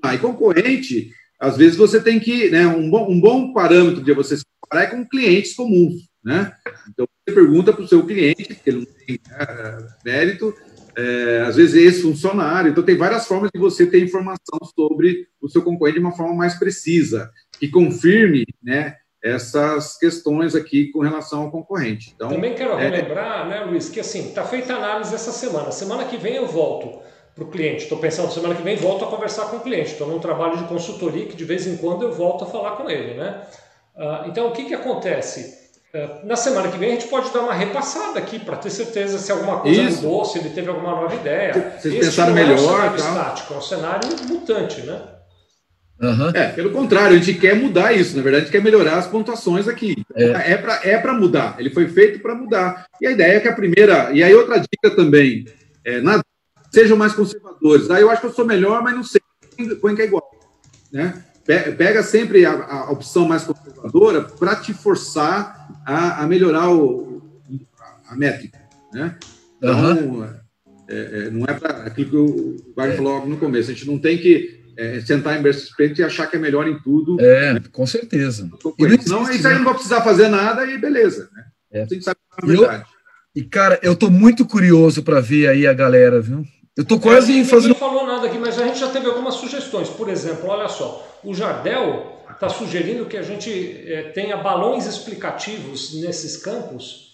Ah, 0.05 0.15
e 0.15 0.19
concorrente, 0.19 1.11
às 1.41 1.57
vezes 1.57 1.77
você 1.77 2.01
tem 2.01 2.21
que, 2.21 2.49
né, 2.49 2.65
um 2.65 2.89
bom, 2.89 3.11
um 3.11 3.21
bom 3.21 3.53
parâmetro 3.53 4.05
de 4.05 4.13
você 4.13 4.37
se 4.37 4.45
comparar 4.61 4.85
é 4.85 4.87
com 4.87 5.09
clientes 5.09 5.53
comuns, 5.53 6.09
né? 6.27 6.53
Então, 6.91 7.07
você 7.07 7.33
pergunta 7.33 7.73
para 7.73 7.85
o 7.85 7.89
seu 7.89 8.05
cliente, 8.05 8.57
que 8.57 8.69
ele 8.69 8.79
não 8.79 8.85
tem 8.85 9.21
né, 9.31 9.89
mérito, 10.05 10.53
é, 10.99 11.45
às 11.47 11.55
vezes 11.55 11.75
esse 11.77 12.03
funcionário. 12.03 12.73
Então, 12.73 12.83
tem 12.83 12.97
várias 12.97 13.29
formas 13.29 13.49
de 13.55 13.61
você 13.61 13.87
ter 13.87 14.03
informação 14.03 14.59
sobre 14.75 15.29
o 15.41 15.49
seu 15.49 15.63
concorrente 15.63 16.01
de 16.01 16.05
uma 16.05 16.17
forma 16.17 16.35
mais 16.35 16.59
precisa, 16.59 17.31
que 17.61 17.69
confirme 17.69 18.45
né, 18.61 18.97
essas 19.23 19.97
questões 19.97 20.57
aqui 20.57 20.91
com 20.91 20.99
relação 20.99 21.43
ao 21.43 21.51
concorrente. 21.53 22.13
Então, 22.17 22.29
Também 22.29 22.57
quero 22.57 22.73
é... 22.73 22.89
relembrar, 22.89 23.49
né, 23.49 23.61
Luiz, 23.61 23.89
que 23.89 24.01
assim, 24.01 24.27
está 24.29 24.45
feita 24.45 24.75
a 24.75 24.79
análise 24.79 25.15
essa 25.15 25.31
semana. 25.31 25.71
Semana 25.71 26.07
que 26.07 26.17
vem 26.17 26.35
eu 26.35 26.49
volto 26.49 26.99
para 27.37 27.45
o 27.45 27.49
cliente. 27.49 27.85
Estou 27.85 27.99
pensando, 27.99 28.33
semana 28.33 28.57
que 28.57 28.63
vem 28.63 28.77
volto 28.77 29.05
a 29.05 29.09
conversar 29.09 29.45
com 29.47 29.59
o 29.59 29.61
cliente. 29.61 29.93
Estou 29.93 30.09
num 30.09 30.19
trabalho 30.19 30.57
de 30.59 30.65
consultoria 30.65 31.27
que 31.27 31.37
de 31.37 31.45
vez 31.45 31.69
em 31.69 31.77
quando 31.77 32.03
eu 32.03 32.11
volto 32.11 32.43
a 32.43 32.49
falar 32.49 32.73
com 32.73 32.91
ele. 32.91 33.15
Né? 33.15 33.47
Uh, 33.95 34.29
então, 34.29 34.49
o 34.49 34.53
que, 34.53 34.65
que 34.65 34.75
acontece? 34.75 35.66
Na 36.25 36.37
semana 36.37 36.69
que 36.69 36.79
vem 36.79 36.91
a 36.91 36.93
gente 36.93 37.09
pode 37.09 37.33
dar 37.33 37.41
uma 37.41 37.55
repassada 37.55 38.19
aqui 38.19 38.39
para 38.39 38.57
ter 38.57 38.71
certeza 38.71 39.19
se 39.19 39.31
alguma 39.31 39.61
coisa 39.61 39.81
Isso. 39.83 40.03
mudou, 40.03 40.25
se 40.25 40.39
ele 40.39 40.51
teve 40.51 40.69
alguma 40.69 40.91
nova 40.91 41.15
ideia. 41.15 41.53
Vocês 41.79 41.95
Esse 41.95 42.05
pensaram 42.07 42.35
melhor. 42.35 42.51
É 42.51 42.55
um 42.55 42.59
cenário 42.59 42.97
estático, 42.97 43.55
é 43.55 43.57
um 43.57 43.63
cenário 43.63 44.09
mutante, 44.29 44.81
né? 44.83 45.03
Uhum. 46.01 46.29
É, 46.35 46.49
pelo 46.49 46.71
contrário, 46.73 47.17
a 47.17 47.19
gente 47.19 47.39
quer 47.41 47.55
mudar 47.55 47.93
isso. 47.93 48.17
Na 48.17 48.23
verdade, 48.23 48.43
a 48.43 48.45
gente 48.45 48.53
quer 48.53 48.63
melhorar 48.63 48.99
as 48.99 49.07
pontuações 49.07 49.67
aqui. 49.67 50.05
É, 50.15 50.53
é 50.53 50.57
para 50.99 51.13
é 51.13 51.13
mudar. 51.13 51.57
Ele 51.59 51.71
foi 51.71 51.89
feito 51.89 52.21
para 52.21 52.35
mudar. 52.35 52.87
E 53.01 53.07
a 53.07 53.13
ideia 53.13 53.37
é 53.37 53.41
que 53.41 53.49
a 53.49 53.55
primeira. 53.55 54.11
E 54.13 54.23
aí, 54.23 54.35
outra 54.35 54.59
dica 54.59 54.95
também: 54.95 55.47
é, 55.85 56.01
na, 56.01 56.21
sejam 56.71 56.97
mais 56.97 57.15
conservadores. 57.15 57.91
Aí 57.91 58.03
eu 58.03 58.11
acho 58.11 58.21
que 58.21 58.27
eu 58.27 58.33
sou 58.33 58.45
melhor, 58.45 58.83
mas 58.83 58.95
não 58.95 59.03
sei. 59.03 59.21
Põe 59.81 59.97
que 59.97 60.03
é 60.03 60.05
igual. 60.05 60.31
Né? 60.93 61.23
Pega 61.47 62.03
sempre 62.03 62.45
a, 62.45 62.53
a 62.53 62.91
opção 62.91 63.27
mais 63.27 63.45
conservadora 63.45 64.23
para 64.23 64.57
te 64.57 64.75
forçar 64.75 65.66
a, 65.87 66.25
a 66.25 66.27
melhorar 66.27 66.69
o, 66.71 67.23
a 68.09 68.17
métrica. 68.17 68.59
Né? 68.93 69.17
Então, 69.59 69.81
uhum. 69.81 70.29
é, 70.89 71.31
não 71.31 71.45
é 71.47 71.55
para 71.55 71.85
aquilo 71.85 72.11
que 72.11 72.17
o 72.17 72.75
Wagner 72.75 72.97
falou 72.97 73.15
logo 73.15 73.29
no 73.29 73.37
começo. 73.37 73.71
A 73.71 73.75
gente 73.75 73.87
não 73.87 73.99
tem 73.99 74.19
que 74.19 74.61
é, 74.77 75.01
sentar 75.01 75.39
em 75.39 75.43
berço 75.43 75.73
e 75.79 76.03
achar 76.03 76.27
que 76.27 76.37
é 76.37 76.41
melhor 76.41 76.67
em 76.67 76.79
tudo. 76.81 77.21
É, 77.21 77.55
né? 77.55 77.63
com 77.71 77.87
certeza. 77.87 78.51
E 78.79 79.09
não, 79.09 79.31
isso 79.31 79.47
aí 79.47 79.55
não 79.55 79.65
vai 79.65 79.75
precisar 79.75 80.03
fazer 80.03 80.29
nada 80.29 80.67
e 80.67 80.77
beleza. 80.77 81.31
Né? 81.33 81.45
É. 81.73 81.83
A 81.83 81.87
gente 81.87 82.05
sabe 82.05 82.19
que 82.39 82.45
é 82.45 82.49
verdade. 82.49 82.83
Eu, 82.83 82.97
e, 83.43 83.45
cara, 83.45 83.79
eu 83.83 83.95
tô 83.95 84.11
muito 84.11 84.45
curioso 84.47 85.03
para 85.03 85.21
ver 85.21 85.49
aí 85.49 85.67
a 85.67 85.75
galera, 85.75 86.21
viu? 86.21 86.43
Eu 86.77 86.85
tô 86.85 86.99
quase 86.99 87.39
é, 87.39 87.45
fazendo. 87.45 87.75
Ninguém 87.75 87.89
falou 87.89 88.07
nada 88.07 88.27
aqui, 88.27 88.39
mas 88.39 88.59
a 88.59 88.67
gente 88.67 88.79
já 88.79 88.89
teve 88.89 89.07
algumas 89.07 89.35
sugestões. 89.35 89.89
Por 89.89 90.09
exemplo, 90.09 90.49
olha 90.49 90.69
só, 90.69 91.21
o 91.23 91.35
Jardel 91.35 92.16
está 92.37 92.49
sugerindo 92.49 93.07
que 93.07 93.17
a 93.17 93.23
gente 93.23 93.85
é, 93.91 94.11
tenha 94.11 94.37
balões 94.37 94.87
explicativos 94.87 95.95
nesses 96.01 96.37
campos 96.37 97.07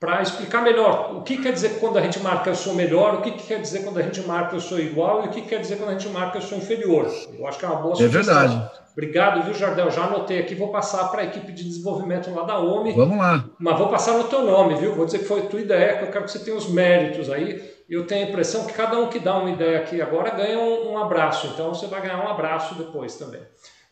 para 0.00 0.22
explicar 0.22 0.62
melhor 0.62 1.14
o 1.14 1.22
que 1.22 1.36
quer 1.36 1.52
dizer 1.52 1.78
quando 1.78 1.98
a 1.98 2.00
gente 2.00 2.18
marca 2.20 2.48
eu 2.48 2.54
sou 2.54 2.74
melhor, 2.74 3.16
o 3.16 3.20
que 3.20 3.32
quer 3.32 3.60
dizer 3.60 3.84
quando 3.84 3.98
a 3.98 4.02
gente 4.02 4.22
marca 4.22 4.56
eu 4.56 4.60
sou 4.60 4.80
igual 4.80 5.24
e 5.24 5.28
o 5.28 5.30
que 5.30 5.42
quer 5.42 5.60
dizer 5.60 5.76
quando 5.76 5.90
a 5.90 5.92
gente 5.92 6.08
marca 6.08 6.38
eu 6.38 6.42
sou 6.42 6.56
inferior. 6.56 7.06
Eu 7.38 7.46
acho 7.46 7.58
que 7.58 7.64
é 7.66 7.68
uma 7.68 7.82
boa 7.82 7.92
é 7.92 7.96
sugestão. 7.96 8.34
É 8.34 8.46
verdade. 8.48 8.70
Obrigado, 8.92 9.44
viu, 9.44 9.54
Jardel? 9.54 9.90
Já 9.90 10.04
anotei 10.04 10.40
aqui, 10.40 10.54
vou 10.54 10.68
passar 10.68 11.08
para 11.08 11.20
a 11.20 11.24
equipe 11.24 11.52
de 11.52 11.64
desenvolvimento 11.64 12.34
lá 12.34 12.42
da 12.42 12.58
OMI. 12.58 12.92
Vamos 12.92 13.18
lá. 13.18 13.44
Mas 13.58 13.78
vou 13.78 13.88
passar 13.88 14.14
no 14.16 14.24
teu 14.24 14.42
nome, 14.42 14.74
viu? 14.76 14.94
Vou 14.94 15.04
dizer 15.04 15.18
que 15.18 15.26
foi 15.26 15.42
tua 15.42 15.60
ideia, 15.60 15.98
que 15.98 16.04
eu 16.04 16.10
quero 16.10 16.24
que 16.24 16.30
você 16.32 16.40
tenha 16.40 16.56
os 16.56 16.68
méritos 16.68 17.30
aí. 17.30 17.62
Eu 17.88 18.06
tenho 18.06 18.26
a 18.26 18.28
impressão 18.28 18.66
que 18.66 18.72
cada 18.72 18.98
um 18.98 19.08
que 19.08 19.18
dá 19.18 19.36
uma 19.36 19.50
ideia 19.50 19.78
aqui 19.78 20.00
agora 20.00 20.30
ganha 20.30 20.58
um, 20.58 20.92
um 20.92 20.98
abraço, 20.98 21.48
então 21.48 21.74
você 21.74 21.86
vai 21.86 22.00
ganhar 22.00 22.24
um 22.24 22.28
abraço 22.28 22.74
depois 22.74 23.16
também. 23.16 23.40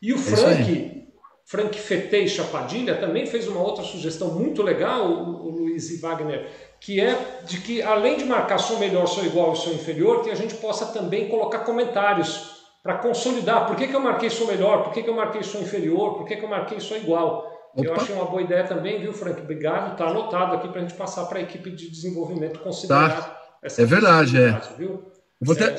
E 0.01 0.13
o 0.13 0.17
é 0.17 0.19
Frank, 0.19 1.09
Frank 1.45 1.79
Fetei 1.79 2.29
Chapadilha 2.29 2.97
também 2.97 3.27
fez 3.27 3.49
uma 3.49 3.61
outra 3.61 3.83
sugestão 3.83 4.33
muito 4.35 4.63
legal, 4.63 5.11
o, 5.11 5.47
o 5.47 5.51
Luiz 5.51 5.91
e 5.91 5.97
Wagner, 5.99 6.49
que 6.81 7.01
é 7.01 7.43
de 7.45 7.61
que 7.61 7.83
além 7.83 8.17
de 8.17 8.25
marcar 8.25 8.59
sou 8.59 8.79
melhor, 8.79 9.07
sou 9.07 9.25
igual 9.25 9.53
e 9.53 9.57
sou 9.57 9.73
inferior, 9.73 10.23
que 10.23 10.31
a 10.31 10.35
gente 10.35 10.55
possa 10.55 10.87
também 10.87 11.29
colocar 11.29 11.61
comentários 11.61 12.59
para 12.83 12.99
consolidar. 12.99 13.67
Por 13.67 13.77
que, 13.77 13.89
que 13.89 13.95
eu 13.95 14.01
marquei 14.01 14.31
sou 14.31 14.47
melhor? 14.47 14.85
Por 14.85 14.93
que, 14.93 15.03
que 15.03 15.11
eu 15.11 15.15
marquei 15.15 15.43
sou 15.43 15.61
inferior? 15.61 16.15
Por 16.15 16.27
que, 16.27 16.37
que 16.37 16.45
eu 16.45 16.49
marquei 16.49 16.81
sou 16.81 16.97
igual? 16.97 17.47
Opa. 17.75 17.87
Eu 17.87 17.95
achei 17.95 18.15
uma 18.15 18.25
boa 18.25 18.43
ideia 18.43 18.65
também, 18.65 19.01
viu, 19.01 19.13
Frank? 19.13 19.41
Obrigado. 19.41 19.93
Está 19.93 20.07
anotado 20.07 20.55
aqui 20.55 20.69
para 20.69 20.79
a 20.79 20.83
gente 20.83 20.95
passar 20.95 21.27
para 21.27 21.39
a 21.39 21.43
equipe 21.43 21.71
de 21.71 21.91
desenvolvimento 21.91 22.61
considerar 22.61 23.21
tá. 23.21 23.43
essa 23.63 23.83
É 23.83 23.85
verdade, 23.85 24.41
é. 24.41 24.61
Viu? 24.77 25.03
Vou 25.41 25.55
ter... 25.55 25.77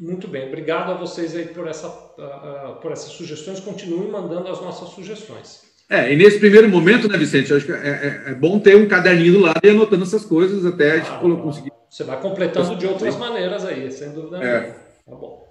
Muito 0.00 0.26
bem, 0.26 0.48
obrigado 0.48 0.92
a 0.92 0.94
vocês 0.94 1.36
aí 1.36 1.44
por, 1.44 1.68
essa, 1.68 1.86
uh, 1.88 2.80
por 2.80 2.90
essas 2.90 3.12
sugestões. 3.12 3.60
Continuem 3.60 4.10
mandando 4.10 4.48
as 4.48 4.58
nossas 4.62 4.88
sugestões. 4.94 5.60
É, 5.90 6.10
e 6.10 6.16
nesse 6.16 6.38
primeiro 6.38 6.70
momento, 6.70 7.06
né, 7.06 7.18
Vicente, 7.18 7.52
acho 7.52 7.66
que 7.66 7.72
é, 7.72 8.24
é, 8.26 8.30
é 8.30 8.34
bom 8.34 8.58
ter 8.58 8.76
um 8.76 8.88
caderninho 8.88 9.34
do 9.34 9.40
lado 9.40 9.60
e 9.62 9.68
anotando 9.68 10.04
essas 10.04 10.24
coisas 10.24 10.64
até 10.64 10.92
a 10.92 10.96
gente 10.98 11.10
conseguir. 11.42 11.70
Você 11.90 12.02
vai 12.04 12.18
completando 12.18 12.76
de 12.76 12.86
outras 12.86 13.16
maneiras 13.16 13.62
aí, 13.66 13.92
sem 13.92 14.10
dúvida 14.12 14.42
é. 14.42 14.70
Tá 14.70 15.14
bom. 15.14 15.46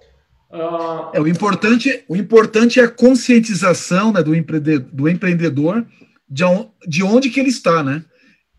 Uh... 0.50 1.16
É, 1.16 1.20
o, 1.20 1.28
importante, 1.28 2.04
o 2.08 2.16
importante 2.16 2.80
é 2.80 2.84
a 2.84 2.88
conscientização 2.88 4.12
né, 4.12 4.20
do, 4.20 4.34
empreendedor, 4.34 4.88
do 4.92 5.08
empreendedor 5.08 5.86
de, 6.28 6.42
on, 6.42 6.70
de 6.88 7.04
onde 7.04 7.30
que 7.30 7.38
ele 7.38 7.50
está, 7.50 7.84
né? 7.84 8.02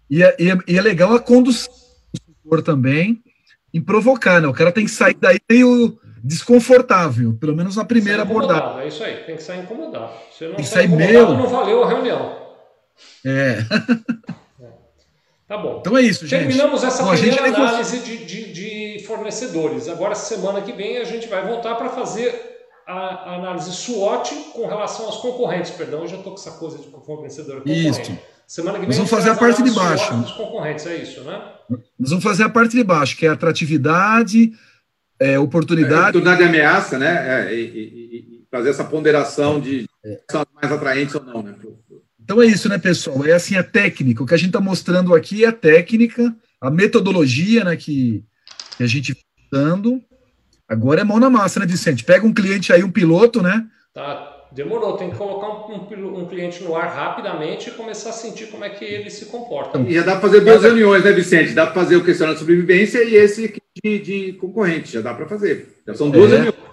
E 0.09 0.23
é, 0.23 0.35
e 0.39 0.51
é, 0.51 0.57
e 0.67 0.77
é 0.77 0.81
legal 0.81 1.13
a 1.13 1.19
condução 1.19 1.73
do 2.45 2.61
também, 2.61 3.21
em 3.74 3.82
provocar, 3.82 4.41
né? 4.41 4.47
O 4.47 4.53
cara 4.53 4.72
tem 4.72 4.86
que 4.86 4.91
sair 4.91 5.15
daí 5.19 5.39
meio 5.49 5.97
desconfortável, 6.24 7.34
pelo 7.39 7.55
menos 7.55 7.76
na 7.76 7.86
primeira 7.86 8.22
abordagem. 8.22 8.82
É 8.82 8.88
isso 8.88 9.03
aí, 9.03 9.24
tem 9.24 9.36
que 9.36 9.43
sair 9.43 9.61
incomodado. 9.61 10.11
Se 10.38 10.45
não 10.45 10.55
tem 10.55 10.63
que 10.63 10.72
sair 10.72 10.88
meio... 10.88 11.34
não 11.34 11.47
valeu 11.47 11.84
a 11.84 11.88
reunião. 11.89 12.36
É. 13.26 13.57
Tá 15.51 15.57
bom. 15.57 15.80
Então 15.82 15.97
é 15.97 16.01
isso, 16.01 16.26
gente. 16.26 16.45
Terminamos 16.45 16.82
essa 16.82 17.03
bom, 17.03 17.11
primeira 17.11 17.45
análise 17.45 17.99
de, 17.99 18.24
de, 18.24 18.53
de, 18.53 19.03
fornecedores. 19.05 19.89
Agora, 19.89 20.15
semana 20.15 20.61
que 20.61 20.72
vem, 20.72 20.97
a 20.97 21.03
gente 21.03 21.28
vai 21.28 21.45
voltar 21.45 21.76
para 21.76 21.89
fazer 21.89 22.69
a, 22.88 23.36
análise 23.36 23.69
SWOT 23.74 24.34
com 24.53 24.65
relação 24.65 25.07
aos 25.07 25.17
concorrentes. 25.17 25.72
Perdão, 25.72 26.03
eu 26.03 26.07
já 26.07 26.15
estou 26.15 26.32
com 26.32 26.39
essa 26.39 26.51
coisa 26.51 26.78
de 26.78 26.89
fornecedor 27.05 27.57
concorrente. 27.57 28.01
Isso. 28.13 28.17
Semana 28.47 28.76
que 28.76 28.86
vem 28.86 28.88
Nós 28.88 28.95
vamos 28.95 29.11
fazer 29.11 29.32
a 29.32 29.36
parte 29.36 29.61
de 29.61 29.72
baixo. 29.72 30.13
Dos 30.13 30.32
concorrentes, 30.32 30.88
é 30.88 30.95
isso, 30.95 31.19
né? 31.26 31.41
Nós 31.99 32.09
vamos 32.09 32.24
fazer 32.24 32.43
a 32.43 32.49
parte 32.49 32.76
de 32.76 32.84
baixo, 32.84 33.15
que 33.17 33.26
é 33.26 33.30
atratividade, 33.30 34.51
é, 35.19 35.39
oportunidade. 35.39 36.17
É, 36.17 36.19
oportunidade 36.19 36.41
e 36.41 36.45
ameaça, 36.45 36.97
né? 36.97 37.47
É, 37.49 37.55
e, 37.55 37.61
e, 37.61 38.17
e, 38.17 38.45
fazer 38.51 38.69
essa 38.69 38.84
ponderação 38.84 39.59
de 39.59 39.86
é. 40.03 40.19
são 40.30 40.45
mais 40.55 40.72
atraentes 40.72 41.15
ou 41.15 41.24
não, 41.24 41.43
né? 41.43 41.55
Então 42.19 42.41
é 42.41 42.45
isso, 42.45 42.67
né, 42.67 42.78
pessoal? 42.78 43.26
É 43.26 43.34
assim 43.34 43.55
a 43.55 43.63
técnica. 43.63 44.24
O 44.24 44.26
que 44.26 44.34
a 44.34 44.38
gente 44.38 44.47
está 44.47 44.59
mostrando 44.59 45.13
aqui 45.13 45.43
é 45.43 45.47
a 45.47 45.53
técnica, 45.53 46.36
a 46.59 46.69
metodologia, 46.69 47.63
né, 47.63 47.76
que, 47.76 48.24
que 48.78 48.84
a 48.84 48.88
gente 48.88 49.11
está 49.11 49.24
dando. 49.51 50.01
Agora 50.67 51.01
é 51.01 51.03
mão 51.03 51.19
na 51.19 51.30
massa, 51.30 51.59
né, 51.59 51.65
Vicente? 51.65 52.03
Pega 52.03 52.26
um 52.26 52.34
cliente 52.34 52.72
aí, 52.72 52.84
um 52.84 52.91
piloto, 52.91 53.41
né? 53.41 53.65
Tá 53.93 54.30
Demorou, 54.51 54.97
tem 54.97 55.09
que 55.09 55.15
colocar 55.15 55.47
um, 55.47 55.75
um, 55.75 56.19
um, 56.19 56.25
cliente 56.25 56.61
no 56.61 56.75
ar 56.75 56.93
rapidamente 56.93 57.69
e 57.69 57.71
começar 57.71 58.09
a 58.09 58.13
sentir 58.13 58.47
como 58.47 58.65
é 58.65 58.69
que 58.69 58.83
ele 58.83 59.09
se 59.09 59.27
comporta. 59.27 59.79
E 59.79 59.93
já 59.93 60.03
dá 60.03 60.11
para 60.13 60.21
fazer 60.21 60.41
duas 60.41 60.61
reuniões, 60.61 61.05
né, 61.05 61.11
Vicente? 61.13 61.53
Dá 61.53 61.65
para 61.65 61.75
fazer 61.75 61.95
o 61.95 62.03
questionário 62.03 62.35
de 62.35 62.39
sobrevivência 62.41 63.01
e 63.01 63.15
esse 63.15 63.61
de, 63.81 63.99
de 63.99 64.33
concorrente, 64.33 64.91
já 64.91 64.99
dá 64.99 65.13
para 65.13 65.25
fazer. 65.25 65.81
Já 65.87 65.93
são 65.93 66.09
duas 66.09 66.31
é. 66.33 66.35
reuniões. 66.35 66.71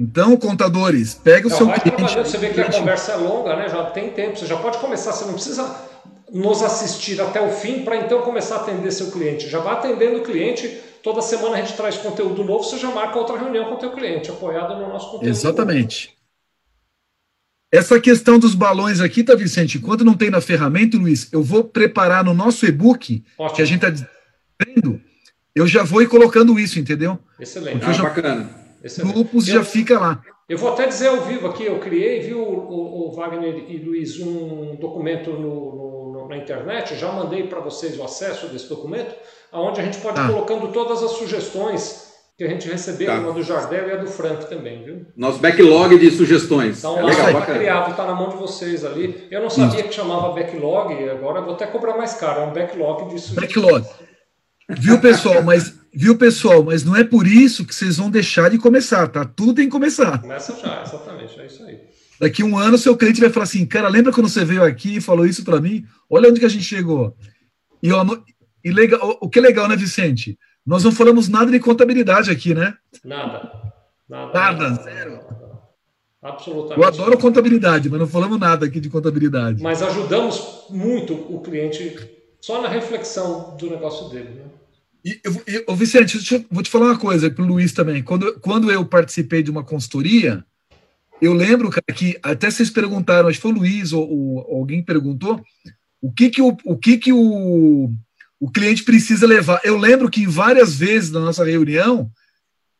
Então, 0.00 0.36
contadores, 0.36 1.14
pega 1.14 1.46
o 1.46 1.50
seu 1.50 1.68
cliente. 1.68 2.16
Você 2.16 2.38
vê 2.38 2.50
que 2.50 2.60
a 2.60 2.70
conversa 2.70 3.12
é 3.12 3.16
longa, 3.16 3.56
né? 3.56 3.68
Já 3.68 3.84
tem 3.86 4.10
tempo, 4.10 4.36
você 4.36 4.46
já 4.46 4.56
pode 4.56 4.78
começar, 4.78 5.12
você 5.12 5.24
não 5.24 5.34
precisa 5.34 5.88
nos 6.32 6.62
assistir 6.62 7.20
até 7.20 7.40
o 7.40 7.50
fim 7.50 7.84
para 7.84 7.96
então 7.96 8.22
começar 8.22 8.56
a 8.56 8.58
atender 8.60 8.90
seu 8.92 9.10
cliente. 9.10 9.48
Já 9.48 9.60
vai 9.60 9.74
atendendo 9.74 10.18
o 10.18 10.22
cliente, 10.22 10.68
toda 11.02 11.22
semana 11.22 11.56
a 11.56 11.60
gente 11.60 11.76
traz 11.76 11.96
conteúdo 11.96 12.44
novo, 12.44 12.64
você 12.64 12.78
já 12.78 12.90
marca 12.90 13.18
outra 13.18 13.38
reunião 13.38 13.66
com 13.66 13.74
o 13.74 13.78
teu 13.78 13.90
cliente, 13.90 14.30
apoiado 14.30 14.74
no 14.74 14.88
nosso 14.88 15.06
conteúdo. 15.06 15.28
Exatamente. 15.28 16.08
Novo. 16.08 16.17
Essa 17.70 18.00
questão 18.00 18.38
dos 18.38 18.54
balões 18.54 19.00
aqui, 19.00 19.22
tá, 19.22 19.34
Vicente? 19.34 19.78
Quando 19.78 20.04
não 20.04 20.14
tem 20.14 20.30
na 20.30 20.40
ferramenta, 20.40 20.96
Luiz, 20.96 21.30
eu 21.30 21.42
vou 21.42 21.62
preparar 21.64 22.24
no 22.24 22.32
nosso 22.32 22.64
e-book, 22.64 23.22
que 23.54 23.62
a 23.62 23.64
gente 23.64 23.84
está 23.84 24.06
vendo, 24.58 25.00
eu 25.54 25.66
já 25.66 25.82
vou 25.82 26.00
ir 26.00 26.08
colocando 26.08 26.58
isso, 26.58 26.78
entendeu? 26.78 27.18
Excelente. 27.38 27.84
Ah, 27.84 27.92
já, 27.92 28.02
bacana. 28.04 28.48
Excelente. 28.82 29.12
Grupos 29.12 29.46
eu, 29.48 29.56
já 29.56 29.64
fica 29.64 29.98
lá. 29.98 30.22
Eu 30.48 30.56
vou 30.56 30.72
até 30.72 30.86
dizer 30.86 31.08
ao 31.08 31.20
vivo 31.20 31.46
aqui, 31.46 31.64
eu 31.64 31.78
criei, 31.78 32.20
viu, 32.20 32.40
o, 32.40 33.10
o 33.10 33.12
Wagner 33.12 33.66
e 33.68 33.76
Luiz, 33.76 34.18
um 34.18 34.76
documento 34.76 35.30
no, 35.30 36.12
no, 36.12 36.28
na 36.28 36.38
internet, 36.38 36.96
já 36.96 37.12
mandei 37.12 37.48
para 37.48 37.60
vocês 37.60 37.98
o 37.98 38.02
acesso 38.02 38.48
desse 38.48 38.66
documento, 38.66 39.14
onde 39.52 39.78
a 39.78 39.84
gente 39.84 39.98
pode 39.98 40.18
ah. 40.18 40.24
ir 40.24 40.28
colocando 40.28 40.72
todas 40.72 41.02
as 41.02 41.10
sugestões 41.10 42.07
que 42.38 42.44
a 42.44 42.48
gente 42.48 42.68
recebeu, 42.68 43.08
tá. 43.08 43.18
uma 43.18 43.32
do 43.32 43.42
Jardel 43.42 43.88
e 43.88 43.90
a 43.90 43.96
do 43.96 44.06
Frank 44.06 44.48
também, 44.48 44.84
viu? 44.84 45.04
Nosso 45.16 45.40
backlog 45.40 45.98
de 45.98 46.08
sugestões. 46.12 46.78
Então, 46.78 46.96
é 46.96 47.02
legal, 47.02 47.30
está 47.30 47.46
criado, 47.46 47.90
está 47.90 48.06
na 48.06 48.14
mão 48.14 48.28
de 48.28 48.36
vocês 48.36 48.84
ali. 48.84 49.26
Eu 49.28 49.42
não 49.42 49.50
sabia 49.50 49.80
Isso. 49.80 49.88
que 49.88 49.94
chamava 49.96 50.32
backlog, 50.32 50.94
agora 51.10 51.40
vou 51.40 51.54
até 51.54 51.66
cobrar 51.66 51.96
mais 51.96 52.14
caro, 52.14 52.42
é 52.42 52.44
um 52.44 52.52
backlog 52.52 53.12
de 53.12 53.20
sugestões. 53.20 53.48
Backlog. 53.48 53.86
Viu, 54.68 55.00
pessoal? 55.00 55.42
Mas, 55.42 55.74
viu, 55.92 56.16
pessoal? 56.16 56.62
Mas 56.62 56.84
não 56.84 56.94
é 56.94 57.02
por 57.02 57.26
isso 57.26 57.66
que 57.66 57.74
vocês 57.74 57.96
vão 57.96 58.08
deixar 58.08 58.50
de 58.50 58.58
começar, 58.58 59.08
tá? 59.08 59.24
Tudo 59.24 59.54
tem 59.54 59.64
que 59.64 59.72
começar. 59.72 60.20
Começa 60.20 60.54
já, 60.62 60.82
exatamente, 60.82 61.40
é 61.40 61.46
isso 61.46 61.64
aí. 61.64 61.80
Daqui 62.20 62.44
um 62.44 62.56
ano, 62.56 62.78
seu 62.78 62.96
cliente 62.96 63.20
vai 63.20 63.30
falar 63.30 63.44
assim, 63.44 63.66
cara, 63.66 63.88
lembra 63.88 64.12
quando 64.12 64.28
você 64.28 64.44
veio 64.44 64.62
aqui 64.62 64.98
e 64.98 65.00
falou 65.00 65.26
isso 65.26 65.44
para 65.44 65.60
mim? 65.60 65.84
Olha 66.08 66.30
onde 66.30 66.38
que 66.38 66.46
a 66.46 66.50
gente 66.50 66.64
chegou. 66.64 67.16
E, 67.82 67.90
ó, 67.90 68.06
e 68.64 68.70
legal, 68.70 69.18
o 69.20 69.28
que 69.28 69.40
é 69.40 69.42
legal, 69.42 69.66
né, 69.66 69.74
Vicente? 69.74 70.38
Nós 70.68 70.84
não 70.84 70.92
falamos 70.92 71.30
nada 71.30 71.50
de 71.50 71.58
contabilidade 71.58 72.30
aqui, 72.30 72.52
né? 72.52 72.74
Nada. 73.02 73.50
Nada, 74.06 74.32
nada, 74.34 74.68
nada 74.68 74.82
zero. 74.82 75.12
Nada, 75.12 75.48
Absolutamente. 76.20 76.78
Eu 76.78 76.86
adoro 76.86 77.18
contabilidade, 77.18 77.88
mas 77.88 77.98
não 77.98 78.06
falamos 78.06 78.38
nada 78.38 78.66
aqui 78.66 78.78
de 78.78 78.90
contabilidade. 78.90 79.62
Mas 79.62 79.82
ajudamos 79.82 80.66
muito 80.68 81.14
o 81.14 81.40
cliente 81.40 82.10
só 82.38 82.60
na 82.60 82.68
reflexão 82.68 83.56
do 83.56 83.70
negócio 83.70 84.10
dele, 84.10 84.28
né? 84.28 84.44
E, 85.02 85.18
eu, 85.24 85.64
eu, 85.66 85.74
Vicente, 85.74 86.34
eu 86.34 86.44
vou 86.50 86.62
te 86.62 86.68
falar 86.68 86.86
uma 86.86 86.98
coisa 86.98 87.30
para 87.30 87.42
o 87.42 87.46
Luiz 87.46 87.72
também. 87.72 88.02
Quando, 88.02 88.38
quando 88.40 88.70
eu 88.70 88.84
participei 88.84 89.42
de 89.42 89.50
uma 89.50 89.64
consultoria, 89.64 90.44
eu 91.22 91.32
lembro, 91.32 91.70
cara, 91.70 91.96
que 91.96 92.18
até 92.22 92.50
vocês 92.50 92.68
perguntaram, 92.68 93.30
acho 93.30 93.38
que 93.38 93.42
foi 93.42 93.52
o 93.52 93.58
Luiz 93.58 93.94
ou, 93.94 94.06
ou 94.06 94.58
alguém 94.58 94.84
perguntou, 94.84 95.40
o 96.02 96.12
que 96.12 96.28
que 96.28 96.42
o, 96.42 96.54
o, 96.66 96.76
que 96.76 96.98
que 96.98 97.12
o, 97.12 97.90
o 98.40 98.50
cliente 98.50 98.84
precisa 98.84 99.26
levar. 99.26 99.60
Eu 99.64 99.76
lembro 99.76 100.08
que 100.08 100.26
várias 100.26 100.74
vezes 100.74 101.10
na 101.10 101.20
nossa 101.20 101.44
reunião, 101.44 102.10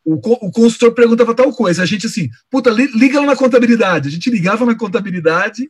o, 0.05 0.15
o 0.15 0.51
consultor 0.51 0.93
perguntava 0.93 1.35
tal 1.35 1.53
coisa. 1.53 1.83
A 1.83 1.85
gente 1.85 2.07
assim, 2.07 2.29
puta, 2.49 2.69
liga 2.69 3.19
lá 3.19 3.27
na 3.27 3.35
contabilidade. 3.35 4.07
A 4.07 4.11
gente 4.11 4.29
ligava 4.29 4.65
na 4.65 4.75
contabilidade. 4.75 5.69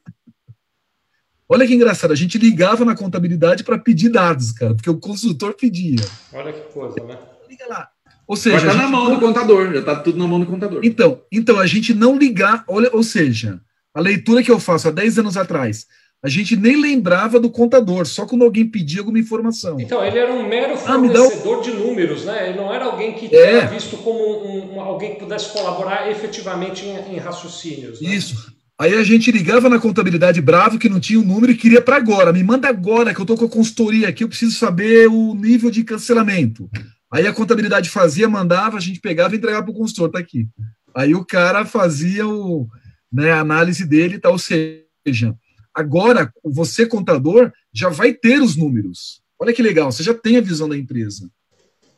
Olha 1.48 1.66
que 1.66 1.74
engraçado, 1.74 2.12
a 2.12 2.16
gente 2.16 2.38
ligava 2.38 2.86
na 2.86 2.96
contabilidade 2.96 3.64
para 3.64 3.80
pedir 3.80 4.10
dados, 4.10 4.52
cara, 4.52 4.76
porque 4.76 4.90
o 4.90 5.00
consultor 5.00 5.56
pedia. 5.56 5.98
Olha 6.32 6.54
que 6.54 6.72
coisa, 6.72 7.04
né? 7.04 7.18
Liga 7.50 7.66
lá. 7.68 7.90
Ou 8.28 8.36
seja, 8.36 8.60
já 8.60 8.72
tá 8.72 8.78
na 8.78 8.88
mão 8.88 9.16
do 9.16 9.20
contador, 9.20 9.74
já 9.74 9.80
está 9.80 9.96
tudo 9.96 10.20
na 10.20 10.28
mão 10.28 10.40
do 10.40 10.46
contador. 10.46 10.82
Então, 10.84 11.24
então 11.32 11.60
a 11.60 11.66
gente 11.66 11.96
não 11.96 12.16
ligar, 12.16 12.64
olha, 12.68 12.88
ou 12.94 13.02
seja, 13.02 13.60
a 13.92 14.00
leitura 14.00 14.44
que 14.44 14.52
eu 14.52 14.60
faço 14.60 14.88
há 14.88 14.92
10 14.92 15.18
anos 15.18 15.36
atrás, 15.36 15.88
a 16.22 16.28
gente 16.28 16.56
nem 16.56 16.80
lembrava 16.80 17.40
do 17.40 17.50
contador, 17.50 18.06
só 18.06 18.26
quando 18.26 18.44
alguém 18.44 18.68
pedia 18.68 19.00
alguma 19.00 19.20
informação. 19.20 19.80
Então, 19.80 20.04
ele 20.04 20.18
era 20.18 20.34
um 20.34 20.48
mero 20.48 20.76
fornecedor 20.76 21.56
ah, 21.56 21.60
um... 21.60 21.62
de 21.62 21.72
números, 21.72 22.26
né? 22.26 22.50
Ele 22.50 22.58
não 22.58 22.74
era 22.74 22.86
alguém 22.86 23.14
que 23.14 23.34
é. 23.34 23.54
era 23.54 23.68
visto 23.68 23.96
como 23.98 24.20
um, 24.20 24.76
um, 24.76 24.82
alguém 24.82 25.14
que 25.14 25.20
pudesse 25.20 25.54
colaborar 25.54 26.12
efetivamente 26.12 26.86
em, 26.86 27.16
em 27.16 27.18
raciocínios. 27.18 28.02
Né? 28.02 28.10
Isso. 28.10 28.54
Aí 28.78 28.94
a 28.96 29.04
gente 29.04 29.32
ligava 29.32 29.70
na 29.70 29.80
contabilidade 29.80 30.42
bravo 30.42 30.80
que 30.80 30.90
não 30.90 31.00
tinha 31.00 31.20
o 31.20 31.24
um 31.24 31.26
número 31.26 31.52
e 31.52 31.58
queria 31.58 31.82
para 31.82 31.98
agora. 31.98 32.34
Me 32.34 32.44
manda 32.44 32.68
agora 32.68 33.14
que 33.14 33.20
eu 33.20 33.24
estou 33.24 33.38
com 33.38 33.46
a 33.46 33.50
consultoria 33.50 34.08
aqui, 34.10 34.24
eu 34.24 34.30
preciso 34.30 34.58
saber 34.58 35.08
o 35.08 35.34
nível 35.34 35.72
de 35.72 35.84
cancelamento. 35.84 36.70
Aí 37.12 37.26
a 37.26 37.34
contabilidade 37.34 37.90
fazia, 37.90 38.30
mandava, 38.30 38.78
a 38.78 38.82
gente 38.82 39.00
pegava 39.00 39.34
e 39.34 39.38
entregava 39.38 39.64
para 39.64 39.72
o 39.72 39.76
consultor, 39.76 40.12
tá 40.12 40.20
aqui. 40.20 40.48
Aí 40.96 41.16
o 41.16 41.26
cara 41.26 41.66
fazia 41.66 42.28
o, 42.28 42.68
né, 43.12 43.32
a 43.32 43.40
análise 43.40 43.86
dele, 43.86 44.20
tá, 44.20 44.30
ou 44.30 44.38
seja, 44.38 45.36
agora 45.74 46.32
você, 46.44 46.86
contador, 46.86 47.52
já 47.74 47.90
vai 47.90 48.14
ter 48.14 48.42
os 48.42 48.56
números. 48.56 49.22
Olha 49.40 49.54
que 49.54 49.62
legal, 49.62 49.92
você 49.92 50.04
já 50.04 50.14
tem 50.14 50.38
a 50.38 50.42
visão 50.42 50.68
da 50.68 50.78
empresa. 50.78 51.30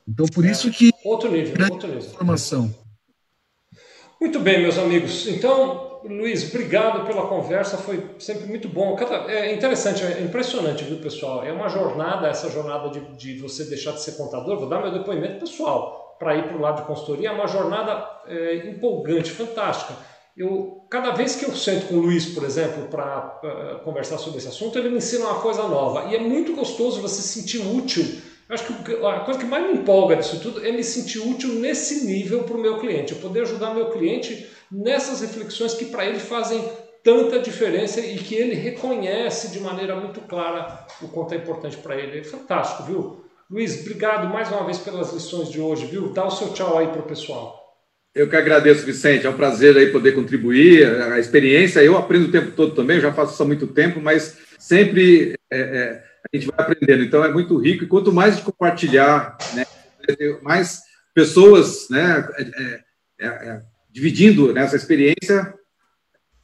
Então, 0.08 0.26
por 0.28 0.46
é, 0.46 0.52
isso 0.52 0.70
que. 0.72 0.92
Outro 1.04 1.32
nível, 1.32 1.56
outro 1.72 1.88
nível. 1.88 2.10
Informação. 2.10 2.74
Muito 4.20 4.40
bem, 4.40 4.62
meus 4.62 4.78
amigos. 4.78 5.28
Então, 5.28 6.02
Luiz, 6.04 6.48
obrigado 6.50 7.06
pela 7.06 7.28
conversa, 7.28 7.78
foi 7.78 8.04
sempre 8.20 8.46
muito 8.48 8.68
bom. 8.68 8.98
É 9.28 9.54
interessante, 9.54 10.04
é 10.04 10.22
impressionante, 10.22 10.84
viu, 10.84 10.98
pessoal? 10.98 11.44
É 11.44 11.52
uma 11.52 11.70
jornada, 11.70 12.28
essa 12.28 12.50
jornada 12.50 12.90
de, 12.90 13.00
de 13.16 13.40
você 13.40 13.66
deixar 13.66 13.92
de 13.94 14.02
ser 14.02 14.14
contador. 14.14 14.60
Vou 14.60 14.70
dar 14.70 14.82
meu 14.82 14.92
depoimento 14.92 15.40
pessoal 15.40 16.16
para 16.20 16.36
ir 16.36 16.44
para 16.44 16.58
o 16.58 16.62
lado 16.62 16.82
de 16.82 16.88
consultoria. 16.88 17.30
É 17.30 17.32
uma 17.32 17.48
jornada 17.48 18.08
é, 18.28 18.68
empolgante, 18.68 19.32
fantástica. 19.32 19.96
Eu, 20.38 20.86
cada 20.90 21.12
vez 21.12 21.36
que 21.36 21.46
eu 21.46 21.56
sento 21.56 21.88
com 21.88 21.96
o 21.96 22.00
Luiz, 22.00 22.26
por 22.28 22.44
exemplo, 22.44 22.88
para 22.88 23.40
uh, 23.44 23.84
conversar 23.84 24.18
sobre 24.18 24.40
esse 24.40 24.48
assunto, 24.48 24.78
ele 24.78 24.90
me 24.90 24.98
ensina 24.98 25.26
uma 25.26 25.42
coisa 25.42 25.64
nova. 25.64 26.10
E 26.10 26.16
é 26.16 26.20
muito 26.20 26.56
gostoso 26.56 27.02
você 27.02 27.22
se 27.22 27.42
sentir 27.42 27.60
útil 27.60 28.06
eu 28.52 28.56
acho 28.56 28.66
que 28.66 28.94
a 28.94 29.20
coisa 29.22 29.40
que 29.40 29.46
mais 29.46 29.66
me 29.66 29.80
empolga 29.80 30.18
disso 30.18 30.42
tudo 30.42 30.66
é 30.66 30.74
me 30.74 30.84
sentir 30.84 31.20
útil 31.20 31.54
nesse 31.54 32.06
nível 32.06 32.44
para 32.44 32.58
o 32.58 32.60
meu 32.60 32.80
cliente, 32.80 33.14
eu 33.14 33.20
poder 33.20 33.44
ajudar 33.44 33.74
meu 33.74 33.90
cliente 33.92 34.46
nessas 34.70 35.22
reflexões 35.22 35.74
que 35.74 35.86
para 35.86 36.06
ele 36.06 36.20
fazem 36.20 36.62
tanta 37.02 37.40
diferença 37.40 38.02
e 38.02 38.18
que 38.18 38.36
ele 38.36 38.54
reconhece 38.54 39.52
de 39.52 39.60
maneira 39.62 39.96
muito 39.96 40.20
clara 40.20 40.86
o 41.02 41.08
quanto 41.08 41.34
é 41.34 41.38
importante 41.38 41.78
para 41.78 41.96
ele. 41.96 42.20
É 42.20 42.24
fantástico, 42.26 42.84
viu? 42.84 43.24
Luiz, 43.50 43.80
obrigado 43.80 44.28
mais 44.28 44.52
uma 44.52 44.66
vez 44.66 44.80
pelas 44.80 45.14
lições 45.14 45.50
de 45.50 45.62
hoje, 45.62 45.86
viu? 45.86 46.10
Dá 46.10 46.26
o 46.26 46.32
seu 46.32 46.52
tchau 46.52 46.78
aí 46.78 46.88
para 46.88 47.00
o 47.00 47.04
pessoal. 47.04 47.61
Eu 48.14 48.30
que 48.30 48.36
agradeço, 48.36 48.86
Vicente. 48.86 49.26
É 49.26 49.30
um 49.30 49.38
prazer 49.38 49.76
aí 49.78 49.92
poder 49.92 50.14
contribuir. 50.14 50.86
A 50.86 51.20
experiência, 51.20 51.80
eu 51.82 51.98
aprendo 51.98 52.28
o 52.28 52.32
tempo 52.32 52.52
todo 52.52 52.76
também, 52.76 52.98
eu 52.98 53.02
já 53.02 53.14
faço 53.14 53.34
isso 53.34 53.44
há 53.44 53.46
muito 53.46 53.68
tempo, 53.68 54.02
mas 54.02 54.38
sempre 54.60 55.36
é, 55.50 55.60
é, 55.60 56.04
a 56.32 56.36
gente 56.36 56.48
vai 56.48 56.66
aprendendo. 56.66 57.04
Então 57.04 57.24
é 57.24 57.32
muito 57.32 57.58
rico 57.58 57.84
e 57.84 57.88
quanto 57.88 58.12
mais 58.12 58.38
de 58.38 58.44
compartilhar, 58.44 59.38
né, 59.54 59.66
mais 60.42 60.82
pessoas, 61.14 61.88
né, 61.90 62.28
é, 62.38 62.82
é, 63.20 63.28
é 63.28 63.62
dividindo 63.90 64.54
nessa 64.54 64.76
experiência, 64.76 65.54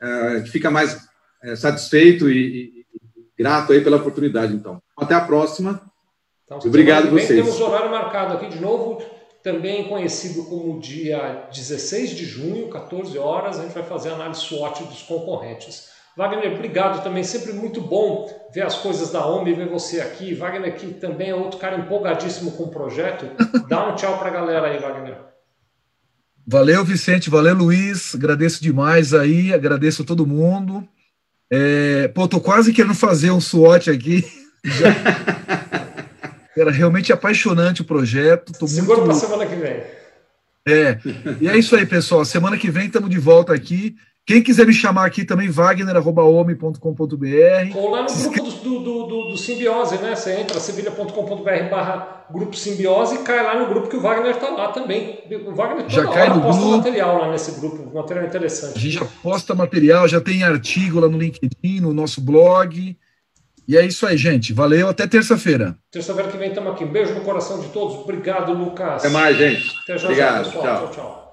é, 0.02 0.08
a 0.08 0.38
gente 0.38 0.52
fica 0.52 0.70
mais 0.70 1.08
é, 1.44 1.56
satisfeito 1.56 2.30
e, 2.30 2.38
e, 2.38 2.86
grato 3.38 3.74
aí 3.74 3.82
pela 3.82 3.98
oportunidade. 3.98 4.54
Então, 4.54 4.82
até 4.98 5.16
a 5.16 5.22
próxima. 5.22 5.82
Então, 6.44 6.60
Obrigado 6.66 7.08
a 7.08 7.12
vocês. 7.12 7.44
Temos 7.44 7.60
horário 7.60 7.92
marcado 7.92 8.36
aqui 8.36 8.50
de 8.50 8.60
novo, 8.60 9.02
também 9.44 9.88
conhecido 9.88 10.44
como 10.46 10.80
dia 10.80 11.48
16 11.54 12.12
de 12.12 12.26
junho, 12.26 12.70
14 12.70 13.18
horas. 13.18 13.60
A 13.60 13.64
gente 13.64 13.74
vai 13.74 13.84
fazer 13.84 14.10
a 14.10 14.14
análise 14.14 14.42
SWOT 14.42 14.84
dos 14.84 15.02
concorrentes. 15.04 15.90
Wagner, 16.18 16.54
obrigado 16.54 17.04
também, 17.04 17.24
sempre 17.24 17.54
muito 17.54 17.80
bom 17.80 18.28
ver 18.52 18.62
as 18.62 18.76
coisas 18.80 19.12
da 19.12 19.24
OMI, 19.28 19.54
ver 19.54 19.68
você 19.68 20.02
aqui. 20.02 20.34
Wagner, 20.34 20.76
que 20.76 20.94
também 20.96 21.30
é 21.30 21.36
outro 21.36 21.60
cara 21.60 21.78
empolgadíssimo 21.78 22.54
com 22.54 22.64
o 22.64 22.72
projeto. 22.72 23.30
Dá 23.70 23.88
um 23.88 23.96
tchau 23.96 24.18
para 24.18 24.30
a 24.30 24.34
galera 24.34 24.68
aí, 24.68 24.80
Wagner. 24.80 25.16
Valeu, 26.46 26.84
Vicente, 26.84 27.30
valeu, 27.30 27.54
Luiz. 27.54 28.16
Agradeço 28.16 28.64
demais 28.64 29.14
aí, 29.14 29.54
agradeço 29.54 30.02
a 30.02 30.06
todo 30.06 30.26
mundo. 30.26 30.88
É, 31.52 32.08
pô, 32.08 32.28
tô 32.28 32.42
quase 32.42 32.74
querendo 32.74 32.96
fazer 32.96 33.30
um 33.30 33.40
SWOT 33.40 33.92
aqui. 33.92 34.26
Já... 34.66 35.87
Era 36.58 36.72
realmente 36.72 37.14
apaixonante 37.14 37.82
o 37.82 37.86
projeto. 37.86 38.52
Tô 38.58 38.68
Segura 38.68 38.98
muito... 38.98 39.12
para 39.12 39.20
semana 39.20 39.46
que 39.46 39.56
vem. 39.56 39.84
É, 40.68 41.00
e 41.40 41.48
é 41.48 41.58
isso 41.58 41.76
aí, 41.76 41.86
pessoal. 41.86 42.26
Semana 42.26 42.58
que 42.58 42.70
vem 42.70 42.88
estamos 42.88 43.10
de 43.10 43.20
volta 43.20 43.54
aqui. 43.54 43.96
Quem 44.26 44.44
quiser 44.44 44.68
me 44.68 44.74
chamar 44.74 45.06
aqui 45.06 45.24
também, 45.24 45.50
wagner.com.br. 45.50 46.78
Ou 47.76 47.90
lá 47.90 48.04
no 48.04 48.14
grupo 48.14 48.44
do, 48.44 48.80
do, 48.80 49.08
do, 49.08 49.30
do 49.30 49.38
Simbiose, 49.38 49.98
né? 50.00 50.14
Você 50.14 50.34
entra 50.34 50.60
sevilha.com.br 50.60 51.70
barra 51.72 52.26
grupo 52.30 52.54
Simbiose 52.54 53.16
e 53.16 53.18
cai 53.20 53.42
lá 53.42 53.58
no 53.58 53.68
grupo 53.68 53.88
que 53.88 53.96
o 53.96 54.02
Wagner 54.02 54.32
está 54.32 54.50
lá 54.50 54.74
também. 54.74 55.24
O 55.32 55.56
Wagner 55.56 55.86
toda 55.86 55.90
já 55.90 56.06
cai 56.12 56.28
no 56.28 56.42
posta 56.42 56.62
grupo. 56.62 56.78
material 56.78 57.22
lá 57.22 57.32
nesse 57.32 57.58
grupo, 57.58 57.96
material 57.96 58.26
interessante. 58.26 58.78
A 58.78 58.80
gente 58.80 58.96
já 58.96 59.08
posta 59.24 59.56
material, 59.56 60.06
já 60.10 60.20
tem 60.20 60.44
artigo 60.44 61.00
lá 61.00 61.08
no 61.08 61.18
LinkedIn, 61.18 61.80
no 61.80 61.94
nosso 61.94 62.20
blog. 62.20 62.98
E 63.68 63.76
é 63.76 63.86
isso 63.86 64.08
aí, 64.08 64.16
gente. 64.16 64.54
Valeu, 64.54 64.88
até 64.88 65.06
terça-feira. 65.06 65.76
Terça-feira 65.92 66.32
que 66.32 66.38
vem 66.38 66.50
estamos 66.50 66.72
aqui. 66.72 66.86
Um 66.86 66.92
beijo 66.92 67.14
no 67.14 67.22
coração 67.22 67.60
de 67.60 67.68
todos. 67.70 67.98
Obrigado, 67.98 68.54
Lucas. 68.54 69.04
Até 69.04 69.10
mais, 69.10 69.38
gente. 69.38 69.76
Até 69.84 69.98
já, 69.98 70.08
Obrigado. 70.08 70.46
Pessoal. 70.46 70.64
Tchau, 70.64 70.78
tchau. 70.78 70.92
tchau. 70.92 71.27